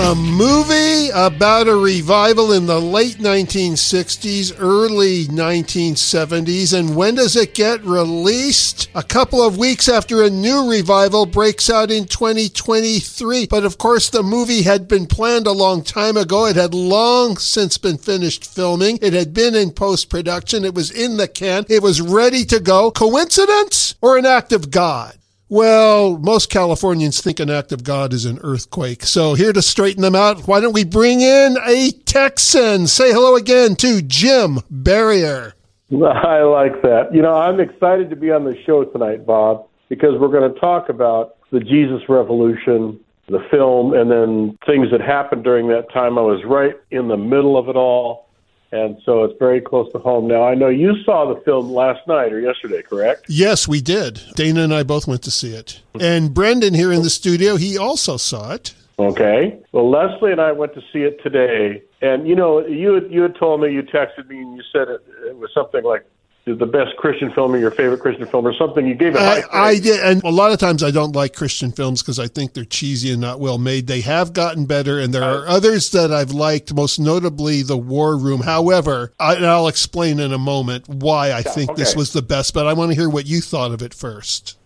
A 0.00 0.14
movie 0.14 1.10
about 1.12 1.66
a 1.66 1.74
revival 1.74 2.52
in 2.52 2.66
the 2.66 2.80
late 2.80 3.16
1960s, 3.18 4.54
early 4.58 5.24
1970s. 5.26 6.72
And 6.72 6.96
when 6.96 7.16
does 7.16 7.34
it 7.34 7.52
get 7.52 7.84
released? 7.84 8.88
A 8.94 9.02
couple 9.02 9.42
of 9.42 9.58
weeks 9.58 9.88
after 9.88 10.22
a 10.22 10.30
new 10.30 10.70
revival 10.70 11.26
breaks 11.26 11.68
out 11.68 11.90
in 11.90 12.06
2023. 12.06 13.48
But 13.48 13.64
of 13.64 13.76
course, 13.76 14.08
the 14.08 14.22
movie 14.22 14.62
had 14.62 14.88
been 14.88 15.06
planned 15.06 15.46
a 15.46 15.52
long 15.52 15.82
time 15.82 16.16
ago. 16.16 16.46
It 16.46 16.56
had 16.56 16.72
long 16.72 17.36
since 17.36 17.76
been 17.76 17.98
finished 17.98 18.46
filming. 18.46 18.98
It 19.02 19.12
had 19.12 19.34
been 19.34 19.54
in 19.54 19.72
post 19.72 20.08
production. 20.08 20.64
It 20.64 20.74
was 20.74 20.90
in 20.90 21.18
the 21.18 21.28
can. 21.28 21.66
It 21.68 21.82
was 21.82 22.00
ready 22.00 22.44
to 22.46 22.60
go. 22.60 22.90
Coincidence 22.92 23.96
or 24.00 24.16
an 24.16 24.24
act 24.24 24.52
of 24.52 24.70
God? 24.70 25.17
Well, 25.50 26.18
most 26.18 26.50
Californians 26.50 27.22
think 27.22 27.40
an 27.40 27.48
act 27.48 27.72
of 27.72 27.82
God 27.82 28.12
is 28.12 28.26
an 28.26 28.38
earthquake. 28.42 29.02
So 29.04 29.32
here 29.32 29.52
to 29.54 29.62
straighten 29.62 30.02
them 30.02 30.14
out, 30.14 30.46
why 30.46 30.60
don't 30.60 30.74
we 30.74 30.84
bring 30.84 31.22
in 31.22 31.56
a 31.66 31.90
Texan? 32.04 32.86
Say 32.86 33.12
hello 33.12 33.34
again 33.34 33.74
to 33.76 34.02
Jim 34.02 34.60
Barrier. 34.70 35.54
I 35.90 36.42
like 36.42 36.82
that. 36.82 37.14
You 37.14 37.22
know, 37.22 37.34
I'm 37.34 37.60
excited 37.60 38.10
to 38.10 38.16
be 38.16 38.30
on 38.30 38.44
the 38.44 38.54
show 38.66 38.84
tonight, 38.84 39.24
Bob, 39.24 39.66
because 39.88 40.20
we're 40.20 40.28
going 40.28 40.52
to 40.52 40.60
talk 40.60 40.90
about 40.90 41.36
the 41.50 41.60
Jesus 41.60 42.02
Revolution, 42.10 43.00
the 43.28 43.40
film, 43.50 43.94
and 43.94 44.10
then 44.10 44.58
things 44.66 44.90
that 44.90 45.00
happened 45.00 45.44
during 45.44 45.68
that 45.68 45.90
time. 45.90 46.18
I 46.18 46.22
was 46.22 46.44
right 46.44 46.76
in 46.90 47.08
the 47.08 47.16
middle 47.16 47.56
of 47.56 47.70
it 47.70 47.76
all 47.76 48.27
and 48.70 49.00
so 49.04 49.24
it's 49.24 49.38
very 49.38 49.60
close 49.60 49.90
to 49.92 49.98
home. 49.98 50.28
Now, 50.28 50.44
I 50.44 50.54
know 50.54 50.68
you 50.68 50.94
saw 51.04 51.32
the 51.32 51.40
film 51.42 51.70
last 51.70 52.06
night 52.06 52.32
or 52.32 52.40
yesterday, 52.40 52.82
correct? 52.82 53.26
Yes, 53.28 53.66
we 53.66 53.80
did. 53.80 54.20
Dana 54.34 54.62
and 54.62 54.74
I 54.74 54.82
both 54.82 55.06
went 55.06 55.22
to 55.22 55.30
see 55.30 55.54
it. 55.54 55.80
And 55.98 56.34
Brendan 56.34 56.74
here 56.74 56.92
in 56.92 57.02
the 57.02 57.10
studio, 57.10 57.56
he 57.56 57.78
also 57.78 58.16
saw 58.16 58.52
it. 58.52 58.74
Okay. 58.98 59.58
Well, 59.72 59.88
Leslie 59.90 60.32
and 60.32 60.40
I 60.40 60.52
went 60.52 60.74
to 60.74 60.82
see 60.92 61.00
it 61.00 61.22
today. 61.22 61.82
And, 62.02 62.28
you 62.28 62.34
know, 62.34 62.66
you 62.66 62.94
had, 62.94 63.10
you 63.10 63.22
had 63.22 63.36
told 63.36 63.60
me, 63.60 63.72
you 63.72 63.82
texted 63.82 64.28
me, 64.28 64.38
and 64.38 64.56
you 64.56 64.62
said 64.72 64.88
it, 64.88 65.00
it 65.26 65.36
was 65.36 65.50
something 65.54 65.84
like 65.84 66.04
the 66.54 66.66
best 66.66 66.96
Christian 66.96 67.30
film 67.32 67.54
or 67.54 67.58
your 67.58 67.70
favorite 67.70 68.00
Christian 68.00 68.26
film 68.26 68.46
or 68.46 68.54
something. 68.54 68.86
You 68.86 68.94
gave 68.94 69.14
it. 69.14 69.20
I, 69.20 69.42
I 69.52 69.78
did, 69.78 70.00
and 70.00 70.22
a 70.24 70.30
lot 70.30 70.52
of 70.52 70.58
times 70.58 70.82
I 70.82 70.90
don't 70.90 71.14
like 71.14 71.34
Christian 71.34 71.72
films 71.72 72.02
because 72.02 72.18
I 72.18 72.28
think 72.28 72.54
they're 72.54 72.64
cheesy 72.64 73.12
and 73.12 73.20
not 73.20 73.40
well 73.40 73.58
made. 73.58 73.86
They 73.86 74.00
have 74.02 74.32
gotten 74.32 74.66
better, 74.66 74.98
and 74.98 75.12
there 75.12 75.24
are 75.24 75.46
others 75.46 75.90
that 75.90 76.12
I've 76.12 76.32
liked, 76.32 76.72
most 76.74 76.98
notably 76.98 77.62
The 77.62 77.76
War 77.76 78.16
Room. 78.16 78.40
However, 78.40 79.12
I, 79.18 79.34
will 79.40 79.68
explain 79.68 80.20
in 80.20 80.32
a 80.32 80.38
moment 80.38 80.88
why 80.88 81.26
I 81.26 81.38
yeah, 81.38 81.42
think 81.42 81.70
okay. 81.70 81.82
this 81.82 81.96
was 81.96 82.12
the 82.12 82.22
best. 82.22 82.54
But 82.54 82.66
I 82.66 82.72
want 82.72 82.90
to 82.90 82.94
hear 82.94 83.08
what 83.08 83.26
you 83.26 83.40
thought 83.40 83.72
of 83.72 83.82
it 83.82 83.94
first. 83.94 84.56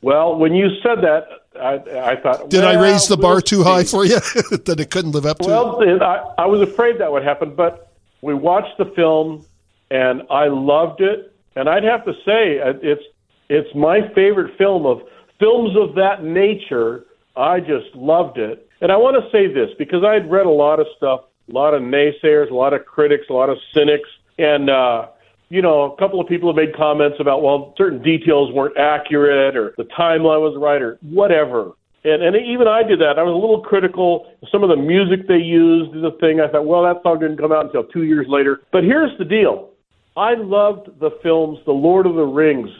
Well, 0.00 0.36
when 0.36 0.54
you 0.54 0.68
said 0.82 1.02
that, 1.02 1.28
I, 1.60 2.10
I 2.10 2.16
thought. 2.16 2.50
Did 2.50 2.62
well, 2.62 2.78
I 2.78 2.82
raise 2.82 3.08
the 3.08 3.16
bar 3.16 3.40
too 3.40 3.62
high 3.62 3.84
for 3.84 4.04
you 4.04 4.16
that 4.50 4.76
it 4.78 4.90
couldn't 4.90 5.12
live 5.12 5.26
up 5.26 5.38
to? 5.38 5.48
Well, 5.48 6.02
I, 6.02 6.34
I 6.38 6.46
was 6.46 6.60
afraid 6.60 6.98
that 6.98 7.12
would 7.12 7.22
happen, 7.22 7.54
but 7.54 7.92
we 8.20 8.34
watched 8.34 8.78
the 8.78 8.86
film 8.86 9.44
and 9.92 10.22
I 10.30 10.48
loved 10.48 11.02
it. 11.02 11.34
And 11.54 11.68
I'd 11.68 11.84
have 11.84 12.04
to 12.06 12.14
say 12.24 12.58
uh, 12.60 12.72
it's 12.82 13.02
it's 13.48 13.68
my 13.74 14.00
favorite 14.14 14.56
film 14.56 14.86
of 14.86 15.02
films 15.38 15.76
of 15.76 15.94
that 15.96 16.24
nature. 16.24 17.04
I 17.36 17.60
just 17.60 17.94
loved 17.94 18.38
it. 18.38 18.68
And 18.80 18.90
I 18.90 18.96
want 18.96 19.22
to 19.22 19.30
say 19.30 19.52
this 19.52 19.68
because 19.78 20.02
I'd 20.02 20.30
read 20.30 20.46
a 20.46 20.50
lot 20.50 20.80
of 20.80 20.86
stuff, 20.96 21.20
a 21.48 21.52
lot 21.52 21.74
of 21.74 21.82
naysayers, 21.82 22.50
a 22.50 22.54
lot 22.54 22.72
of 22.72 22.86
critics, 22.86 23.26
a 23.28 23.34
lot 23.34 23.50
of 23.50 23.58
cynics, 23.74 24.08
and 24.38 24.70
uh, 24.70 25.08
you 25.50 25.60
know, 25.60 25.92
a 25.92 25.96
couple 25.98 26.18
of 26.18 26.26
people 26.26 26.48
have 26.48 26.56
made 26.56 26.74
comments 26.74 27.18
about 27.20 27.42
well, 27.42 27.74
certain 27.76 28.02
details 28.02 28.50
weren't 28.54 28.78
accurate 28.78 29.54
or 29.54 29.74
the 29.76 29.84
timeline 29.84 30.40
was 30.40 30.56
right 30.58 30.80
or 30.80 30.98
whatever. 31.02 31.72
And 32.04 32.22
and 32.22 32.34
even 32.34 32.66
I 32.66 32.82
did 32.82 32.98
that. 33.00 33.18
I 33.18 33.22
was 33.22 33.34
a 33.34 33.36
little 33.36 33.60
critical. 33.60 34.32
Some 34.50 34.62
of 34.64 34.70
the 34.70 34.76
music 34.76 35.28
they 35.28 35.36
used 35.36 35.92
the 35.92 36.16
thing. 36.18 36.40
I 36.40 36.48
thought, 36.48 36.64
well, 36.64 36.82
that 36.82 37.02
song 37.02 37.20
didn't 37.20 37.36
come 37.36 37.52
out 37.52 37.66
until 37.66 37.84
two 37.84 38.04
years 38.04 38.26
later. 38.28 38.62
But 38.72 38.82
here's 38.82 39.16
the 39.18 39.24
deal: 39.24 39.71
I 40.16 40.34
loved 40.34 41.00
the 41.00 41.10
films, 41.22 41.58
the 41.64 41.72
Lord 41.72 42.06
of 42.06 42.14
the 42.14 42.24
Rings 42.24 42.70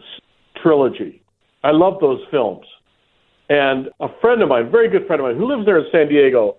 trilogy. 0.63 1.23
I 1.65 1.71
loved 1.71 2.03
those 2.03 2.21
films. 2.31 2.67
And 3.49 3.89
a 4.01 4.09
friend 4.21 4.43
of 4.43 4.49
mine, 4.49 4.71
very 4.71 4.89
good 4.89 5.07
friend 5.07 5.21
of 5.21 5.27
mine, 5.27 5.37
who 5.37 5.47
lives 5.47 5.67
there 5.67 5.79
in 5.79 5.87
San 5.91 6.09
Diego, 6.09 6.57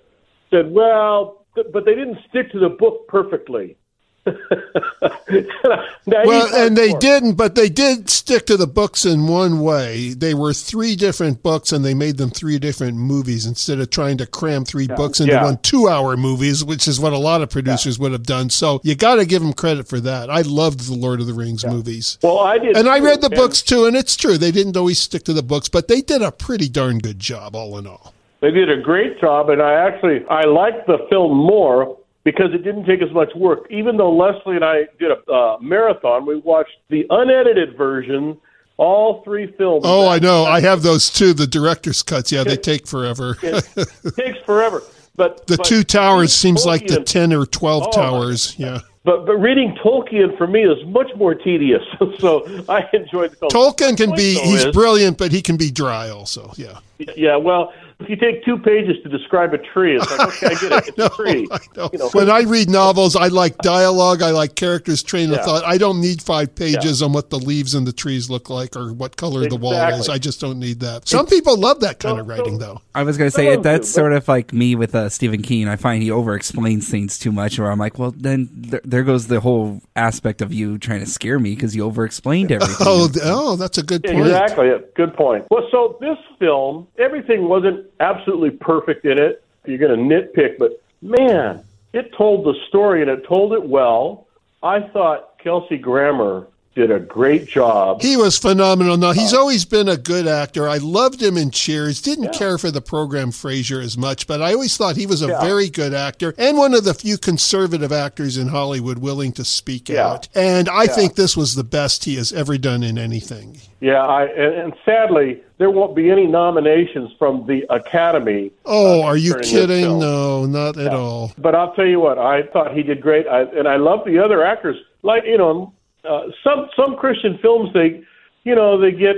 said, 0.52 0.72
well, 0.72 1.46
but 1.56 1.86
they 1.86 1.96
didn't 1.96 2.18
stick 2.30 2.52
to 2.52 2.60
the 2.60 2.70
book 2.70 3.08
perfectly. 3.08 3.78
well, 6.08 6.56
and 6.56 6.78
they 6.78 6.94
didn't, 6.94 7.34
but 7.34 7.56
they 7.56 7.68
did 7.68 8.10
stick 8.10 8.46
to 8.46 8.56
the 8.56 8.68
books 8.68 9.06
in 9.06 9.28
one 9.28 9.60
way. 9.60 10.14
They 10.14 10.34
were 10.34 10.54
three 10.54 10.96
different 10.96 11.44
books, 11.44 11.74
and 11.74 11.84
they 11.84 11.94
made 11.94 12.18
them 12.18 12.30
three 12.30 12.58
different 12.58 12.98
movies 12.98 13.46
instead 13.46 13.80
of 13.80 13.90
trying 13.90 14.18
to 14.20 14.26
cram 14.26 14.64
three 14.64 14.86
yeah. 14.88 14.96
books 14.96 15.20
into 15.20 15.34
yeah. 15.34 15.44
one 15.44 15.58
two-hour 15.58 16.16
movies, 16.16 16.64
which 16.64 16.88
is 16.88 17.00
what 17.00 17.12
a 17.12 17.18
lot 17.18 17.42
of 17.42 17.50
producers 17.50 17.98
yeah. 17.98 18.04
would 18.04 18.12
have 18.14 18.24
done. 18.24 18.50
So 18.50 18.80
you 18.84 18.96
got 18.96 19.16
to 19.16 19.26
give 19.26 19.42
them 19.42 19.54
credit 19.54 19.90
for 19.90 20.00
that. 20.00 20.30
I 20.30 20.42
loved 20.42 20.88
the 20.88 20.96
Lord 20.96 21.20
of 21.20 21.28
the 21.28 21.34
Rings 21.34 21.66
movies. 21.66 22.18
Well, 22.22 22.40
I 22.40 22.60
did, 22.60 22.78
and. 22.78 22.88
I 22.94 23.00
read 23.00 23.22
the 23.22 23.30
books 23.32 23.64
too, 23.64 23.86
and 23.86 23.96
it's 23.98 24.16
true 24.16 24.38
they 24.38 24.52
didn't 24.52 24.78
always 24.78 25.00
stick 25.00 25.24
to 25.24 25.34
the 25.34 25.42
books, 25.42 25.68
but 25.68 25.88
they 25.88 26.02
did 26.02 26.22
a 26.22 26.32
pretty 26.32 26.70
darn 26.70 27.00
good 27.00 27.18
job, 27.18 27.56
all 27.56 27.78
in 27.80 27.88
all. 27.88 28.14
They 28.40 28.52
did 28.52 28.70
a 28.70 28.80
great 28.80 29.20
job, 29.20 29.50
and 29.50 29.62
I 29.62 29.74
actually 29.74 30.26
I 30.28 30.44
liked 30.44 30.86
the 30.86 31.08
film 31.10 31.36
more 31.36 31.98
because 32.24 32.54
it 32.54 32.64
didn't 32.64 32.86
take 32.86 33.02
as 33.02 33.12
much 33.12 33.34
work. 33.36 33.68
Even 33.70 33.98
though 33.98 34.12
Leslie 34.12 34.56
and 34.56 34.66
I 34.66 34.84
did 35.00 35.12
a 35.12 35.32
uh, 35.32 35.58
marathon, 35.60 36.26
we 36.26 36.38
watched 36.38 36.78
the 36.90 37.06
unedited 37.10 37.76
version, 37.78 38.38
all 38.78 39.24
three 39.24 39.52
films. 39.58 39.84
Oh, 39.86 40.08
I 40.08 40.20
know. 40.20 40.46
I 40.46 40.62
have 40.62 40.82
those 40.84 41.10
too. 41.10 41.34
The 41.34 41.48
director's 41.48 42.02
cuts. 42.02 42.32
Yeah, 42.32 42.44
they 42.44 42.58
take 42.58 42.88
forever. 42.88 43.38
it 43.44 44.16
takes 44.16 44.40
forever. 44.46 44.82
But 45.16 45.46
the 45.46 45.58
but 45.58 45.66
two 45.66 45.84
towers 45.84 46.34
seems 46.34 46.64
Tolkien, 46.64 46.68
like 46.68 46.88
the 46.88 47.04
ten 47.04 47.34
or 47.34 47.46
twelve 47.46 47.84
oh, 47.88 47.92
towers. 47.92 48.58
Yeah. 48.58 48.80
But 49.04 49.26
but 49.26 49.36
reading 49.36 49.76
Tolkien 49.84 50.36
for 50.38 50.48
me 50.48 50.64
is 50.64 50.84
much 50.88 51.12
more 51.18 51.36
tedious. 51.36 51.84
so 52.20 52.46
I 52.70 52.88
enjoyed 52.94 53.32
the 53.32 53.36
film. 53.36 53.52
Tolkien 53.52 53.98
can 53.98 54.16
be 54.16 54.36
he's 54.36 54.66
is, 54.66 54.74
brilliant, 54.74 55.18
but 55.18 55.32
he 55.32 55.42
can 55.42 55.58
be 55.58 55.70
dry 55.70 56.10
also. 56.10 56.54
Yeah. 56.56 56.80
Yeah. 57.16 57.36
Well, 57.36 57.74
if 58.00 58.10
you 58.10 58.16
take 58.16 58.44
two 58.44 58.58
pages 58.58 58.96
to 59.04 59.10
describe 59.10 59.54
a 59.54 59.58
tree, 59.58 59.96
it's 59.96 60.10
like, 60.12 60.28
okay, 60.44 60.48
I 60.48 60.50
get 60.50 60.72
it. 60.72 60.88
It's 60.90 60.98
know, 60.98 61.06
a 61.06 61.10
tree. 61.10 61.48
I 61.52 61.60
you 61.92 62.00
know. 62.00 62.10
When 62.12 62.30
I 62.30 62.42
read 62.42 62.70
novels, 62.70 63.16
I 63.16 63.28
like 63.28 63.58
dialogue. 63.60 64.22
I 64.22 64.32
like 64.32 64.56
characters' 64.56 65.04
train 65.04 65.32
of 65.32 65.42
thought. 65.42 65.64
I 65.66 65.78
don't 65.78 66.02
need 66.02 66.22
five 66.22 66.56
pages 66.56 67.02
yeah. 67.02 67.08
on 67.08 67.14
what 67.14 67.30
the 67.30 67.40
leaves 67.40 67.76
and 67.76 67.88
the 67.88 67.94
trees 67.94 68.30
look 68.30 68.50
like 68.50 68.76
or 68.76 68.94
what 68.94 69.16
color 69.18 69.44
exactly. 69.44 69.58
the 69.58 69.64
wall 69.64 70.00
is. 70.00 70.10
I 70.10 70.18
just 70.18 70.42
don't 70.42 70.60
need 70.60 70.80
that. 70.82 71.08
Some 71.08 71.26
it's, 71.26 71.34
people 71.34 71.58
love 71.58 71.80
that 71.82 72.00
kind 72.00 72.16
so, 72.16 72.22
of 72.22 72.28
writing, 72.28 72.58
though. 72.58 72.82
I 72.96 73.04
was 73.04 73.18
going 73.18 73.30
to 73.30 73.36
say 73.36 73.56
that's 73.58 73.90
sort 73.90 74.14
of 74.14 74.28
like 74.28 74.54
me 74.54 74.76
with 74.76 74.94
uh, 74.96 75.10
Stephen 75.10 75.42
King. 75.42 75.68
I 75.68 75.76
find 75.76 76.04
he 76.04 76.12
over 76.12 76.36
explains 76.36 76.90
things 76.90 77.18
too 77.18 77.32
much, 77.32 77.60
where 77.60 77.72
I'm 77.72 77.80
like, 77.80 77.98
well, 77.98 78.12
then 78.12 78.50
there, 78.52 78.82
there 78.84 79.04
goes 79.04 79.28
the 79.28 79.40
whole 79.40 79.82
aspect 79.96 80.42
of 80.42 80.54
you 80.54 80.78
trying 80.78 81.00
to 81.00 81.06
scare 81.06 81.40
me 81.40 81.56
because 81.56 81.76
you 81.76 81.84
over 81.84 82.06
explained 82.06 82.52
everything. 82.52 82.76
oh, 82.82 83.10
oh, 83.24 83.56
that's 83.56 83.78
a 83.78 83.84
good 83.84 84.04
point. 84.04 84.20
Exactly. 84.20 84.72
Good 84.96 85.16
point. 85.16 85.46
Well, 85.50 85.68
so 85.72 85.98
this 86.02 86.18
film, 86.40 86.88
everything 86.98 87.48
wasn't 87.48 87.86
absolutely 88.04 88.52
perfect 88.52 89.06
in 89.06 89.18
it. 89.18 89.44
You're 89.66 89.78
going 89.78 89.98
to 89.98 90.16
nitpick, 90.16 90.58
but 90.58 90.82
man, 91.02 91.64
it 91.94 92.14
told 92.18 92.46
the 92.46 92.54
story 92.68 93.02
and 93.02 93.10
it 93.10 93.26
told 93.26 93.54
it 93.54 93.64
well. 93.64 94.28
I 94.62 94.82
thought 94.82 95.40
Kelsey 95.40 95.78
Grammer 95.78 96.48
did 96.76 96.92
a 96.92 97.00
great 97.00 97.48
job. 97.48 98.02
He 98.02 98.18
was 98.18 98.38
phenomenal. 98.38 98.98
Now 98.98 99.12
he's 99.12 99.34
uh, 99.34 99.40
always 99.40 99.66
been 99.66 99.88
a 99.88 99.98
good 99.98 100.28
actor. 100.28 100.68
I 100.68 100.78
loved 100.78 101.22
him 101.22 101.38
in 101.38 101.52
Cheers. 101.52 102.02
Didn't 102.02 102.26
yeah. 102.26 102.32
care 102.32 102.58
for 102.58 102.72
the 102.72 102.82
program 102.82 103.32
Frasier 103.32 103.84
as 103.84 103.98
much, 103.98 104.28
but 104.28 104.42
I 104.42 104.54
always 104.54 104.76
thought 104.76 104.96
he 104.96 105.06
was 105.06 105.22
a 105.22 105.28
yeah. 105.28 105.42
very 105.42 105.70
good 105.70 105.94
actor 105.94 106.34
and 106.38 106.58
one 106.58 106.74
of 106.74 106.84
the 106.84 106.94
few 106.94 107.18
conservative 107.18 107.92
actors 107.92 108.38
in 108.38 108.48
Hollywood 108.48 108.98
willing 108.98 109.32
to 109.34 109.46
speak 109.46 109.90
yeah. 109.90 110.08
out. 110.08 110.28
And 110.34 110.68
I 110.70 110.88
think 110.88 111.16
this 111.16 111.38
was 111.38 111.56
the 111.56 111.64
best 111.64 112.06
he 112.06 112.16
has 112.16 112.34
ever 112.34 112.58
done 112.58 112.84
in 112.84 112.98
anything. 112.98 113.60
Yeah, 113.80 114.02
I 114.02 114.26
and, 114.26 114.54
and 114.54 114.74
sadly 114.86 115.42
there 115.58 115.70
won't 115.70 115.96
be 115.96 116.10
any 116.10 116.26
nominations 116.26 117.12
from 117.20 117.46
the 117.48 117.66
Academy. 117.70 118.52
Oh, 118.66 119.02
uh, 119.02 119.06
are 119.06 119.18
you 119.18 119.36
kidding? 119.36 120.00
No, 120.00 120.46
not 120.46 120.78
at 120.78 120.94
all. 120.94 121.34
But 121.38 121.54
I'll 121.54 121.74
tell 121.74 121.86
you 121.86 122.00
what, 122.00 122.18
I 122.18 122.44
thought 122.44 122.74
he 122.76 122.82
did 122.82 123.02
great, 123.02 123.28
I, 123.28 123.42
and 123.42 123.68
I 123.68 123.76
love 123.76 124.06
the 124.06 124.20
other 124.20 124.44
actors. 124.44 124.78
Like 125.04 125.26
you 125.26 125.38
know, 125.38 125.74
uh, 126.08 126.24
some 126.44 126.68
some 126.76 126.96
Christian 126.96 127.38
films 127.42 127.70
they 127.74 128.04
you 128.44 128.56
know 128.56 128.80
they 128.80 128.92
get 128.92 129.16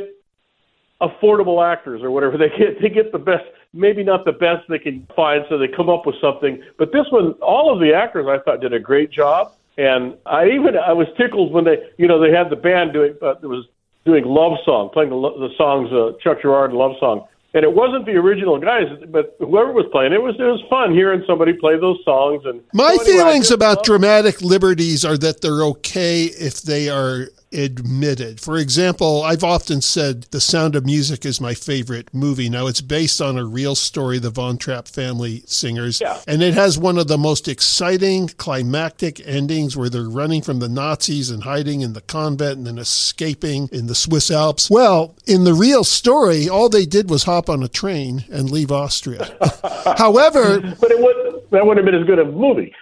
affordable 1.01 1.65
actors 1.65 2.01
or 2.01 2.11
whatever. 2.11 2.37
They 2.45 2.49
get 2.49 2.81
they 2.81 2.89
get 2.89 3.11
the 3.11 3.19
best 3.19 3.43
maybe 3.73 4.03
not 4.03 4.25
the 4.25 4.31
best 4.31 4.67
they 4.69 4.79
can 4.79 5.07
find 5.15 5.43
so 5.49 5.57
they 5.57 5.67
come 5.67 5.89
up 5.89 6.05
with 6.05 6.15
something. 6.21 6.61
But 6.77 6.91
this 6.91 7.05
one 7.09 7.33
all 7.41 7.73
of 7.73 7.79
the 7.79 7.93
actors 7.93 8.27
I 8.29 8.39
thought 8.43 8.61
did 8.61 8.73
a 8.73 8.79
great 8.79 9.11
job. 9.11 9.53
And 9.77 10.15
I 10.25 10.47
even 10.47 10.77
I 10.77 10.93
was 10.93 11.07
tickled 11.17 11.51
when 11.51 11.65
they 11.65 11.77
you 11.97 12.07
know 12.07 12.19
they 12.19 12.31
had 12.31 12.49
the 12.49 12.55
band 12.55 12.93
doing 12.93 13.15
uh, 13.21 13.35
it 13.41 13.47
was 13.47 13.65
doing 14.05 14.23
love 14.23 14.57
song 14.63 14.89
playing 14.93 15.09
the, 15.09 15.17
the 15.17 15.49
songs 15.57 15.91
uh, 15.91 16.11
Chuck 16.23 16.41
Girard 16.41 16.71
love 16.71 16.93
song 16.99 17.27
and 17.55 17.63
it 17.63 17.73
wasn't 17.73 18.05
the 18.05 18.11
original 18.11 18.59
guys, 18.59 18.83
but 19.07 19.37
whoever 19.39 19.71
was 19.71 19.85
playing 19.91 20.11
it 20.11 20.21
was 20.21 20.35
it 20.37 20.43
was 20.43 20.61
fun 20.69 20.93
hearing 20.93 21.23
somebody 21.25 21.53
play 21.53 21.79
those 21.79 21.97
songs. 22.03 22.43
And 22.43 22.61
my 22.73 22.95
so 22.95 23.01
anyway, 23.01 23.05
feelings 23.05 23.49
about 23.49 23.85
dramatic 23.85 24.41
liberties 24.41 25.05
are 25.05 25.17
that 25.17 25.39
they're 25.39 25.63
okay 25.63 26.25
if 26.25 26.61
they 26.61 26.89
are 26.89 27.29
admitted. 27.55 28.39
For 28.39 28.57
example, 28.57 29.23
I've 29.23 29.43
often 29.43 29.81
said 29.81 30.23
The 30.31 30.41
Sound 30.41 30.75
of 30.75 30.85
Music 30.85 31.25
is 31.25 31.41
my 31.41 31.53
favorite 31.53 32.13
movie. 32.13 32.49
Now, 32.49 32.67
it's 32.67 32.81
based 32.81 33.21
on 33.21 33.37
a 33.37 33.45
real 33.45 33.75
story, 33.75 34.19
the 34.19 34.29
Von 34.29 34.57
Trapp 34.57 34.87
family 34.87 35.43
singers, 35.45 36.01
yeah. 36.01 36.19
and 36.27 36.43
it 36.43 36.53
has 36.53 36.77
one 36.77 36.97
of 36.97 37.07
the 37.07 37.17
most 37.17 37.47
exciting 37.47 38.27
climactic 38.27 39.25
endings 39.25 39.75
where 39.75 39.89
they're 39.89 40.09
running 40.09 40.41
from 40.41 40.59
the 40.59 40.69
Nazis 40.69 41.29
and 41.29 41.43
hiding 41.43 41.81
in 41.81 41.93
the 41.93 42.01
convent 42.01 42.57
and 42.57 42.67
then 42.67 42.77
escaping 42.77 43.69
in 43.71 43.87
the 43.87 43.95
Swiss 43.95 44.29
Alps. 44.29 44.69
Well, 44.69 45.15
in 45.25 45.43
the 45.43 45.53
real 45.53 45.83
story, 45.83 46.49
all 46.49 46.69
they 46.69 46.85
did 46.85 47.09
was 47.09 47.23
hop 47.23 47.49
on 47.49 47.63
a 47.63 47.67
train 47.67 48.25
and 48.31 48.49
leave 48.49 48.71
Austria. 48.71 49.35
However, 49.97 50.59
but 50.79 50.91
it 50.91 50.99
would 50.99 51.24
that 51.55 51.65
wouldn't 51.65 51.85
have 51.85 51.91
been 51.91 52.01
as 52.01 52.07
good 52.07 52.19
a 52.19 52.25
movie. 52.25 52.75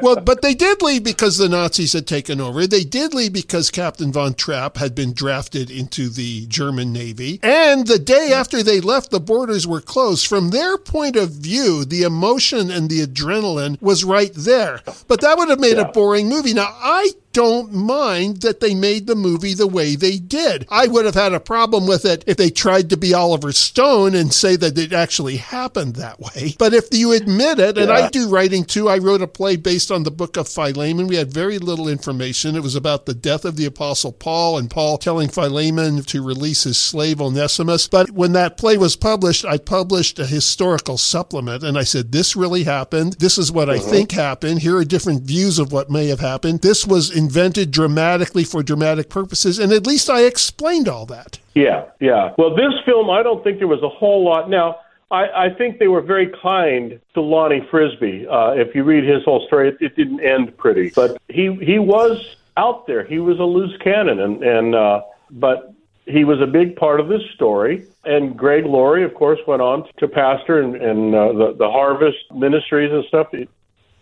well, 0.02 0.20
but 0.20 0.42
they 0.42 0.54
did 0.54 0.80
leave 0.82 1.02
because 1.02 1.38
the 1.38 1.48
Nazis 1.48 1.92
had 1.92 2.06
taken 2.06 2.40
over. 2.40 2.66
They 2.66 2.84
did 2.84 3.14
leave 3.14 3.32
because 3.32 3.70
Captain 3.70 4.12
von 4.12 4.34
Trapp 4.34 4.76
had 4.76 4.94
been 4.94 5.12
drafted 5.12 5.70
into 5.70 6.08
the 6.08 6.46
German 6.46 6.92
Navy. 6.92 7.40
And 7.42 7.86
the 7.86 7.98
day 7.98 8.32
after 8.32 8.62
they 8.62 8.80
left, 8.80 9.10
the 9.10 9.20
borders 9.20 9.66
were 9.66 9.80
closed. 9.80 10.26
From 10.26 10.50
their 10.50 10.78
point 10.78 11.16
of 11.16 11.30
view, 11.30 11.84
the 11.84 12.02
emotion 12.02 12.70
and 12.70 12.88
the 12.88 13.04
adrenaline 13.04 13.80
was 13.82 14.04
right 14.04 14.32
there. 14.34 14.80
But 15.08 15.20
that 15.20 15.36
would 15.36 15.48
have 15.48 15.60
made 15.60 15.76
yeah. 15.76 15.88
a 15.88 15.92
boring 15.92 16.28
movie. 16.28 16.54
Now, 16.54 16.68
I 16.70 17.10
don't 17.34 17.72
mind 17.72 18.42
that 18.42 18.60
they 18.60 18.74
made 18.74 19.06
the 19.06 19.16
movie 19.16 19.54
the 19.54 19.66
way 19.66 19.96
they 19.96 20.18
did. 20.18 20.66
I 20.70 20.86
would 20.86 21.04
have 21.04 21.16
had 21.16 21.34
a 21.34 21.40
problem 21.40 21.86
with 21.86 22.04
it 22.04 22.24
if 22.26 22.36
they 22.36 22.48
tried 22.48 22.88
to 22.90 22.96
be 22.96 23.12
Oliver 23.12 23.52
Stone 23.52 24.14
and 24.14 24.32
say 24.32 24.54
that 24.56 24.78
it 24.78 24.92
actually 24.92 25.36
happened 25.36 25.96
that 25.96 26.20
way. 26.20 26.54
But 26.58 26.72
if 26.72 26.86
you 26.92 27.12
admit 27.12 27.58
it, 27.58 27.76
and 27.76 27.90
I 27.90 28.08
do 28.08 28.28
writing 28.28 28.64
too, 28.64 28.88
I 28.88 28.98
wrote 28.98 29.20
a 29.20 29.26
play 29.26 29.56
based 29.56 29.90
on 29.90 30.04
the 30.04 30.12
book 30.12 30.36
of 30.36 30.48
Philemon. 30.48 31.08
We 31.08 31.16
had 31.16 31.32
very 31.32 31.58
little 31.58 31.88
information. 31.88 32.54
It 32.54 32.62
was 32.62 32.76
about 32.76 33.04
the 33.04 33.14
death 33.14 33.44
of 33.44 33.56
the 33.56 33.66
Apostle 33.66 34.12
Paul 34.12 34.56
and 34.56 34.70
Paul 34.70 34.96
telling 34.96 35.28
Philemon 35.28 36.02
to 36.04 36.22
release 36.24 36.62
his 36.62 36.78
slave 36.78 37.20
Onesimus. 37.20 37.88
But 37.88 38.12
when 38.12 38.32
that 38.32 38.56
play 38.56 38.76
was 38.76 38.94
published, 38.94 39.44
I 39.44 39.58
published 39.58 40.20
a 40.20 40.26
historical 40.26 40.98
supplement 40.98 41.64
and 41.64 41.76
I 41.76 41.82
said, 41.82 42.12
This 42.12 42.36
really 42.36 42.62
happened. 42.62 43.14
This 43.14 43.38
is 43.38 43.50
what 43.50 43.68
I 43.68 43.78
uh-huh. 43.78 43.90
think 43.90 44.12
happened. 44.12 44.60
Here 44.60 44.76
are 44.76 44.84
different 44.84 45.22
views 45.22 45.58
of 45.58 45.72
what 45.72 45.90
may 45.90 46.06
have 46.06 46.20
happened. 46.20 46.62
This 46.62 46.86
was 46.86 47.10
in 47.10 47.23
invented 47.24 47.70
dramatically 47.70 48.44
for 48.44 48.62
dramatic 48.62 49.08
purposes, 49.08 49.58
and 49.58 49.72
at 49.72 49.86
least 49.86 50.08
I 50.10 50.20
explained 50.22 50.88
all 50.88 51.06
that. 51.06 51.38
Yeah, 51.54 51.86
yeah. 52.00 52.34
Well, 52.38 52.54
this 52.54 52.74
film, 52.84 53.10
I 53.10 53.22
don't 53.22 53.42
think 53.44 53.58
there 53.58 53.68
was 53.68 53.82
a 53.82 53.88
whole 53.88 54.24
lot. 54.24 54.50
Now, 54.50 54.80
I, 55.10 55.46
I 55.46 55.48
think 55.58 55.78
they 55.78 55.88
were 55.88 56.02
very 56.02 56.30
kind 56.42 57.00
to 57.14 57.20
Lonnie 57.20 57.66
Frisbee. 57.70 58.26
Uh, 58.26 58.50
if 58.52 58.74
you 58.74 58.84
read 58.84 59.04
his 59.04 59.22
whole 59.24 59.46
story, 59.46 59.68
it, 59.70 59.76
it 59.80 59.96
didn't 59.96 60.20
end 60.20 60.56
pretty, 60.56 60.90
but 60.94 61.16
he 61.28 61.44
he 61.70 61.78
was 61.78 62.36
out 62.56 62.86
there. 62.86 63.04
He 63.04 63.18
was 63.18 63.38
a 63.38 63.48
loose 63.56 63.76
cannon, 63.82 64.18
and 64.20 64.42
and 64.42 64.74
uh, 64.74 65.02
but 65.30 65.72
he 66.06 66.24
was 66.24 66.40
a 66.40 66.46
big 66.46 66.76
part 66.76 67.00
of 67.00 67.08
this 67.08 67.22
story. 67.34 67.86
And 68.04 68.36
Greg 68.36 68.66
Laurie, 68.66 69.04
of 69.04 69.14
course, 69.14 69.40
went 69.46 69.62
on 69.62 69.88
to 69.98 70.08
pastor 70.08 70.60
and, 70.60 70.76
and 70.76 71.14
uh, 71.14 71.32
the, 71.32 71.56
the 71.58 71.70
Harvest 71.70 72.18
Ministries 72.34 72.92
and 72.92 73.04
stuff. 73.06 73.32
It, 73.32 73.48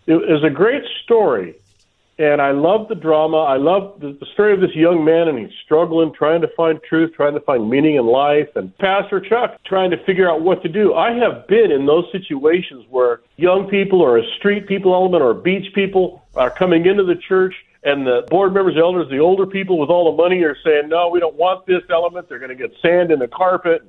it 0.05 0.15
was 0.15 0.43
a 0.43 0.49
great 0.49 0.83
story 1.03 1.55
and 2.19 2.41
I 2.41 2.51
love 2.51 2.87
the 2.89 2.95
drama. 2.95 3.37
I 3.37 3.57
love 3.57 3.99
the, 3.99 4.15
the 4.19 4.25
story 4.33 4.53
of 4.53 4.61
this 4.61 4.75
young 4.75 5.03
man, 5.03 5.27
and 5.27 5.39
he's 5.39 5.55
struggling, 5.65 6.13
trying 6.13 6.41
to 6.41 6.47
find 6.55 6.79
truth, 6.87 7.13
trying 7.15 7.33
to 7.33 7.39
find 7.39 7.69
meaning 7.69 7.95
in 7.95 8.05
life, 8.05 8.49
and 8.55 8.75
Pastor 8.77 9.19
Chuck 9.19 9.59
trying 9.65 9.89
to 9.91 10.03
figure 10.05 10.29
out 10.29 10.41
what 10.41 10.61
to 10.63 10.69
do. 10.69 10.93
I 10.93 11.13
have 11.13 11.47
been 11.47 11.71
in 11.71 11.85
those 11.85 12.05
situations 12.11 12.85
where 12.89 13.21
young 13.37 13.67
people, 13.67 14.01
or 14.01 14.19
a 14.19 14.23
street 14.37 14.67
people 14.67 14.93
element, 14.93 15.23
or 15.23 15.33
beach 15.33 15.73
people 15.73 16.23
are 16.35 16.51
coming 16.51 16.85
into 16.85 17.03
the 17.03 17.15
church, 17.15 17.55
and 17.83 18.05
the 18.05 18.25
board 18.29 18.53
members, 18.53 18.75
the 18.75 18.81
elders, 18.81 19.09
the 19.09 19.19
older 19.19 19.47
people 19.47 19.79
with 19.79 19.89
all 19.89 20.11
the 20.11 20.17
money 20.17 20.43
are 20.43 20.57
saying, 20.63 20.89
"No, 20.89 21.09
we 21.09 21.19
don't 21.19 21.35
want 21.35 21.65
this 21.65 21.83
element. 21.89 22.29
They're 22.29 22.39
going 22.39 22.55
to 22.55 22.55
get 22.55 22.71
sand 22.81 23.11
in 23.11 23.19
the 23.19 23.27
carpet, 23.27 23.81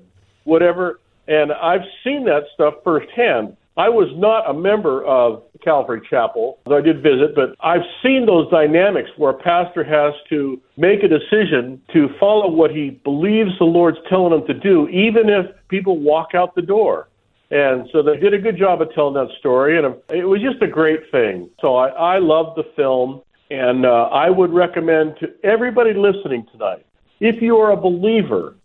whatever." 0.45 0.99
And 1.29 1.53
I've 1.53 1.85
seen 2.03 2.25
that 2.25 2.45
stuff 2.55 2.75
firsthand. 2.83 3.57
I 3.77 3.89
was 3.89 4.09
not 4.15 4.49
a 4.49 4.55
member 4.55 5.05
of 5.05 5.43
Calvary 5.63 6.01
Chapel, 6.09 6.61
though 6.67 6.79
I 6.79 6.81
did 6.81 7.03
visit, 7.03 7.35
but 7.35 7.57
I've 7.61 7.83
seen 8.05 8.25
those 8.25 8.49
dynamics 8.51 9.11
where 9.17 9.33
a 9.33 9.39
pastor 9.39 9.83
has 9.83 10.15
to 10.29 10.61
make 10.77 11.03
a 11.03 11.09
decision 11.09 11.83
to 11.93 12.09
follow 12.21 12.49
what 12.51 12.71
he 12.71 12.91
believes 13.03 13.51
the 13.59 13.65
Lord's 13.65 13.99
telling 14.09 14.33
him 14.33 14.47
to 14.47 14.55
do, 14.55 14.89
even 14.89 15.29
if 15.29 15.47
people 15.69 15.99
walk 15.99 16.35
out 16.35 16.55
the 16.55 16.63
door. 16.63 17.09
And 17.51 17.89
so 17.93 18.03
they 18.03 18.17
did 18.17 18.33
a 18.33 18.39
good 18.39 18.57
job 18.57 18.81
of 18.81 18.93
telling 18.95 19.15
that 19.15 19.29
story, 19.39 19.77
and 19.77 19.95
it 20.09 20.25
was 20.25 20.41
just 20.41 20.63
a 20.63 20.69
great 20.69 21.11
thing. 21.11 21.51
So 21.61 21.75
I, 21.77 21.89
I 21.89 22.19
loved 22.19 22.57
the 22.57 22.65
film, 22.77 23.23
and 23.51 23.85
uh, 23.85 24.09
I 24.13 24.31
would 24.31 24.53
recommend 24.53 25.17
to 25.19 25.33
everybody 25.43 25.95
listening 25.95 26.47
tonight 26.53 26.87
if 27.21 27.43
you 27.43 27.57
are 27.59 27.73
a 27.73 27.77
believer, 27.77 28.57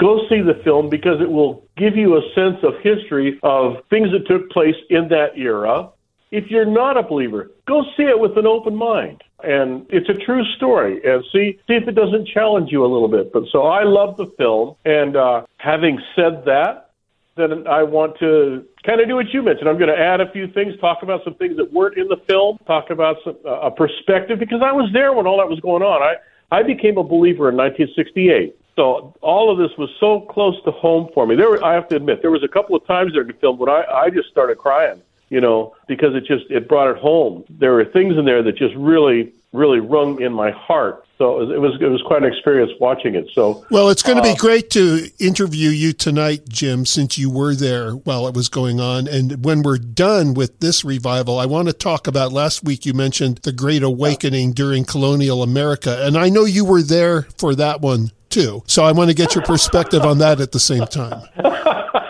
go 0.00 0.26
see 0.28 0.40
the 0.40 0.60
film 0.64 0.88
because 0.88 1.20
it 1.20 1.30
will 1.30 1.64
give 1.76 1.96
you 1.96 2.16
a 2.16 2.22
sense 2.34 2.58
of 2.62 2.74
history 2.82 3.38
of 3.42 3.76
things 3.90 4.10
that 4.12 4.26
took 4.26 4.50
place 4.50 4.76
in 4.90 5.08
that 5.08 5.36
era. 5.36 5.90
If 6.30 6.50
you're 6.50 6.64
not 6.64 6.96
a 6.96 7.02
believer, 7.02 7.50
go 7.66 7.84
see 7.96 8.04
it 8.04 8.18
with 8.18 8.36
an 8.36 8.46
open 8.46 8.74
mind. 8.74 9.22
And 9.44 9.86
it's 9.90 10.08
a 10.08 10.14
true 10.14 10.44
story. 10.56 11.00
And 11.04 11.22
see 11.32 11.60
see 11.68 11.74
if 11.74 11.86
it 11.86 11.94
doesn't 11.94 12.26
challenge 12.28 12.72
you 12.72 12.84
a 12.84 12.90
little 12.90 13.08
bit. 13.08 13.32
But 13.32 13.44
so 13.52 13.62
I 13.62 13.84
love 13.84 14.16
the 14.16 14.26
film. 14.38 14.74
And 14.84 15.16
uh, 15.16 15.42
having 15.58 16.00
said 16.16 16.44
that, 16.46 16.90
then 17.36 17.66
I 17.66 17.82
want 17.82 18.18
to 18.18 18.64
kind 18.84 19.00
of 19.00 19.08
do 19.08 19.16
what 19.16 19.32
you 19.32 19.42
mentioned. 19.42 19.68
I'm 19.68 19.78
going 19.78 19.94
to 19.94 19.98
add 19.98 20.20
a 20.20 20.30
few 20.30 20.46
things, 20.48 20.78
talk 20.80 21.02
about 21.02 21.22
some 21.24 21.34
things 21.34 21.56
that 21.56 21.72
weren't 21.72 21.98
in 21.98 22.08
the 22.08 22.16
film, 22.28 22.58
talk 22.66 22.90
about 22.90 23.16
some, 23.24 23.36
uh, 23.44 23.60
a 23.60 23.70
perspective 23.70 24.38
because 24.38 24.60
I 24.64 24.72
was 24.72 24.90
there 24.92 25.12
when 25.12 25.26
all 25.26 25.38
that 25.38 25.48
was 25.48 25.60
going 25.60 25.82
on. 25.82 26.02
I 26.02 26.14
I 26.50 26.62
became 26.62 26.98
a 26.98 27.02
believer 27.04 27.48
in 27.48 27.56
1968. 27.56 28.56
So 28.76 29.14
all 29.20 29.50
of 29.50 29.58
this 29.58 29.76
was 29.78 29.90
so 30.00 30.20
close 30.20 30.60
to 30.64 30.70
home 30.72 31.08
for 31.14 31.26
me. 31.26 31.36
There, 31.36 31.50
were, 31.50 31.64
I 31.64 31.74
have 31.74 31.88
to 31.88 31.96
admit, 31.96 32.22
there 32.22 32.30
was 32.30 32.42
a 32.42 32.48
couple 32.48 32.74
of 32.74 32.84
times 32.86 33.12
during 33.12 33.28
the 33.28 33.34
film 33.34 33.58
when 33.58 33.68
I, 33.68 33.84
I 33.84 34.10
just 34.10 34.28
started 34.28 34.58
crying, 34.58 35.00
you 35.28 35.40
know, 35.40 35.74
because 35.86 36.14
it 36.14 36.24
just 36.24 36.50
it 36.50 36.68
brought 36.68 36.90
it 36.90 36.96
home. 36.96 37.44
There 37.48 37.72
were 37.72 37.84
things 37.84 38.16
in 38.16 38.24
there 38.24 38.42
that 38.42 38.56
just 38.56 38.74
really, 38.74 39.32
really 39.52 39.78
rung 39.78 40.20
in 40.20 40.32
my 40.32 40.50
heart. 40.50 41.06
So 41.18 41.40
it 41.48 41.60
was 41.60 41.80
it 41.80 41.86
was 41.86 42.02
quite 42.02 42.24
an 42.24 42.32
experience 42.32 42.72
watching 42.80 43.14
it. 43.14 43.28
So 43.32 43.64
well, 43.70 43.88
it's 43.90 44.02
going 44.02 44.20
to 44.20 44.28
uh, 44.28 44.34
be 44.34 44.36
great 44.36 44.70
to 44.70 45.08
interview 45.20 45.70
you 45.70 45.92
tonight, 45.92 46.48
Jim, 46.48 46.84
since 46.84 47.16
you 47.16 47.30
were 47.30 47.54
there 47.54 47.92
while 47.92 48.26
it 48.26 48.34
was 48.34 48.48
going 48.48 48.80
on. 48.80 49.06
And 49.06 49.44
when 49.44 49.62
we're 49.62 49.78
done 49.78 50.34
with 50.34 50.58
this 50.58 50.84
revival, 50.84 51.38
I 51.38 51.46
want 51.46 51.68
to 51.68 51.72
talk 51.72 52.08
about 52.08 52.32
last 52.32 52.64
week. 52.64 52.84
You 52.84 52.94
mentioned 52.94 53.38
the 53.38 53.52
Great 53.52 53.84
Awakening 53.84 54.54
during 54.54 54.84
colonial 54.84 55.44
America, 55.44 56.04
and 56.04 56.18
I 56.18 56.30
know 56.30 56.46
you 56.46 56.64
were 56.64 56.82
there 56.82 57.22
for 57.38 57.54
that 57.54 57.80
one 57.80 58.10
too. 58.34 58.62
So 58.66 58.84
I 58.84 58.90
want 58.92 59.10
to 59.10 59.14
get 59.14 59.34
your 59.36 59.44
perspective 59.44 60.02
on 60.02 60.18
that 60.18 60.40
at 60.40 60.50
the 60.50 60.58
same 60.58 60.86
time. 60.86 61.22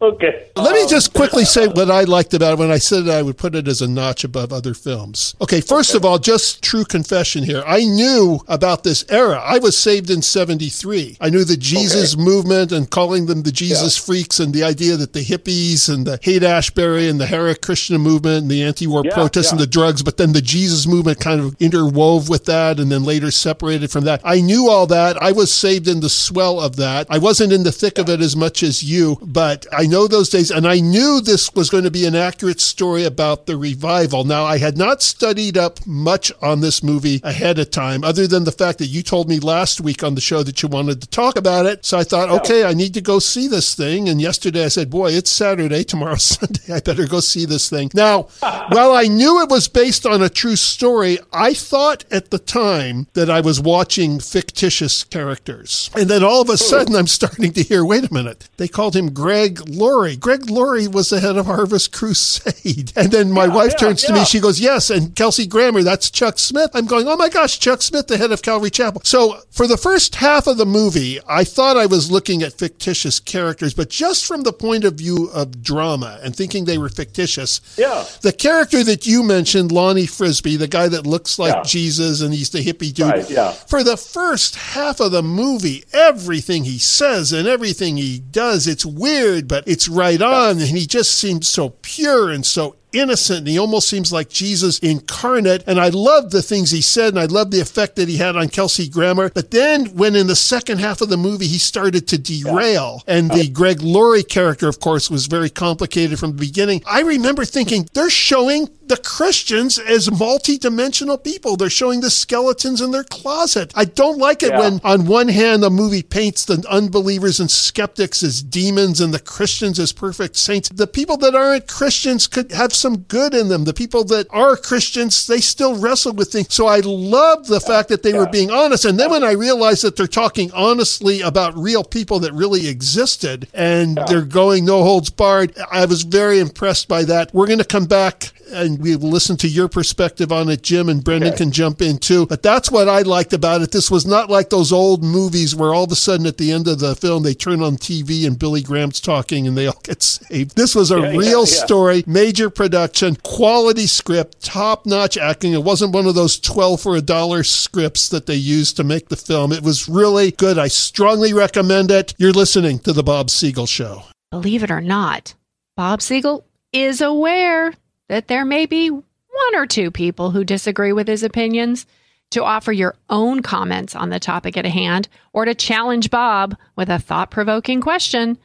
Okay. 0.00 0.46
Let 0.54 0.74
me 0.74 0.86
just 0.88 1.12
quickly 1.12 1.44
say 1.44 1.66
what 1.66 1.90
I 1.90 2.02
liked 2.02 2.32
about 2.32 2.52
it 2.52 2.58
when 2.60 2.70
I 2.70 2.78
said 2.78 3.08
I 3.08 3.22
would 3.22 3.36
put 3.36 3.56
it 3.56 3.66
as 3.66 3.82
a 3.82 3.88
notch 3.88 4.22
above 4.22 4.52
other 4.52 4.72
films. 4.72 5.34
Okay, 5.40 5.60
first 5.60 5.90
okay. 5.90 5.96
of 5.96 6.04
all, 6.04 6.18
just 6.18 6.62
true 6.62 6.84
confession 6.84 7.42
here. 7.42 7.64
I 7.66 7.80
knew 7.80 8.40
about 8.46 8.84
this 8.84 9.04
era. 9.08 9.42
I 9.44 9.58
was 9.58 9.76
saved 9.76 10.08
in 10.08 10.22
73. 10.22 11.16
I 11.20 11.30
knew 11.30 11.42
the 11.42 11.56
Jesus 11.56 12.14
okay. 12.14 12.22
movement 12.22 12.70
and 12.70 12.88
calling 12.88 13.26
them 13.26 13.42
the 13.42 13.50
Jesus 13.50 13.98
yeah. 13.98 14.04
freaks 14.04 14.38
and 14.38 14.54
the 14.54 14.62
idea 14.62 14.96
that 14.96 15.14
the 15.14 15.24
hippies 15.24 15.92
and 15.92 16.06
the 16.06 16.20
Haight 16.22 16.44
Ashbury 16.44 17.08
and 17.08 17.20
the 17.20 17.26
Hare 17.26 17.52
Krishna 17.56 17.98
movement 17.98 18.42
and 18.42 18.50
the 18.50 18.62
anti 18.62 18.86
war 18.86 19.02
yeah, 19.04 19.14
protests 19.14 19.46
yeah. 19.46 19.52
and 19.52 19.60
the 19.60 19.66
drugs, 19.66 20.04
but 20.04 20.16
then 20.16 20.32
the 20.32 20.42
Jesus 20.42 20.86
movement 20.86 21.18
kind 21.18 21.40
of 21.40 21.58
interwove 21.58 22.30
with 22.30 22.44
that 22.44 22.78
and 22.78 22.92
then 22.92 23.02
later 23.02 23.32
separated 23.32 23.90
from 23.90 24.04
that. 24.04 24.20
I 24.22 24.42
knew 24.42 24.68
all 24.68 24.86
that. 24.86 25.20
I 25.20 25.32
was 25.32 25.52
saved 25.52 25.88
in 25.88 25.98
the 26.00 26.08
swell 26.08 26.60
of 26.60 26.76
that. 26.76 27.08
I 27.10 27.18
wasn't 27.18 27.52
in 27.52 27.64
the 27.64 27.72
thick 27.72 27.98
of 27.98 28.08
it 28.08 28.20
as 28.20 28.36
much 28.36 28.62
as 28.62 28.84
you, 28.84 29.18
but 29.22 29.66
I 29.76 29.87
know 29.88 30.06
those 30.06 30.28
days, 30.28 30.50
and 30.50 30.66
I 30.66 30.80
knew 30.80 31.20
this 31.20 31.52
was 31.54 31.70
going 31.70 31.84
to 31.84 31.90
be 31.90 32.06
an 32.06 32.14
accurate 32.14 32.60
story 32.60 33.04
about 33.04 33.46
the 33.46 33.56
revival. 33.56 34.24
Now, 34.24 34.44
I 34.44 34.58
had 34.58 34.76
not 34.76 35.02
studied 35.02 35.56
up 35.56 35.86
much 35.86 36.30
on 36.42 36.60
this 36.60 36.82
movie 36.82 37.20
ahead 37.24 37.58
of 37.58 37.70
time, 37.70 38.04
other 38.04 38.26
than 38.26 38.44
the 38.44 38.52
fact 38.52 38.78
that 38.78 38.86
you 38.86 39.02
told 39.02 39.28
me 39.28 39.40
last 39.40 39.80
week 39.80 40.02
on 40.02 40.14
the 40.14 40.20
show 40.20 40.42
that 40.42 40.62
you 40.62 40.68
wanted 40.68 41.00
to 41.00 41.08
talk 41.08 41.36
about 41.36 41.66
it. 41.66 41.84
So 41.84 41.98
I 41.98 42.04
thought, 42.04 42.30
okay, 42.30 42.64
I 42.64 42.74
need 42.74 42.94
to 42.94 43.00
go 43.00 43.18
see 43.18 43.48
this 43.48 43.74
thing. 43.74 44.08
And 44.08 44.20
yesterday 44.20 44.64
I 44.64 44.68
said, 44.68 44.90
boy, 44.90 45.12
it's 45.12 45.30
Saturday, 45.30 45.84
tomorrow's 45.84 46.22
Sunday. 46.38 46.72
I 46.72 46.80
better 46.80 47.06
go 47.06 47.20
see 47.20 47.44
this 47.44 47.68
thing. 47.70 47.90
Now, 47.94 48.22
while 48.40 48.92
I 48.92 49.04
knew 49.04 49.42
it 49.42 49.50
was 49.50 49.68
based 49.68 50.06
on 50.06 50.22
a 50.22 50.28
true 50.28 50.56
story, 50.56 51.18
I 51.32 51.54
thought 51.54 52.04
at 52.10 52.30
the 52.30 52.38
time 52.38 53.06
that 53.14 53.30
I 53.30 53.40
was 53.40 53.60
watching 53.60 54.20
fictitious 54.20 55.04
characters. 55.04 55.90
And 55.94 56.08
then 56.08 56.22
all 56.22 56.42
of 56.42 56.50
a 56.50 56.56
sudden, 56.56 56.94
I'm 56.94 57.06
starting 57.06 57.52
to 57.52 57.62
hear, 57.62 57.84
wait 57.84 58.10
a 58.10 58.14
minute, 58.14 58.48
they 58.56 58.68
called 58.68 58.94
him 58.94 59.12
Greg 59.12 59.60
Laurie. 59.78 60.16
Greg 60.16 60.50
Laurie 60.50 60.88
was 60.88 61.10
the 61.10 61.20
head 61.20 61.36
of 61.36 61.46
Harvest 61.46 61.92
Crusade. 61.92 62.92
And 62.96 63.12
then 63.12 63.30
my 63.30 63.46
yeah, 63.46 63.54
wife 63.54 63.72
yeah, 63.72 63.88
turns 63.88 64.02
to 64.02 64.12
me, 64.12 64.24
she 64.24 64.40
goes, 64.40 64.60
Yes, 64.60 64.90
and 64.90 65.14
Kelsey 65.14 65.46
Grammer, 65.46 65.82
that's 65.82 66.10
Chuck 66.10 66.38
Smith. 66.38 66.70
I'm 66.74 66.86
going, 66.86 67.06
Oh 67.06 67.16
my 67.16 67.28
gosh, 67.28 67.58
Chuck 67.58 67.82
Smith, 67.82 68.08
the 68.08 68.18
head 68.18 68.32
of 68.32 68.42
Calvary 68.42 68.70
Chapel. 68.70 69.00
So 69.04 69.40
for 69.50 69.66
the 69.66 69.76
first 69.76 70.16
half 70.16 70.46
of 70.46 70.56
the 70.56 70.66
movie, 70.66 71.20
I 71.28 71.44
thought 71.44 71.76
I 71.76 71.86
was 71.86 72.10
looking 72.10 72.42
at 72.42 72.52
fictitious 72.52 73.20
characters, 73.20 73.74
but 73.74 73.90
just 73.90 74.26
from 74.26 74.42
the 74.42 74.52
point 74.52 74.84
of 74.84 74.94
view 74.94 75.30
of 75.32 75.62
drama 75.62 76.18
and 76.22 76.34
thinking 76.34 76.64
they 76.64 76.78
were 76.78 76.88
fictitious, 76.88 77.60
yeah. 77.78 78.04
the 78.22 78.32
character 78.32 78.82
that 78.84 79.06
you 79.06 79.22
mentioned, 79.22 79.70
Lonnie 79.70 80.06
Frisbee, 80.06 80.56
the 80.56 80.68
guy 80.68 80.88
that 80.88 81.06
looks 81.06 81.38
like 81.38 81.54
yeah. 81.54 81.62
Jesus 81.62 82.20
and 82.20 82.34
he's 82.34 82.50
the 82.50 82.64
hippie 82.64 82.92
dude. 82.92 83.06
Right, 83.06 83.30
yeah. 83.30 83.52
For 83.52 83.82
the 83.82 83.96
first 83.96 84.56
half 84.56 85.00
of 85.00 85.12
the 85.12 85.22
movie, 85.22 85.84
everything 85.92 86.64
he 86.64 86.78
says 86.78 87.32
and 87.32 87.46
everything 87.46 87.96
he 87.96 88.18
does, 88.18 88.66
it's 88.66 88.84
weird, 88.84 89.46
but 89.46 89.67
it's 89.68 89.88
right 89.88 90.20
on. 90.20 90.58
And 90.58 90.62
he 90.62 90.86
just 90.86 91.12
seems 91.12 91.48
so 91.48 91.70
pure 91.82 92.30
and 92.30 92.44
so 92.44 92.76
innocent 92.98 93.40
and 93.40 93.48
he 93.48 93.58
almost 93.58 93.88
seems 93.88 94.12
like 94.12 94.28
Jesus 94.28 94.78
incarnate. 94.78 95.64
And 95.66 95.80
I 95.80 95.88
loved 95.88 96.32
the 96.32 96.42
things 96.42 96.70
he 96.70 96.82
said 96.82 97.08
and 97.14 97.18
I 97.18 97.26
loved 97.26 97.52
the 97.52 97.60
effect 97.60 97.96
that 97.96 98.08
he 98.08 98.16
had 98.16 98.36
on 98.36 98.48
Kelsey 98.48 98.88
Grammer. 98.88 99.30
But 99.30 99.50
then 99.50 99.86
when 99.96 100.16
in 100.16 100.26
the 100.26 100.36
second 100.36 100.78
half 100.78 101.00
of 101.00 101.08
the 101.08 101.16
movie 101.16 101.46
he 101.46 101.58
started 101.58 102.08
to 102.08 102.18
derail 102.18 103.02
and 103.06 103.30
the 103.30 103.48
Greg 103.48 103.82
Laurie 103.82 104.22
character, 104.22 104.68
of 104.68 104.80
course, 104.80 105.10
was 105.10 105.26
very 105.26 105.50
complicated 105.50 106.18
from 106.18 106.32
the 106.32 106.38
beginning, 106.38 106.82
I 106.86 107.00
remember 107.00 107.44
thinking 107.44 107.88
they're 107.94 108.10
showing 108.10 108.68
the 108.88 108.96
Christians 108.96 109.78
as 109.78 110.10
multi-dimensional 110.10 111.18
people. 111.18 111.56
They're 111.56 111.70
showing 111.70 112.00
the 112.00 112.10
skeletons 112.10 112.80
in 112.80 112.90
their 112.90 113.04
closet. 113.04 113.72
I 113.74 113.84
don't 113.84 114.18
like 114.18 114.42
it 114.42 114.50
yeah. 114.50 114.60
when 114.60 114.80
on 114.82 115.06
one 115.06 115.28
hand 115.28 115.62
the 115.62 115.70
movie 115.70 116.02
paints 116.02 116.44
the 116.44 116.64
unbelievers 116.68 117.38
and 117.38 117.50
skeptics 117.50 118.22
as 118.22 118.42
demons 118.42 119.00
and 119.00 119.12
the 119.12 119.18
Christians 119.18 119.78
as 119.78 119.92
perfect 119.92 120.36
saints. 120.36 120.70
The 120.70 120.86
people 120.86 121.16
that 121.18 121.34
aren't 121.34 121.68
Christians 121.68 122.26
could 122.26 122.50
have 122.52 122.72
some 122.72 122.87
good 122.96 123.34
in 123.34 123.48
them. 123.48 123.64
The 123.64 123.74
people 123.74 124.04
that 124.04 124.26
are 124.30 124.56
Christians, 124.56 125.26
they 125.26 125.40
still 125.40 125.78
wrestle 125.78 126.12
with 126.12 126.32
things. 126.32 126.54
So 126.54 126.66
I 126.66 126.80
love 126.80 127.46
the 127.46 127.60
fact 127.60 127.88
that 127.88 128.02
they 128.02 128.12
yeah. 128.12 128.18
were 128.18 128.28
being 128.28 128.50
honest. 128.50 128.84
And 128.84 128.98
then 128.98 129.10
when 129.10 129.24
I 129.24 129.32
realized 129.32 129.82
that 129.84 129.96
they're 129.96 130.06
talking 130.06 130.50
honestly 130.52 131.20
about 131.20 131.56
real 131.56 131.84
people 131.84 132.20
that 132.20 132.32
really 132.32 132.68
existed 132.68 133.48
and 133.54 133.96
yeah. 133.96 134.04
they're 134.06 134.22
going 134.22 134.64
no 134.64 134.82
holds 134.82 135.10
barred, 135.10 135.56
I 135.70 135.84
was 135.86 136.02
very 136.02 136.40
impressed 136.40 136.88
by 136.88 137.04
that. 137.04 137.32
We're 137.34 137.46
going 137.46 137.58
to 137.58 137.64
come 137.64 137.86
back 137.86 138.32
and 138.52 138.78
we 138.78 138.96
will 138.96 139.10
listen 139.10 139.36
to 139.38 139.48
your 139.48 139.68
perspective 139.68 140.32
on 140.32 140.48
it, 140.48 140.62
Jim, 140.62 140.88
and 140.88 141.02
Brendan 141.04 141.30
okay. 141.30 141.38
can 141.38 141.52
jump 141.52 141.82
in 141.82 141.98
too. 141.98 142.26
But 142.26 142.42
that's 142.42 142.70
what 142.70 142.88
I 142.88 143.02
liked 143.02 143.32
about 143.32 143.62
it. 143.62 143.70
This 143.70 143.90
was 143.90 144.06
not 144.06 144.30
like 144.30 144.50
those 144.50 144.72
old 144.72 145.02
movies 145.02 145.54
where 145.54 145.74
all 145.74 145.84
of 145.84 145.92
a 145.92 145.96
sudden 145.96 146.26
at 146.26 146.38
the 146.38 146.52
end 146.52 146.68
of 146.68 146.78
the 146.78 146.94
film 146.94 147.22
they 147.22 147.34
turn 147.34 147.62
on 147.62 147.76
TV 147.76 148.26
and 148.26 148.38
Billy 148.38 148.62
Graham's 148.62 149.00
talking 149.00 149.46
and 149.46 149.56
they 149.56 149.66
all 149.66 149.80
get 149.82 150.02
saved. 150.02 150.56
This 150.56 150.74
was 150.74 150.90
a 150.90 151.00
yeah, 151.00 151.08
real 151.10 151.44
yeah, 151.44 151.54
yeah. 151.54 151.64
story, 151.64 152.04
major 152.06 152.50
production, 152.50 153.16
quality 153.16 153.86
script, 153.86 154.42
top 154.44 154.86
notch 154.86 155.16
acting. 155.16 155.52
It 155.52 155.64
wasn't 155.64 155.94
one 155.94 156.06
of 156.06 156.14
those 156.14 156.38
12 156.38 156.80
for 156.80 156.96
a 156.96 157.02
dollar 157.02 157.44
scripts 157.44 158.08
that 158.08 158.26
they 158.26 158.34
used 158.34 158.76
to 158.76 158.84
make 158.84 159.08
the 159.08 159.16
film. 159.16 159.52
It 159.52 159.62
was 159.62 159.88
really 159.88 160.30
good. 160.30 160.58
I 160.58 160.68
strongly 160.68 161.32
recommend 161.32 161.90
it. 161.90 162.14
You're 162.18 162.32
listening 162.32 162.78
to 162.80 162.92
The 162.92 163.02
Bob 163.02 163.30
Siegel 163.30 163.66
Show. 163.66 164.04
Believe 164.30 164.62
it 164.62 164.70
or 164.70 164.80
not, 164.80 165.34
Bob 165.76 166.02
Siegel 166.02 166.44
is 166.72 167.00
aware 167.00 167.72
that 168.08 168.28
there 168.28 168.44
may 168.44 168.66
be 168.66 168.90
one 168.90 169.54
or 169.54 169.66
two 169.66 169.90
people 169.90 170.30
who 170.32 170.44
disagree 170.44 170.92
with 170.92 171.08
his 171.08 171.22
opinions. 171.22 171.86
To 172.32 172.44
offer 172.44 172.72
your 172.72 172.94
own 173.08 173.40
comments 173.40 173.96
on 173.96 174.10
the 174.10 174.20
topic 174.20 174.58
at 174.58 174.66
hand 174.66 175.08
or 175.32 175.46
to 175.46 175.54
challenge 175.54 176.10
Bob 176.10 176.58
with 176.76 176.90
a 176.90 176.98
thought 176.98 177.30
provoking 177.30 177.80
question, 177.80 178.36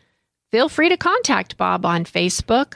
feel 0.52 0.70
free 0.70 0.88
to 0.88 0.96
contact 0.96 1.58
Bob 1.58 1.86
on 1.86 2.06
Facebook, 2.06 2.76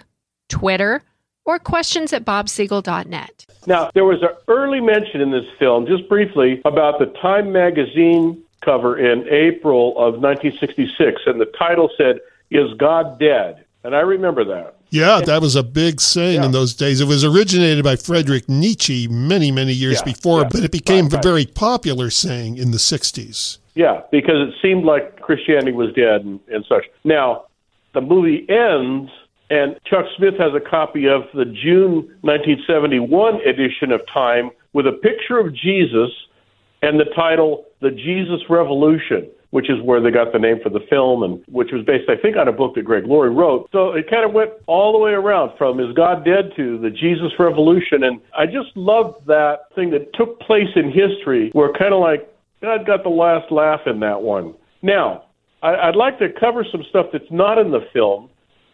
Twitter, 0.49 1.03
or 1.45 1.59
questions 1.59 2.11
at 2.11 2.25
bobsiegel.net. 2.25 3.45
Now, 3.65 3.89
there 3.93 4.03
was 4.03 4.21
an 4.21 4.35
early 4.49 4.81
mention 4.81 5.21
in 5.21 5.31
this 5.31 5.45
film, 5.57 5.87
just 5.87 6.09
briefly, 6.09 6.61
about 6.65 6.99
the 6.99 7.05
Time 7.21 7.53
magazine 7.53 8.43
cover 8.61 8.97
in 8.97 9.25
April 9.29 9.91
of 9.91 10.19
1966, 10.19 11.21
and 11.25 11.39
the 11.39 11.51
title 11.57 11.89
said, 11.97 12.19
Is 12.51 12.73
God 12.77 13.17
Dead? 13.17 13.63
And 13.85 13.95
I 13.95 14.01
remember 14.01 14.43
that. 14.43 14.76
Yeah, 14.89 15.21
that 15.25 15.41
was 15.41 15.55
a 15.55 15.63
big 15.63 15.99
saying 15.99 16.35
yeah. 16.35 16.45
in 16.45 16.51
those 16.51 16.73
days. 16.73 17.01
It 17.01 17.07
was 17.07 17.23
originated 17.23 17.83
by 17.83 17.95
Friedrich 17.95 18.47
Nietzsche 18.47 19.07
many, 19.07 19.51
many 19.51 19.73
years 19.73 19.97
yeah, 19.99 20.13
before, 20.13 20.41
yeah. 20.41 20.49
but 20.51 20.63
it 20.63 20.71
became 20.71 21.05
right, 21.05 21.25
a 21.25 21.27
very 21.27 21.45
popular 21.45 22.09
saying 22.09 22.57
in 22.57 22.71
the 22.71 22.77
60s. 22.77 23.57
Yeah, 23.75 24.01
because 24.11 24.47
it 24.47 24.55
seemed 24.61 24.85
like 24.85 25.19
Christianity 25.19 25.71
was 25.71 25.93
dead 25.93 26.21
and, 26.21 26.39
and 26.47 26.65
such. 26.67 26.85
Now, 27.03 27.45
the 27.93 28.01
movie 28.01 28.45
ends, 28.49 29.11
and 29.49 29.77
Chuck 29.85 30.05
Smith 30.15 30.35
has 30.39 30.53
a 30.55 30.59
copy 30.59 31.07
of 31.07 31.23
the 31.33 31.45
June 31.45 32.07
1971 32.21 33.41
edition 33.47 33.91
of 33.91 34.01
Time 34.11 34.51
with 34.73 34.87
a 34.87 34.93
picture 34.93 35.37
of 35.37 35.53
Jesus 35.53 36.09
and 36.81 36.99
the 36.99 37.05
title, 37.15 37.65
The 37.81 37.91
Jesus 37.91 38.41
Revolution 38.49 39.29
which 39.51 39.69
is 39.69 39.81
where 39.83 40.01
they 40.01 40.11
got 40.11 40.33
the 40.33 40.39
name 40.39 40.57
for 40.61 40.69
the 40.69 40.81
film, 40.89 41.23
and 41.23 41.43
which 41.47 41.69
was 41.71 41.85
based, 41.85 42.09
I 42.09 42.15
think, 42.21 42.35
on 42.35 42.47
a 42.47 42.51
book 42.51 42.75
that 42.75 42.83
Greg 42.83 43.05
Laurie 43.05 43.29
wrote. 43.29 43.69
So 43.71 43.91
it 43.91 44.09
kind 44.09 44.25
of 44.25 44.33
went 44.33 44.51
all 44.67 44.91
the 44.91 44.99
way 44.99 45.11
around 45.11 45.57
from 45.57 45.79
Is 45.79 45.93
God 45.95 46.25
Dead 46.25 46.51
to 46.57 46.77
the 46.79 46.89
Jesus 46.89 47.31
Revolution. 47.39 48.03
And 48.03 48.19
I 48.37 48.45
just 48.45 48.75
loved 48.75 49.25
that 49.27 49.73
thing 49.75 49.91
that 49.91 50.13
took 50.13 50.39
place 50.41 50.69
in 50.75 50.91
history 50.91 51.49
where 51.53 51.71
kind 51.73 51.93
of 51.93 52.01
like 52.01 52.27
God 52.61 52.85
got 52.85 53.03
the 53.03 53.09
last 53.09 53.51
laugh 53.51 53.81
in 53.85 53.99
that 54.01 54.21
one. 54.21 54.53
Now, 54.81 55.23
I'd 55.63 55.95
like 55.95 56.19
to 56.19 56.27
cover 56.39 56.65
some 56.71 56.83
stuff 56.89 57.07
that's 57.11 57.31
not 57.31 57.57
in 57.57 57.71
the 57.71 57.87
film. 57.93 58.29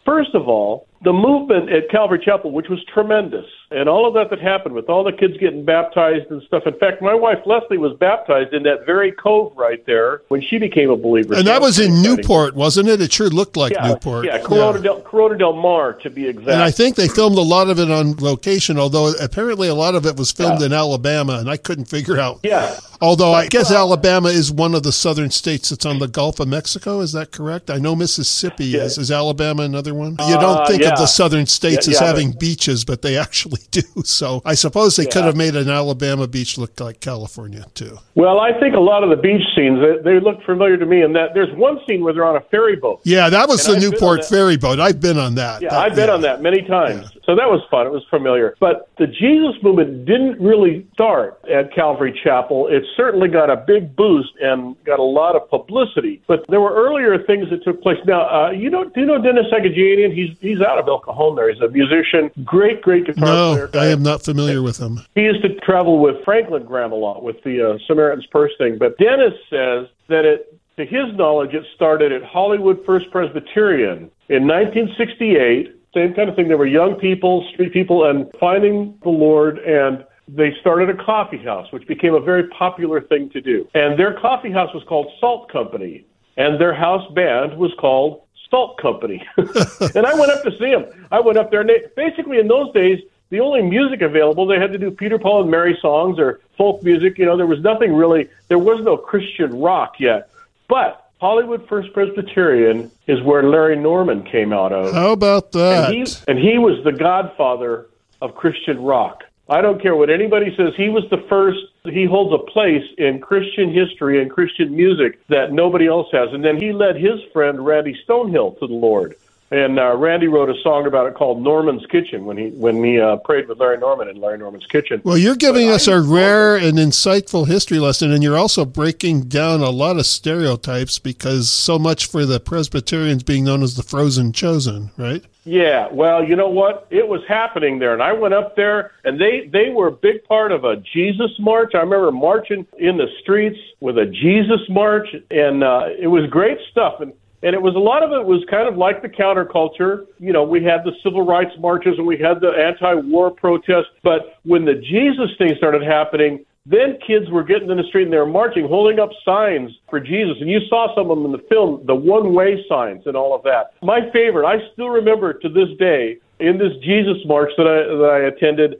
First 0.05 0.31
of 0.33 0.49
all, 0.49 0.87
the 1.03 1.13
movement 1.13 1.71
at 1.71 1.89
Calvary 1.89 2.21
Chapel, 2.23 2.51
which 2.51 2.67
was 2.69 2.83
tremendous, 2.93 3.45
and 3.73 3.89
all 3.89 4.07
of 4.07 4.13
that 4.13 4.29
that 4.29 4.39
happened 4.39 4.75
with 4.75 4.89
all 4.89 5.03
the 5.03 5.11
kids 5.11 5.37
getting 5.37 5.65
baptized 5.65 6.29
and 6.31 6.41
stuff. 6.43 6.63
In 6.65 6.77
fact, 6.77 7.01
my 7.01 7.13
wife 7.13 7.39
Leslie 7.45 7.77
was 7.77 7.97
baptized 7.97 8.53
in 8.53 8.63
that 8.63 8.85
very 8.85 9.11
cove 9.11 9.53
right 9.55 9.85
there 9.85 10.21
when 10.27 10.41
she 10.41 10.57
became 10.57 10.89
a 10.89 10.95
believer. 10.95 11.33
And 11.35 11.47
that 11.47 11.61
was 11.61 11.79
in 11.79 12.01
Newport, 12.01 12.55
wasn't 12.55 12.89
it? 12.89 13.01
It 13.01 13.11
sure 13.11 13.29
looked 13.29 13.57
like 13.57 13.73
yeah, 13.73 13.89
Newport. 13.89 14.25
Yeah, 14.25 14.39
Corona, 14.39 14.77
yeah. 14.77 14.83
Del, 14.83 15.01
Corona 15.01 15.37
del 15.37 15.53
Mar, 15.53 15.93
to 15.93 16.09
be 16.09 16.27
exact. 16.27 16.49
And 16.49 16.61
I 16.61 16.71
think 16.71 16.95
they 16.95 17.07
filmed 17.07 17.37
a 17.37 17.41
lot 17.41 17.69
of 17.69 17.79
it 17.79 17.89
on 17.89 18.15
location, 18.17 18.77
although 18.77 19.13
apparently 19.19 19.67
a 19.67 19.75
lot 19.75 19.95
of 19.95 20.05
it 20.05 20.17
was 20.17 20.31
filmed 20.31 20.59
yeah. 20.59 20.67
in 20.67 20.73
Alabama, 20.73 21.39
and 21.39 21.49
I 21.49 21.57
couldn't 21.57 21.85
figure 21.85 22.19
out. 22.19 22.39
Yeah. 22.43 22.79
Although 23.01 23.33
I 23.33 23.47
guess 23.47 23.69
Alabama 23.69 24.29
is 24.29 24.49
one 24.49 24.73
of 24.73 24.83
the 24.83 24.93
southern 24.93 25.29
states 25.29 25.69
that's 25.69 25.85
on 25.85 25.99
the 25.99 26.07
Gulf 26.07 26.39
of 26.39 26.47
Mexico. 26.47 27.01
Is 27.01 27.11
that 27.11 27.31
correct? 27.31 27.69
I 27.69 27.77
know 27.77 27.97
Mississippi 27.97 28.65
yeah. 28.65 28.83
is. 28.83 28.97
Is 28.97 29.11
Alabama 29.11 29.63
another 29.63 29.93
one? 29.93 30.11
You 30.11 30.35
don't 30.35 30.59
uh, 30.59 30.65
think 30.65 30.83
of 30.83 30.97
the 30.97 31.05
southern 31.05 31.45
states 31.45 31.87
as 31.87 31.99
having 31.99 32.31
beaches, 32.31 32.85
but 32.85 33.01
they 33.01 33.17
actually 33.17 33.59
do. 33.71 33.81
So 34.03 34.41
I 34.45 34.53
suppose 34.55 34.95
they 34.95 35.05
could 35.05 35.23
have 35.23 35.35
made 35.35 35.55
an 35.55 35.69
Alabama 35.69 36.27
beach 36.27 36.57
look 36.57 36.79
like 36.79 36.99
California 36.99 37.65
too. 37.73 37.97
Well, 38.15 38.39
I 38.39 38.57
think 38.59 38.75
a 38.75 38.79
lot 38.79 39.03
of 39.03 39.09
the 39.09 39.15
beach 39.15 39.43
scenes 39.55 39.79
they, 39.79 40.13
they 40.13 40.19
look 40.19 40.43
familiar 40.43 40.77
to 40.77 40.85
me. 40.85 41.01
And 41.01 41.15
that 41.15 41.33
there's 41.33 41.53
one 41.55 41.79
scene 41.87 42.03
where 42.03 42.13
they're 42.13 42.25
on 42.25 42.35
a 42.35 42.41
ferry 42.51 42.75
boat. 42.75 43.01
Yeah, 43.03 43.29
that 43.29 43.47
was 43.47 43.65
the 43.65 43.73
I've 43.73 43.81
Newport 43.81 44.25
ferry 44.25 44.57
boat. 44.57 44.79
I've 44.79 44.99
been 44.99 45.17
on 45.17 45.35
that. 45.35 45.61
Yeah, 45.61 45.69
that, 45.69 45.79
I've 45.79 45.95
been 45.95 46.09
on 46.09 46.21
that 46.21 46.41
many 46.41 46.61
times. 46.61 47.11
So 47.25 47.35
that 47.35 47.49
was 47.49 47.61
fun. 47.71 47.87
It 47.87 47.91
was 47.91 48.03
familiar. 48.09 48.55
But 48.59 48.89
the 48.97 49.07
Jesus 49.07 49.61
movement 49.63 50.05
didn't 50.05 50.39
really 50.39 50.85
start 50.93 51.39
at 51.49 51.73
Calvary 51.73 52.19
Chapel. 52.23 52.67
It 52.67 52.83
certainly 52.97 53.29
got 53.29 53.49
a 53.49 53.55
big 53.55 53.95
boost 53.95 54.29
and 54.41 54.75
got 54.83 54.99
a 54.99 55.03
lot 55.03 55.35
of 55.35 55.49
publicity. 55.49 56.21
But 56.27 56.45
there 56.49 56.59
were 56.59 56.73
earlier 56.73 57.23
things 57.23 57.49
that 57.49 57.63
took 57.63 57.81
place. 57.81 57.97
Now, 58.05 58.27
uh, 58.29 58.51
you 58.51 58.69
know, 58.69 58.83
do 58.85 58.99
you 58.99 59.05
know 59.05 59.21
Dennis 59.21 59.45
Agajanian? 59.53 60.13
He's 60.13 60.37
he's 60.41 60.61
out 60.61 60.77
of 60.79 60.87
El 60.87 60.99
Cajon. 60.99 61.35
There, 61.35 61.51
he's 61.51 61.61
a 61.61 61.69
musician, 61.69 62.29
great, 62.43 62.81
great 62.81 63.05
guitar 63.05 63.25
no, 63.25 63.52
player. 63.55 63.69
I 63.83 63.87
am 63.87 64.03
not 64.03 64.23
familiar 64.23 64.61
with 64.61 64.77
him. 64.77 64.99
He 65.15 65.21
used 65.21 65.41
to 65.43 65.55
travel 65.59 65.99
with 65.99 66.23
Franklin 66.23 66.65
Graham 66.65 66.91
a 66.91 66.95
lot 66.95 67.23
with 67.23 67.41
the 67.43 67.73
uh, 67.73 67.77
Samaritan's 67.87 68.25
Purse 68.27 68.51
thing. 68.57 68.77
But 68.77 68.97
Dennis 68.97 69.33
says 69.49 69.87
that 70.09 70.25
it, 70.25 70.59
to 70.77 70.85
his 70.85 71.15
knowledge, 71.15 71.53
it 71.53 71.65
started 71.75 72.11
at 72.11 72.23
Hollywood 72.23 72.83
First 72.85 73.11
Presbyterian 73.11 74.11
in 74.29 74.47
1968 74.47 75.79
same 75.93 76.15
kind 76.15 76.27
of 76.27 76.35
thing. 76.35 76.47
There 76.47 76.57
were 76.57 76.65
young 76.65 76.95
people, 76.95 77.47
street 77.53 77.71
people, 77.71 78.09
and 78.09 78.25
finding 78.39 78.97
the 79.03 79.09
Lord 79.09 79.59
and 79.59 80.03
they 80.27 80.53
started 80.61 80.89
a 80.89 81.03
coffee 81.03 81.37
house, 81.37 81.71
which 81.71 81.87
became 81.87 82.13
a 82.13 82.19
very 82.19 82.47
popular 82.47 83.01
thing 83.01 83.29
to 83.31 83.41
do. 83.41 83.67
And 83.73 83.99
their 83.99 84.13
coffee 84.19 84.51
house 84.51 84.73
was 84.73 84.83
called 84.87 85.11
Salt 85.19 85.51
Company, 85.51 86.05
and 86.37 86.59
their 86.59 86.73
house 86.73 87.05
band 87.13 87.57
was 87.57 87.71
called 87.79 88.21
Salt 88.49 88.79
Company. 88.81 89.21
and 89.37 90.05
I 90.05 90.13
went 90.13 90.31
up 90.31 90.43
to 90.43 90.51
see 90.51 90.71
them. 90.71 90.85
I 91.11 91.19
went 91.19 91.37
up 91.37 91.51
there, 91.51 91.61
and 91.61 91.69
they, 91.69 91.83
basically 91.95 92.39
in 92.39 92.47
those 92.47 92.71
days, 92.73 92.99
the 93.33 93.39
only 93.39 93.63
music 93.63 94.03
available, 94.03 94.45
they 94.45 94.59
had 94.59 94.71
to 94.73 94.77
do 94.77 94.91
Peter, 94.91 95.17
Paul, 95.17 95.41
and 95.41 95.49
Mary 95.49 95.75
songs 95.81 96.19
or 96.19 96.39
folk 96.55 96.83
music. 96.83 97.17
You 97.17 97.25
know, 97.25 97.35
there 97.35 97.47
was 97.47 97.61
nothing 97.61 97.91
really, 97.91 98.29
there 98.47 98.59
was 98.59 98.83
no 98.83 98.95
Christian 98.95 99.59
rock 99.59 99.99
yet. 99.99 100.29
But 100.69 101.09
Hollywood 101.19 101.67
First 101.67 101.93
Presbyterian 101.93 102.91
is 103.07 103.23
where 103.23 103.41
Larry 103.41 103.75
Norman 103.75 104.21
came 104.21 104.53
out 104.53 104.71
of. 104.71 104.93
How 104.93 105.13
about 105.13 105.51
that? 105.53 105.91
And 105.91 106.07
he, 106.07 106.15
and 106.27 106.37
he 106.37 106.59
was 106.59 106.83
the 106.83 106.91
godfather 106.91 107.87
of 108.21 108.35
Christian 108.35 108.79
rock. 108.79 109.23
I 109.49 109.61
don't 109.61 109.81
care 109.81 109.95
what 109.95 110.11
anybody 110.11 110.55
says. 110.55 110.73
He 110.77 110.89
was 110.89 111.03
the 111.09 111.25
first. 111.27 111.57
He 111.85 112.05
holds 112.05 112.39
a 112.39 112.51
place 112.51 112.85
in 112.99 113.19
Christian 113.19 113.73
history 113.73 114.21
and 114.21 114.29
Christian 114.29 114.75
music 114.75 115.25
that 115.29 115.51
nobody 115.51 115.87
else 115.87 116.07
has. 116.11 116.31
And 116.33 116.45
then 116.45 116.61
he 116.61 116.71
led 116.71 116.97
his 116.97 117.19
friend 117.33 117.65
Randy 117.65 117.99
Stonehill 118.07 118.59
to 118.59 118.67
the 118.67 118.73
Lord. 118.73 119.15
And 119.51 119.77
uh, 119.77 119.95
Randy 119.95 120.27
wrote 120.27 120.49
a 120.49 120.59
song 120.63 120.87
about 120.87 121.05
it 121.05 121.13
called 121.13 121.41
Norman's 121.41 121.85
Kitchen 121.85 122.25
when 122.25 122.37
he 122.37 122.49
when 122.49 122.83
he 122.83 122.99
uh, 122.99 123.17
prayed 123.17 123.47
with 123.47 123.59
Larry 123.59 123.77
Norman 123.77 124.07
in 124.07 124.19
Larry 124.19 124.39
Norman's 124.39 124.65
kitchen. 124.65 125.01
Well, 125.03 125.17
you're 125.17 125.35
giving 125.35 125.67
but 125.67 125.75
us 125.75 125.87
I, 125.87 125.93
a 125.93 126.01
rare 126.01 126.55
and 126.55 126.77
insightful 126.79 127.47
history 127.47 127.79
lesson, 127.79 128.11
and 128.11 128.23
you're 128.23 128.37
also 128.37 128.65
breaking 128.65 129.23
down 129.23 129.61
a 129.61 129.69
lot 129.69 129.97
of 129.97 130.07
stereotypes 130.07 130.97
because 130.97 131.49
so 131.51 131.77
much 131.77 132.07
for 132.07 132.25
the 132.25 132.39
Presbyterians 132.39 133.21
being 133.23 133.43
known 133.43 133.61
as 133.61 133.75
the 133.75 133.83
frozen 133.83 134.33
chosen, 134.33 134.89
right? 134.97 135.23
Yeah, 135.45 135.89
well, 135.91 136.23
you 136.23 136.37
know 136.37 136.49
what? 136.49 136.87
It 136.89 137.07
was 137.07 137.21
happening 137.27 137.79
there, 137.79 137.93
and 137.93 138.01
I 138.01 138.13
went 138.13 138.33
up 138.33 138.55
there, 138.55 138.91
and 139.03 139.19
they 139.19 139.49
they 139.51 139.69
were 139.69 139.87
a 139.87 139.91
big 139.91 140.23
part 140.23 140.51
of 140.51 140.63
a 140.63 140.77
Jesus 140.77 141.31
march. 141.37 141.75
I 141.75 141.79
remember 141.79 142.11
marching 142.11 142.65
in 142.79 142.97
the 142.97 143.07
streets 143.21 143.59
with 143.81 143.97
a 143.97 144.05
Jesus 144.05 144.61
march, 144.69 145.09
and 145.29 145.63
uh, 145.63 145.89
it 145.99 146.07
was 146.07 146.29
great 146.29 146.59
stuff. 146.71 147.01
And 147.01 147.13
and 147.43 147.53
it 147.53 147.61
was 147.61 147.75
a 147.75 147.79
lot 147.79 148.03
of 148.03 148.11
it 148.11 148.25
was 148.25 148.43
kind 148.49 148.67
of 148.67 148.77
like 148.77 149.01
the 149.01 149.09
counterculture. 149.09 150.05
You 150.17 150.31
know, 150.31 150.43
we 150.43 150.63
had 150.63 150.83
the 150.85 150.93
civil 151.03 151.25
rights 151.25 151.51
marches 151.59 151.95
and 151.97 152.07
we 152.07 152.17
had 152.17 152.39
the 152.39 152.49
anti-war 152.49 153.31
protests, 153.31 153.91
but 154.01 154.39
when 154.43 154.63
the 154.63 154.75
Jesus 154.75 155.29
thing 155.37 155.53
started 155.57 155.83
happening, 155.83 156.45
then 156.65 156.97
kids 157.05 157.29
were 157.29 157.43
getting 157.43 157.69
in 157.69 157.75
the 157.75 157.83
street 157.89 158.03
and 158.03 158.13
they 158.13 158.17
were 158.17 158.25
marching, 158.25 158.65
holding 158.65 158.97
up 158.97 159.09
signs 159.25 159.69
for 159.89 159.99
Jesus. 159.99 160.37
And 160.39 160.49
you 160.49 160.61
saw 160.69 160.95
some 160.95 161.11
of 161.11 161.17
them 161.17 161.25
in 161.25 161.33
the 161.33 161.45
film, 161.49 161.83
the 161.85 161.95
one 161.95 162.33
way 162.33 162.63
signs 162.69 163.03
and 163.05 163.17
all 163.17 163.35
of 163.35 163.43
that. 163.43 163.73
My 163.81 163.99
favorite, 164.13 164.47
I 164.47 164.63
still 164.71 164.89
remember 164.89 165.33
to 165.33 165.49
this 165.49 165.67
day, 165.77 166.17
in 166.39 166.57
this 166.57 166.71
Jesus 166.81 167.17
march 167.25 167.51
that 167.57 167.67
I, 167.67 167.83
that 167.83 168.09
I 168.09 168.19
attended, 168.27 168.79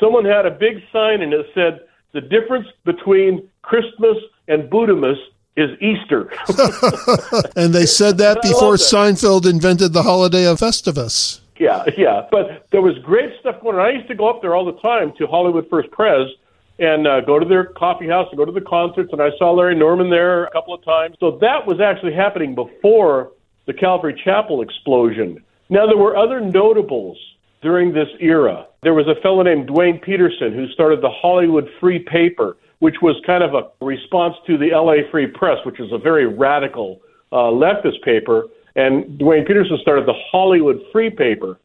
someone 0.00 0.24
had 0.24 0.46
a 0.46 0.50
big 0.50 0.82
sign 0.92 1.22
and 1.22 1.32
it 1.32 1.46
said, 1.54 1.80
the 2.12 2.20
difference 2.20 2.66
between 2.84 3.48
Christmas 3.62 4.16
and 4.48 4.68
Buddhamas 4.68 5.16
is 5.56 5.70
Easter. 5.80 6.30
and 7.56 7.74
they 7.74 7.86
said 7.86 8.18
that 8.18 8.40
before 8.42 8.76
that. 8.76 8.82
Seinfeld 8.82 9.48
invented 9.48 9.92
the 9.92 10.02
holiday 10.02 10.46
of 10.46 10.58
Festivus. 10.58 11.40
Yeah, 11.58 11.84
yeah. 11.96 12.26
But 12.30 12.66
there 12.70 12.80
was 12.80 12.96
great 12.98 13.38
stuff 13.40 13.60
going 13.60 13.76
on. 13.76 13.82
I 13.82 13.90
used 13.90 14.08
to 14.08 14.14
go 14.14 14.30
up 14.30 14.40
there 14.40 14.54
all 14.54 14.64
the 14.64 14.80
time 14.80 15.12
to 15.18 15.26
Hollywood 15.26 15.68
First 15.68 15.90
Pres 15.90 16.28
and 16.78 17.06
uh, 17.06 17.20
go 17.20 17.38
to 17.38 17.44
their 17.44 17.66
coffee 17.66 18.08
house 18.08 18.28
and 18.30 18.38
go 18.38 18.46
to 18.46 18.52
the 18.52 18.62
concerts. 18.62 19.12
And 19.12 19.20
I 19.20 19.30
saw 19.38 19.52
Larry 19.52 19.74
Norman 19.74 20.08
there 20.08 20.44
a 20.44 20.50
couple 20.50 20.72
of 20.72 20.82
times. 20.82 21.16
So 21.20 21.32
that 21.42 21.66
was 21.66 21.80
actually 21.80 22.14
happening 22.14 22.54
before 22.54 23.32
the 23.66 23.74
Calvary 23.74 24.18
Chapel 24.24 24.62
explosion. 24.62 25.44
Now, 25.68 25.86
there 25.86 25.98
were 25.98 26.16
other 26.16 26.40
notables 26.40 27.18
during 27.60 27.92
this 27.92 28.08
era. 28.18 28.66
There 28.82 28.94
was 28.94 29.06
a 29.06 29.20
fellow 29.20 29.42
named 29.42 29.66
Duane 29.66 30.00
Pederson 30.00 30.54
who 30.54 30.66
started 30.68 31.02
the 31.02 31.10
Hollywood 31.10 31.68
Free 31.78 31.98
Paper 31.98 32.56
which 32.80 32.96
was 33.00 33.16
kind 33.24 33.42
of 33.42 33.54
a 33.54 33.84
response 33.84 34.34
to 34.46 34.58
the 34.58 34.70
LA 34.72 35.08
Free 35.10 35.26
Press, 35.26 35.58
which 35.64 35.80
is 35.80 35.92
a 35.92 35.98
very 35.98 36.26
radical 36.26 37.00
uh, 37.32 37.36
leftist 37.36 38.02
paper. 38.02 38.48
And 38.76 39.18
Duane 39.18 39.44
Pederson 39.44 39.80
started 39.80 40.06
the 40.06 40.14
Hollywood 40.30 40.80
Free 40.92 41.10
Paper. 41.10 41.58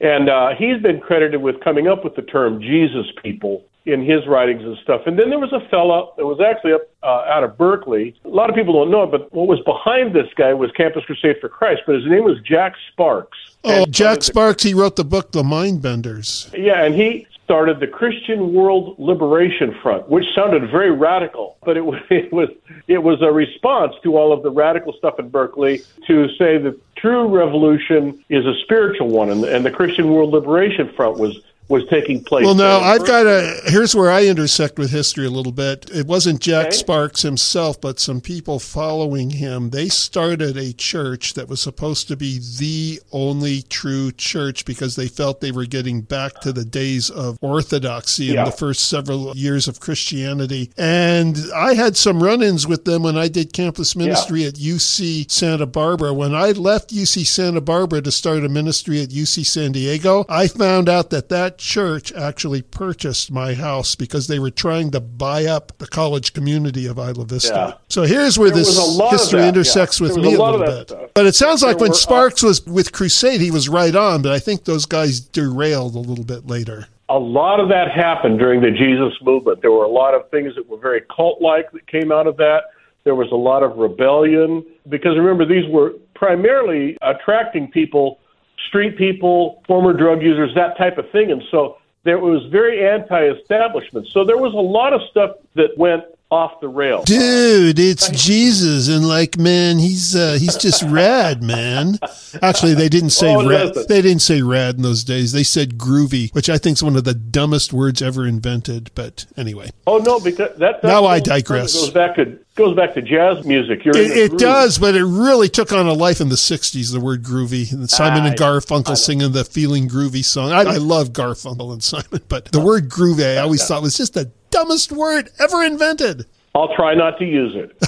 And 0.00 0.28
uh, 0.28 0.50
he's 0.58 0.80
been 0.82 1.00
credited 1.00 1.40
with 1.40 1.60
coming 1.60 1.88
up 1.88 2.04
with 2.04 2.16
the 2.16 2.22
term 2.22 2.60
Jesus 2.60 3.06
people 3.22 3.64
in 3.86 4.04
his 4.04 4.26
writings 4.26 4.62
and 4.64 4.76
stuff. 4.82 5.02
And 5.06 5.16
then 5.16 5.30
there 5.30 5.38
was 5.38 5.52
a 5.52 5.66
fella 5.70 6.10
that 6.16 6.26
was 6.26 6.40
actually 6.40 6.72
up 6.72 6.82
uh, 7.04 7.24
out 7.28 7.44
of 7.44 7.56
Berkeley. 7.56 8.14
A 8.24 8.28
lot 8.28 8.50
of 8.50 8.56
people 8.56 8.74
don't 8.74 8.90
know 8.90 9.04
it, 9.04 9.12
but 9.12 9.32
what 9.32 9.46
was 9.46 9.60
behind 9.60 10.14
this 10.14 10.26
guy 10.36 10.52
was 10.52 10.70
Campus 10.72 11.04
Crusade 11.04 11.36
for 11.40 11.48
Christ, 11.48 11.82
but 11.86 11.94
his 11.94 12.04
name 12.06 12.24
was 12.24 12.38
Jack 12.44 12.74
Sparks. 12.90 13.38
Oh, 13.62 13.86
Jack 13.86 14.24
Sparks, 14.24 14.64
he 14.64 14.74
wrote 14.74 14.96
the 14.96 15.04
book 15.04 15.30
The 15.30 15.44
Mindbenders. 15.44 16.52
Yeah, 16.52 16.82
and 16.82 16.96
he 16.96 17.28
started 17.46 17.78
the 17.78 17.86
Christian 17.86 18.52
World 18.52 18.96
Liberation 18.98 19.72
Front, 19.80 20.08
which 20.08 20.24
sounded 20.34 20.68
very 20.68 20.90
radical, 20.90 21.56
but 21.64 21.76
it 21.76 21.84
it 22.10 22.32
was 22.32 22.48
it 22.88 23.02
was 23.02 23.22
a 23.22 23.30
response 23.30 23.94
to 24.02 24.16
all 24.18 24.32
of 24.32 24.42
the 24.42 24.50
radical 24.50 24.92
stuff 24.92 25.18
in 25.20 25.28
Berkeley 25.28 25.82
to 26.08 26.28
say 26.36 26.58
that 26.58 26.76
true 26.96 27.28
revolution 27.28 28.22
is 28.28 28.44
a 28.44 28.54
spiritual 28.64 29.08
one, 29.08 29.30
and, 29.30 29.44
and 29.44 29.64
the 29.64 29.70
Christian 29.70 30.10
World 30.10 30.32
Liberation 30.32 30.92
Front 30.96 31.18
was 31.18 31.40
was 31.68 31.84
taking 31.90 32.22
place. 32.22 32.44
Well, 32.44 32.54
now 32.54 32.78
I've 32.78 33.06
got 33.06 33.26
a. 33.26 33.60
Here's 33.64 33.94
where 33.94 34.10
I 34.10 34.26
intersect 34.26 34.78
with 34.78 34.90
history 34.90 35.26
a 35.26 35.30
little 35.30 35.52
bit. 35.52 35.90
It 35.92 36.06
wasn't 36.06 36.40
Jack 36.40 36.66
okay. 36.66 36.76
Sparks 36.76 37.22
himself, 37.22 37.80
but 37.80 37.98
some 37.98 38.20
people 38.20 38.58
following 38.58 39.30
him. 39.30 39.70
They 39.70 39.88
started 39.88 40.56
a 40.56 40.72
church 40.72 41.34
that 41.34 41.48
was 41.48 41.60
supposed 41.60 42.06
to 42.08 42.16
be 42.16 42.38
the 42.58 43.00
only 43.10 43.62
true 43.62 44.12
church 44.12 44.64
because 44.64 44.94
they 44.94 45.08
felt 45.08 45.40
they 45.40 45.50
were 45.50 45.66
getting 45.66 46.02
back 46.02 46.40
to 46.42 46.52
the 46.52 46.64
days 46.64 47.10
of 47.10 47.38
orthodoxy 47.40 48.26
yeah. 48.26 48.40
in 48.40 48.44
the 48.44 48.52
first 48.52 48.88
several 48.88 49.36
years 49.36 49.66
of 49.66 49.80
Christianity. 49.80 50.70
And 50.76 51.36
I 51.54 51.74
had 51.74 51.96
some 51.96 52.22
run-ins 52.22 52.66
with 52.66 52.84
them 52.84 53.02
when 53.02 53.16
I 53.16 53.26
did 53.28 53.52
campus 53.52 53.96
ministry 53.96 54.42
yeah. 54.42 54.48
at 54.48 54.54
UC 54.54 55.30
Santa 55.30 55.66
Barbara. 55.66 56.14
When 56.14 56.34
I 56.34 56.52
left 56.52 56.90
UC 56.90 57.26
Santa 57.26 57.60
Barbara 57.60 58.02
to 58.02 58.12
start 58.12 58.44
a 58.44 58.48
ministry 58.48 59.02
at 59.02 59.08
UC 59.08 59.44
San 59.46 59.72
Diego, 59.72 60.24
I 60.28 60.46
found 60.46 60.88
out 60.88 61.10
that 61.10 61.28
that 61.30 61.55
church 61.58 62.12
actually 62.12 62.62
purchased 62.62 63.30
my 63.30 63.54
house 63.54 63.94
because 63.94 64.28
they 64.28 64.38
were 64.38 64.50
trying 64.50 64.90
to 64.92 65.00
buy 65.00 65.44
up 65.46 65.76
the 65.78 65.86
college 65.86 66.32
community 66.32 66.86
of 66.86 66.98
Isla 66.98 67.24
Vista. 67.24 67.54
Yeah. 67.54 67.78
So 67.88 68.02
here's 68.02 68.38
where 68.38 68.50
there 68.50 68.64
this 68.64 68.98
history 69.10 69.46
intersects 69.46 70.00
yeah. 70.00 70.08
with 70.08 70.16
me 70.16 70.34
a, 70.34 70.42
little 70.42 70.60
bit. 70.60 70.88
Stuff. 70.88 71.10
But 71.14 71.26
it 71.26 71.34
sounds 71.34 71.62
like 71.62 71.78
there 71.78 71.82
when 71.82 71.90
were, 71.90 71.96
Sparks 71.96 72.44
uh, 72.44 72.48
was 72.48 72.66
with 72.66 72.92
Crusade, 72.92 73.40
he 73.40 73.50
was 73.50 73.68
right 73.68 73.94
on, 73.94 74.22
but 74.22 74.32
I 74.32 74.38
think 74.38 74.64
those 74.64 74.86
guys 74.86 75.20
derailed 75.20 75.94
a 75.94 76.00
little 76.00 76.24
bit 76.24 76.46
later. 76.46 76.86
A 77.08 77.18
lot 77.18 77.60
of 77.60 77.68
that 77.68 77.90
happened 77.90 78.38
during 78.38 78.60
the 78.60 78.70
Jesus 78.70 79.14
movement. 79.22 79.62
There 79.62 79.70
were 79.70 79.84
a 79.84 79.88
lot 79.88 80.14
of 80.14 80.28
things 80.30 80.54
that 80.56 80.68
were 80.68 80.78
very 80.78 81.02
cult 81.14 81.40
like 81.40 81.70
that 81.72 81.86
came 81.86 82.10
out 82.10 82.26
of 82.26 82.36
that. 82.38 82.64
There 83.04 83.14
was 83.14 83.30
a 83.30 83.36
lot 83.36 83.62
of 83.62 83.76
rebellion 83.76 84.64
because 84.88 85.16
remember, 85.16 85.46
these 85.46 85.64
were 85.70 85.92
primarily 86.14 86.96
attracting 87.02 87.70
people 87.70 88.18
street 88.66 88.96
people, 88.96 89.62
former 89.66 89.92
drug 89.92 90.22
users, 90.22 90.54
that 90.54 90.76
type 90.76 90.98
of 90.98 91.10
thing. 91.10 91.30
And 91.32 91.42
so 91.50 91.78
there 92.04 92.18
was 92.18 92.44
very 92.46 92.86
anti-establishment. 92.86 94.08
So 94.12 94.24
there 94.24 94.38
was 94.38 94.52
a 94.52 94.56
lot 94.56 94.92
of 94.92 95.00
stuff 95.10 95.36
that 95.54 95.76
went 95.76 96.04
off 96.30 96.60
the 96.60 96.68
rails. 96.68 97.04
Dude, 97.04 97.78
it's 97.78 98.08
Jesus, 98.10 98.88
and 98.88 99.06
like, 99.06 99.38
man, 99.38 99.78
he's 99.78 100.16
uh, 100.16 100.36
he's 100.40 100.56
just 100.56 100.82
rad, 100.82 101.42
man. 101.42 101.98
Actually, 102.42 102.74
they 102.74 102.88
didn't 102.88 103.10
say 103.10 103.34
oh, 103.34 103.48
rad. 103.48 103.74
They 103.88 104.02
didn't 104.02 104.22
say 104.22 104.42
rad 104.42 104.76
in 104.76 104.82
those 104.82 105.04
days. 105.04 105.32
They 105.32 105.44
said 105.44 105.78
groovy, 105.78 106.34
which 106.34 106.50
I 106.50 106.58
think 106.58 106.78
is 106.78 106.82
one 106.82 106.96
of 106.96 107.04
the 107.04 107.14
dumbest 107.14 107.72
words 107.72 108.02
ever 108.02 108.26
invented. 108.26 108.90
But 108.94 109.26
anyway. 109.36 109.70
Oh 109.86 109.98
no, 109.98 110.18
because 110.18 110.56
that, 110.58 110.80
that 110.80 110.84
now 110.84 111.04
I 111.04 111.20
digress. 111.20 111.74
Goes 111.74 111.90
back 111.90 112.16
to 112.16 112.38
goes 112.56 112.74
back 112.74 112.94
to 112.94 113.02
jazz 113.02 113.44
music. 113.46 113.84
You're 113.84 113.96
it, 113.96 114.32
it 114.32 114.38
does, 114.38 114.78
but 114.78 114.96
it 114.96 115.04
really 115.04 115.48
took 115.48 115.72
on 115.72 115.86
a 115.86 115.92
life 115.92 116.20
in 116.20 116.28
the 116.28 116.34
'60s. 116.34 116.92
The 116.92 117.00
word 117.00 117.22
groovy, 117.22 117.72
and 117.72 117.88
Simon 117.88 118.26
and 118.26 118.36
Garfunkel 118.36 118.96
singing 118.96 119.30
the 119.30 119.44
"Feeling 119.44 119.88
Groovy" 119.88 120.24
song. 120.24 120.50
I, 120.50 120.62
I 120.62 120.76
love 120.78 121.10
Garfunkel 121.10 121.72
and 121.72 121.82
Simon, 121.82 122.22
but 122.28 122.46
the 122.46 122.60
word 122.60 122.88
groovy, 122.88 123.36
I 123.36 123.40
always 123.42 123.64
thought 123.64 123.82
was 123.82 123.96
just 123.96 124.14
the 124.14 124.32
dumbest 124.56 124.90
word 124.90 125.28
ever 125.38 125.62
invented. 125.62 126.24
I'll 126.54 126.74
try 126.74 126.94
not 126.94 127.18
to 127.18 127.26
use 127.26 127.54
it. 127.54 127.78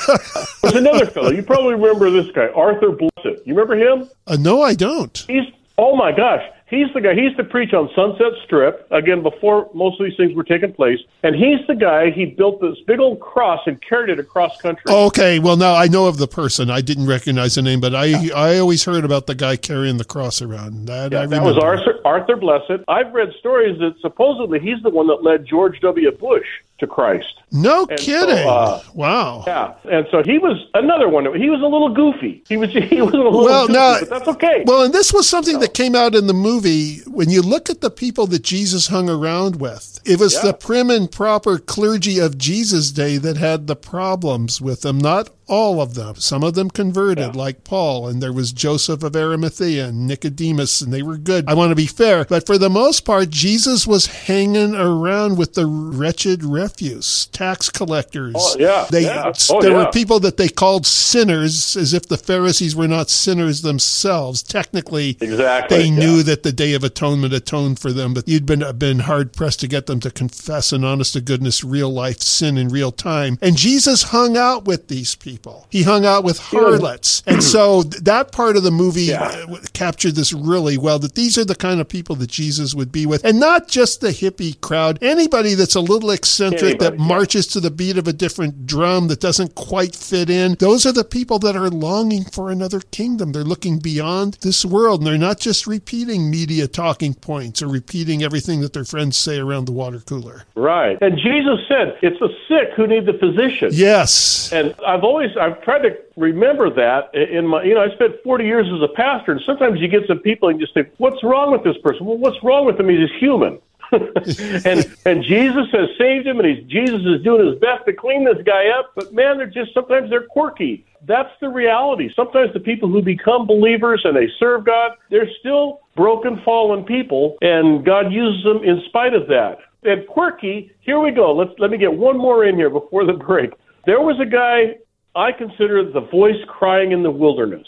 There's 0.60 0.74
another 0.74 1.06
fellow. 1.14 1.30
You 1.30 1.42
probably 1.42 1.74
remember 1.74 2.10
this 2.10 2.30
guy, 2.32 2.48
Arthur 2.48 2.88
Blessitt. 2.90 3.40
You 3.46 3.54
remember 3.54 3.74
him? 3.76 4.10
Uh, 4.26 4.36
no, 4.38 4.60
I 4.60 4.74
don't. 4.74 5.16
He's 5.26 5.44
oh 5.78 5.96
my 5.96 6.12
gosh. 6.12 6.42
He's 6.68 6.92
the 6.92 7.00
guy. 7.00 7.14
He 7.14 7.22
used 7.22 7.38
to 7.38 7.44
preach 7.44 7.72
on 7.72 7.88
Sunset 7.94 8.32
Strip 8.44 8.86
again 8.90 9.22
before 9.22 9.70
most 9.72 9.98
of 9.98 10.06
these 10.06 10.16
things 10.16 10.34
were 10.34 10.44
taking 10.44 10.72
place. 10.72 10.98
And 11.22 11.34
he's 11.34 11.66
the 11.66 11.74
guy. 11.74 12.10
He 12.10 12.26
built 12.26 12.60
this 12.60 12.76
big 12.86 13.00
old 13.00 13.20
cross 13.20 13.60
and 13.66 13.80
carried 13.80 14.10
it 14.10 14.18
across 14.18 14.60
country. 14.60 14.84
Okay, 14.90 15.38
well 15.38 15.56
now 15.56 15.74
I 15.74 15.86
know 15.86 16.06
of 16.06 16.18
the 16.18 16.28
person. 16.28 16.70
I 16.70 16.82
didn't 16.82 17.06
recognize 17.06 17.54
the 17.54 17.62
name, 17.62 17.80
but 17.80 17.94
I 17.94 18.04
yeah. 18.04 18.34
I 18.34 18.58
always 18.58 18.84
heard 18.84 19.04
about 19.04 19.26
the 19.26 19.34
guy 19.34 19.56
carrying 19.56 19.96
the 19.96 20.04
cross 20.04 20.42
around. 20.42 20.86
That 20.86 21.12
yeah, 21.12 21.24
that 21.24 21.42
was 21.42 21.56
Arthur 21.56 22.00
Arthur 22.04 22.36
Blessitt. 22.36 22.84
I've 22.86 23.12
read 23.14 23.30
stories 23.38 23.78
that 23.78 23.94
supposedly 24.00 24.60
he's 24.60 24.82
the 24.82 24.90
one 24.90 25.06
that 25.06 25.22
led 25.22 25.46
George 25.46 25.80
W. 25.80 26.10
Bush 26.12 26.46
to 26.78 26.86
Christ. 26.86 27.40
No 27.50 27.86
and 27.86 27.98
kidding! 27.98 28.36
So, 28.36 28.48
uh, 28.48 28.82
wow. 28.94 29.44
Yeah, 29.46 29.74
and 29.84 30.06
so 30.10 30.22
he 30.22 30.38
was 30.38 30.66
another 30.74 31.08
one. 31.08 31.24
He 31.34 31.50
was 31.50 31.60
a 31.60 31.66
little 31.66 31.92
goofy. 31.92 32.42
He 32.48 32.56
was 32.56 32.70
he 32.72 33.00
was 33.00 33.12
a 33.14 33.16
little 33.16 33.44
well, 33.44 33.66
goofy, 33.66 33.78
now, 33.78 34.00
but 34.00 34.10
that's 34.10 34.28
okay. 34.28 34.64
Well, 34.66 34.82
and 34.82 34.92
this 34.92 35.12
was 35.12 35.28
something 35.28 35.58
that 35.60 35.74
came 35.74 35.94
out 35.94 36.14
in 36.14 36.26
the 36.26 36.34
movie. 36.34 37.00
When 37.06 37.30
you 37.30 37.42
look 37.42 37.70
at 37.70 37.80
the 37.80 37.90
people 37.90 38.26
that 38.28 38.42
Jesus 38.42 38.88
hung 38.88 39.08
around 39.08 39.56
with, 39.60 40.00
it 40.04 40.20
was 40.20 40.34
yeah. 40.34 40.42
the 40.42 40.54
prim 40.54 40.90
and 40.90 41.10
proper 41.10 41.58
clergy 41.58 42.18
of 42.18 42.38
Jesus' 42.38 42.90
day 42.90 43.16
that 43.18 43.36
had 43.36 43.66
the 43.66 43.76
problems 43.76 44.60
with 44.60 44.82
them, 44.82 44.98
not 44.98 45.30
all 45.48 45.80
of 45.80 45.94
them. 45.94 46.16
Some 46.16 46.44
of 46.44 46.54
them 46.54 46.70
converted, 46.70 47.34
yeah. 47.34 47.40
like 47.40 47.64
Paul, 47.64 48.06
and 48.06 48.22
there 48.22 48.32
was 48.32 48.52
Joseph 48.52 49.02
of 49.02 49.16
Arimathea 49.16 49.88
and 49.88 50.06
Nicodemus, 50.06 50.80
and 50.80 50.92
they 50.92 51.02
were 51.02 51.16
good. 51.16 51.48
I 51.48 51.54
want 51.54 51.70
to 51.70 51.76
be 51.76 51.86
fair, 51.86 52.24
but 52.24 52.46
for 52.46 52.58
the 52.58 52.70
most 52.70 53.04
part, 53.04 53.30
Jesus 53.30 53.86
was 53.86 54.06
hanging 54.06 54.74
around 54.74 55.38
with 55.38 55.54
the 55.54 55.66
wretched 55.66 56.44
refuse, 56.44 57.26
tax 57.26 57.70
collectors. 57.70 58.34
Oh, 58.36 58.56
yeah. 58.58 58.86
They, 58.90 59.04
yeah. 59.04 59.32
Oh, 59.50 59.60
there 59.60 59.72
yeah. 59.72 59.84
were 59.84 59.90
people 59.90 60.20
that 60.20 60.36
they 60.36 60.48
called 60.48 60.86
sinners, 60.86 61.76
as 61.76 61.94
if 61.94 62.06
the 62.06 62.18
Pharisees 62.18 62.76
were 62.76 62.88
not 62.88 63.08
sinners 63.08 63.62
themselves. 63.62 64.42
Technically, 64.42 65.16
exactly. 65.20 65.78
they 65.78 65.90
knew 65.90 66.22
that 66.22 66.42
the 66.42 66.52
Day 66.52 66.74
of 66.74 66.84
Atonement 66.84 67.32
atoned 67.32 67.78
for 67.78 67.92
them, 67.92 68.14
but 68.14 68.28
you'd 68.28 68.46
been 68.46 68.64
been 68.78 69.00
hard 69.00 69.32
pressed 69.32 69.60
to 69.60 69.68
get 69.68 69.86
them 69.86 70.00
to 70.00 70.10
confess 70.10 70.72
an 70.72 70.84
honest 70.84 71.14
to 71.14 71.20
goodness 71.20 71.64
real 71.64 71.90
life 71.90 72.20
sin 72.20 72.58
in 72.58 72.68
real 72.68 72.92
time. 72.92 73.38
And 73.40 73.56
Jesus 73.56 74.04
hung 74.04 74.36
out 74.36 74.64
with 74.64 74.88
these 74.88 75.14
people 75.14 75.37
people. 75.38 75.66
He 75.70 75.82
hung 75.82 76.04
out 76.04 76.24
with 76.24 76.38
harlots. 76.38 77.22
And 77.26 77.42
so 77.42 77.82
that 77.82 78.32
part 78.32 78.56
of 78.56 78.62
the 78.62 78.70
movie 78.70 79.02
yeah. 79.02 79.18
Uh, 79.22 79.58
captured 79.72 80.14
this 80.14 80.32
really 80.32 80.78
well 80.78 80.98
that 80.98 81.14
these 81.14 81.38
are 81.38 81.44
the 81.44 81.54
kind 81.54 81.80
of 81.80 81.88
people 81.88 82.16
that 82.16 82.30
Jesus 82.30 82.74
would 82.74 82.90
be 82.90 83.06
with. 83.06 83.24
And 83.24 83.38
not 83.38 83.68
just 83.68 84.00
the 84.00 84.08
hippie 84.08 84.60
crowd, 84.60 84.98
anybody 85.02 85.54
that's 85.54 85.74
a 85.74 85.80
little 85.80 86.10
eccentric 86.10 86.62
anybody, 86.62 86.96
that 86.96 86.98
marches 86.98 87.46
yeah. 87.46 87.52
to 87.52 87.60
the 87.60 87.70
beat 87.70 87.98
of 87.98 88.08
a 88.08 88.12
different 88.12 88.66
drum 88.66 89.08
that 89.08 89.20
doesn't 89.20 89.54
quite 89.54 89.94
fit 89.94 90.30
in. 90.30 90.56
Those 90.58 90.86
are 90.86 90.92
the 90.92 91.04
people 91.04 91.38
that 91.40 91.56
are 91.56 91.70
longing 91.70 92.24
for 92.24 92.50
another 92.50 92.80
kingdom. 92.80 93.32
They're 93.32 93.44
looking 93.44 93.78
beyond 93.78 94.38
this 94.40 94.64
world 94.64 95.00
and 95.00 95.06
they're 95.06 95.18
not 95.18 95.38
just 95.38 95.66
repeating 95.66 96.30
media 96.30 96.66
talking 96.66 97.14
points 97.14 97.62
or 97.62 97.68
repeating 97.68 98.22
everything 98.22 98.60
that 98.60 98.72
their 98.72 98.84
friends 98.84 99.16
say 99.16 99.38
around 99.38 99.66
the 99.66 99.72
water 99.72 100.00
cooler. 100.00 100.44
Right. 100.54 100.98
And 101.00 101.16
Jesus 101.18 101.60
said, 101.68 101.98
it's 102.02 102.18
the 102.18 102.34
sick 102.48 102.72
who 102.74 102.86
need 102.86 103.06
the 103.06 103.12
physician. 103.12 103.70
Yes. 103.72 104.52
And 104.52 104.74
I've 104.86 105.04
always, 105.36 105.56
I've 105.56 105.62
tried 105.62 105.80
to 105.80 105.96
remember 106.16 106.70
that 106.70 107.14
in 107.14 107.46
my, 107.46 107.62
you 107.62 107.74
know, 107.74 107.82
I 107.82 107.94
spent 107.94 108.16
40 108.22 108.44
years 108.44 108.66
as 108.66 108.82
a 108.82 108.92
pastor, 108.94 109.32
and 109.32 109.40
sometimes 109.44 109.80
you 109.80 109.88
get 109.88 110.06
some 110.06 110.18
people 110.18 110.48
and 110.48 110.58
you 110.58 110.66
just 110.66 110.74
think, 110.74 110.88
what's 110.98 111.22
wrong 111.22 111.52
with 111.52 111.64
this 111.64 111.76
person? 111.82 112.06
Well, 112.06 112.18
what's 112.18 112.42
wrong 112.42 112.66
with 112.66 112.78
him? 112.78 112.88
He's 112.88 113.10
human. 113.18 113.60
and 113.92 114.84
and 115.06 115.24
Jesus 115.24 115.66
has 115.72 115.88
saved 115.96 116.26
him, 116.26 116.38
and 116.40 116.46
he's 116.46 116.62
Jesus 116.66 117.00
is 117.06 117.22
doing 117.24 117.46
his 117.46 117.58
best 117.58 117.86
to 117.86 117.94
clean 117.94 118.22
this 118.22 118.36
guy 118.44 118.68
up. 118.68 118.92
But 118.94 119.14
man, 119.14 119.38
they're 119.38 119.46
just 119.46 119.72
sometimes 119.72 120.10
they're 120.10 120.26
quirky. 120.26 120.84
That's 121.06 121.30
the 121.40 121.48
reality. 121.48 122.10
Sometimes 122.14 122.52
the 122.52 122.60
people 122.60 122.90
who 122.90 123.00
become 123.00 123.46
believers 123.46 124.02
and 124.04 124.14
they 124.14 124.28
serve 124.38 124.66
God, 124.66 124.92
they're 125.08 125.30
still 125.40 125.80
broken, 125.96 126.38
fallen 126.44 126.84
people, 126.84 127.38
and 127.40 127.82
God 127.82 128.12
uses 128.12 128.44
them 128.44 128.62
in 128.62 128.82
spite 128.88 129.14
of 129.14 129.26
that. 129.28 129.56
And 129.84 130.06
quirky, 130.06 130.70
here 130.80 131.00
we 131.00 131.10
go. 131.10 131.34
Let's 131.34 131.58
let 131.58 131.70
me 131.70 131.78
get 131.78 131.94
one 131.94 132.18
more 132.18 132.44
in 132.44 132.56
here 132.56 132.68
before 132.68 133.06
the 133.06 133.14
break. 133.14 133.52
There 133.86 134.02
was 134.02 134.20
a 134.20 134.26
guy 134.26 134.76
I 135.18 135.32
consider 135.32 135.90
the 135.90 136.00
voice 136.00 136.42
crying 136.46 136.92
in 136.92 137.02
the 137.02 137.10
wilderness. 137.10 137.66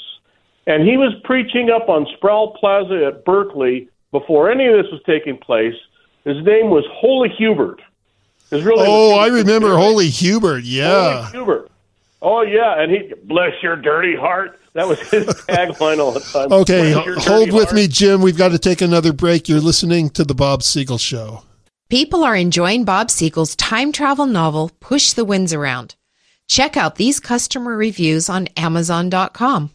And 0.66 0.86
he 0.86 0.96
was 0.96 1.12
preaching 1.24 1.68
up 1.68 1.88
on 1.88 2.06
Sproul 2.16 2.56
Plaza 2.60 3.06
at 3.06 3.24
Berkeley 3.24 3.88
before 4.12 4.50
any 4.50 4.66
of 4.66 4.74
this 4.74 4.92
was 4.92 5.00
taking 5.04 5.36
place. 5.36 5.74
His 6.24 6.36
name 6.44 6.70
was 6.70 6.84
Holy 6.92 7.28
Hubert. 7.28 7.80
His 8.50 8.64
real 8.64 8.76
oh, 8.78 9.18
I 9.18 9.26
remember 9.26 9.76
Holy 9.76 10.08
Hubert. 10.08 10.62
Yeah, 10.64 11.22
Holy 11.22 11.30
Hubert. 11.32 11.70
Oh 12.22 12.42
yeah, 12.42 12.80
and 12.80 12.92
he 12.92 13.12
bless 13.24 13.52
your 13.62 13.76
dirty 13.76 14.14
heart. 14.14 14.60
That 14.74 14.86
was 14.86 15.00
his 15.10 15.26
tagline 15.48 15.98
all 15.98 16.12
the 16.12 16.20
time. 16.20 16.52
Okay, 16.52 16.92
hold 16.92 17.52
with 17.52 17.66
heart. 17.66 17.74
me, 17.74 17.88
Jim. 17.88 18.20
We've 18.20 18.36
got 18.36 18.50
to 18.50 18.58
take 18.58 18.80
another 18.80 19.12
break. 19.12 19.48
You're 19.48 19.60
listening 19.60 20.10
to 20.10 20.24
the 20.24 20.34
Bob 20.34 20.62
Siegel 20.62 20.98
Show. 20.98 21.42
People 21.88 22.22
are 22.22 22.36
enjoying 22.36 22.84
Bob 22.84 23.10
Siegel's 23.10 23.56
time 23.56 23.90
travel 23.90 24.26
novel, 24.26 24.70
Push 24.80 25.14
the 25.14 25.24
Winds 25.24 25.52
Around. 25.52 25.96
Check 26.50 26.76
out 26.76 26.96
these 26.96 27.20
customer 27.20 27.76
reviews 27.76 28.28
on 28.28 28.48
Amazon.com. 28.56 29.70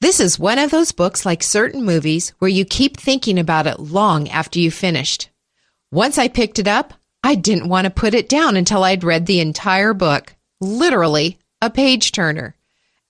This 0.00 0.18
is 0.18 0.36
one 0.36 0.58
of 0.58 0.72
those 0.72 0.90
books 0.90 1.24
like 1.24 1.44
certain 1.44 1.84
movies 1.84 2.30
where 2.40 2.48
you 2.48 2.64
keep 2.64 2.96
thinking 2.96 3.38
about 3.38 3.68
it 3.68 3.78
long 3.78 4.28
after 4.30 4.58
you 4.58 4.72
finished. 4.72 5.30
Once 5.92 6.18
I 6.18 6.26
picked 6.26 6.58
it 6.58 6.66
up, 6.66 6.94
I 7.22 7.36
didn't 7.36 7.68
want 7.68 7.84
to 7.84 7.90
put 7.92 8.14
it 8.14 8.28
down 8.28 8.56
until 8.56 8.82
I'd 8.82 9.04
read 9.04 9.26
the 9.26 9.38
entire 9.38 9.94
book. 9.94 10.34
Literally, 10.60 11.38
a 11.62 11.70
page 11.70 12.10
turner. 12.10 12.56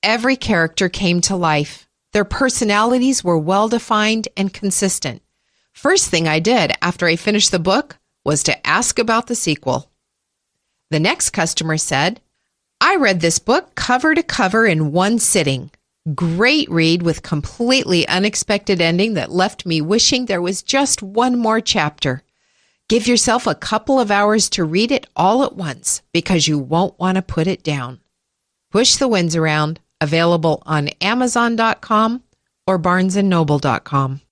Every 0.02 0.36
character 0.36 0.90
came 0.90 1.22
to 1.22 1.36
life. 1.36 1.88
Their 2.12 2.26
personalities 2.26 3.24
were 3.24 3.38
well 3.38 3.70
defined 3.70 4.28
and 4.36 4.52
consistent. 4.52 5.22
First 5.72 6.10
thing 6.10 6.28
I 6.28 6.40
did 6.40 6.74
after 6.82 7.06
I 7.06 7.16
finished 7.16 7.52
the 7.52 7.58
book 7.58 7.96
was 8.22 8.42
to 8.42 8.66
ask 8.66 8.98
about 8.98 9.28
the 9.28 9.34
sequel. 9.34 9.90
The 10.90 11.00
next 11.00 11.30
customer 11.30 11.78
said, 11.78 12.20
I 12.80 12.96
read 12.96 13.20
this 13.20 13.38
book 13.38 13.74
cover 13.74 14.14
to 14.14 14.22
cover 14.22 14.66
in 14.66 14.92
one 14.92 15.18
sitting. 15.18 15.70
Great 16.14 16.70
read 16.70 17.02
with 17.02 17.22
completely 17.22 18.08
unexpected 18.08 18.80
ending 18.80 19.14
that 19.14 19.30
left 19.30 19.66
me 19.66 19.82
wishing 19.82 20.26
there 20.26 20.40
was 20.40 20.62
just 20.62 21.02
one 21.02 21.38
more 21.38 21.60
chapter. 21.60 22.22
Give 22.88 23.06
yourself 23.06 23.46
a 23.46 23.54
couple 23.54 24.00
of 24.00 24.10
hours 24.10 24.48
to 24.50 24.64
read 24.64 24.90
it 24.90 25.06
all 25.14 25.44
at 25.44 25.56
once 25.56 26.02
because 26.12 26.48
you 26.48 26.58
won't 26.58 26.98
want 26.98 27.16
to 27.16 27.22
put 27.22 27.46
it 27.46 27.62
down. 27.62 28.00
Push 28.72 28.96
the 28.96 29.08
Winds 29.08 29.36
Around, 29.36 29.78
available 30.00 30.62
on 30.64 30.88
Amazon.com 31.00 32.22
or 32.66 32.78
BarnesandNoble.com. 32.78 34.22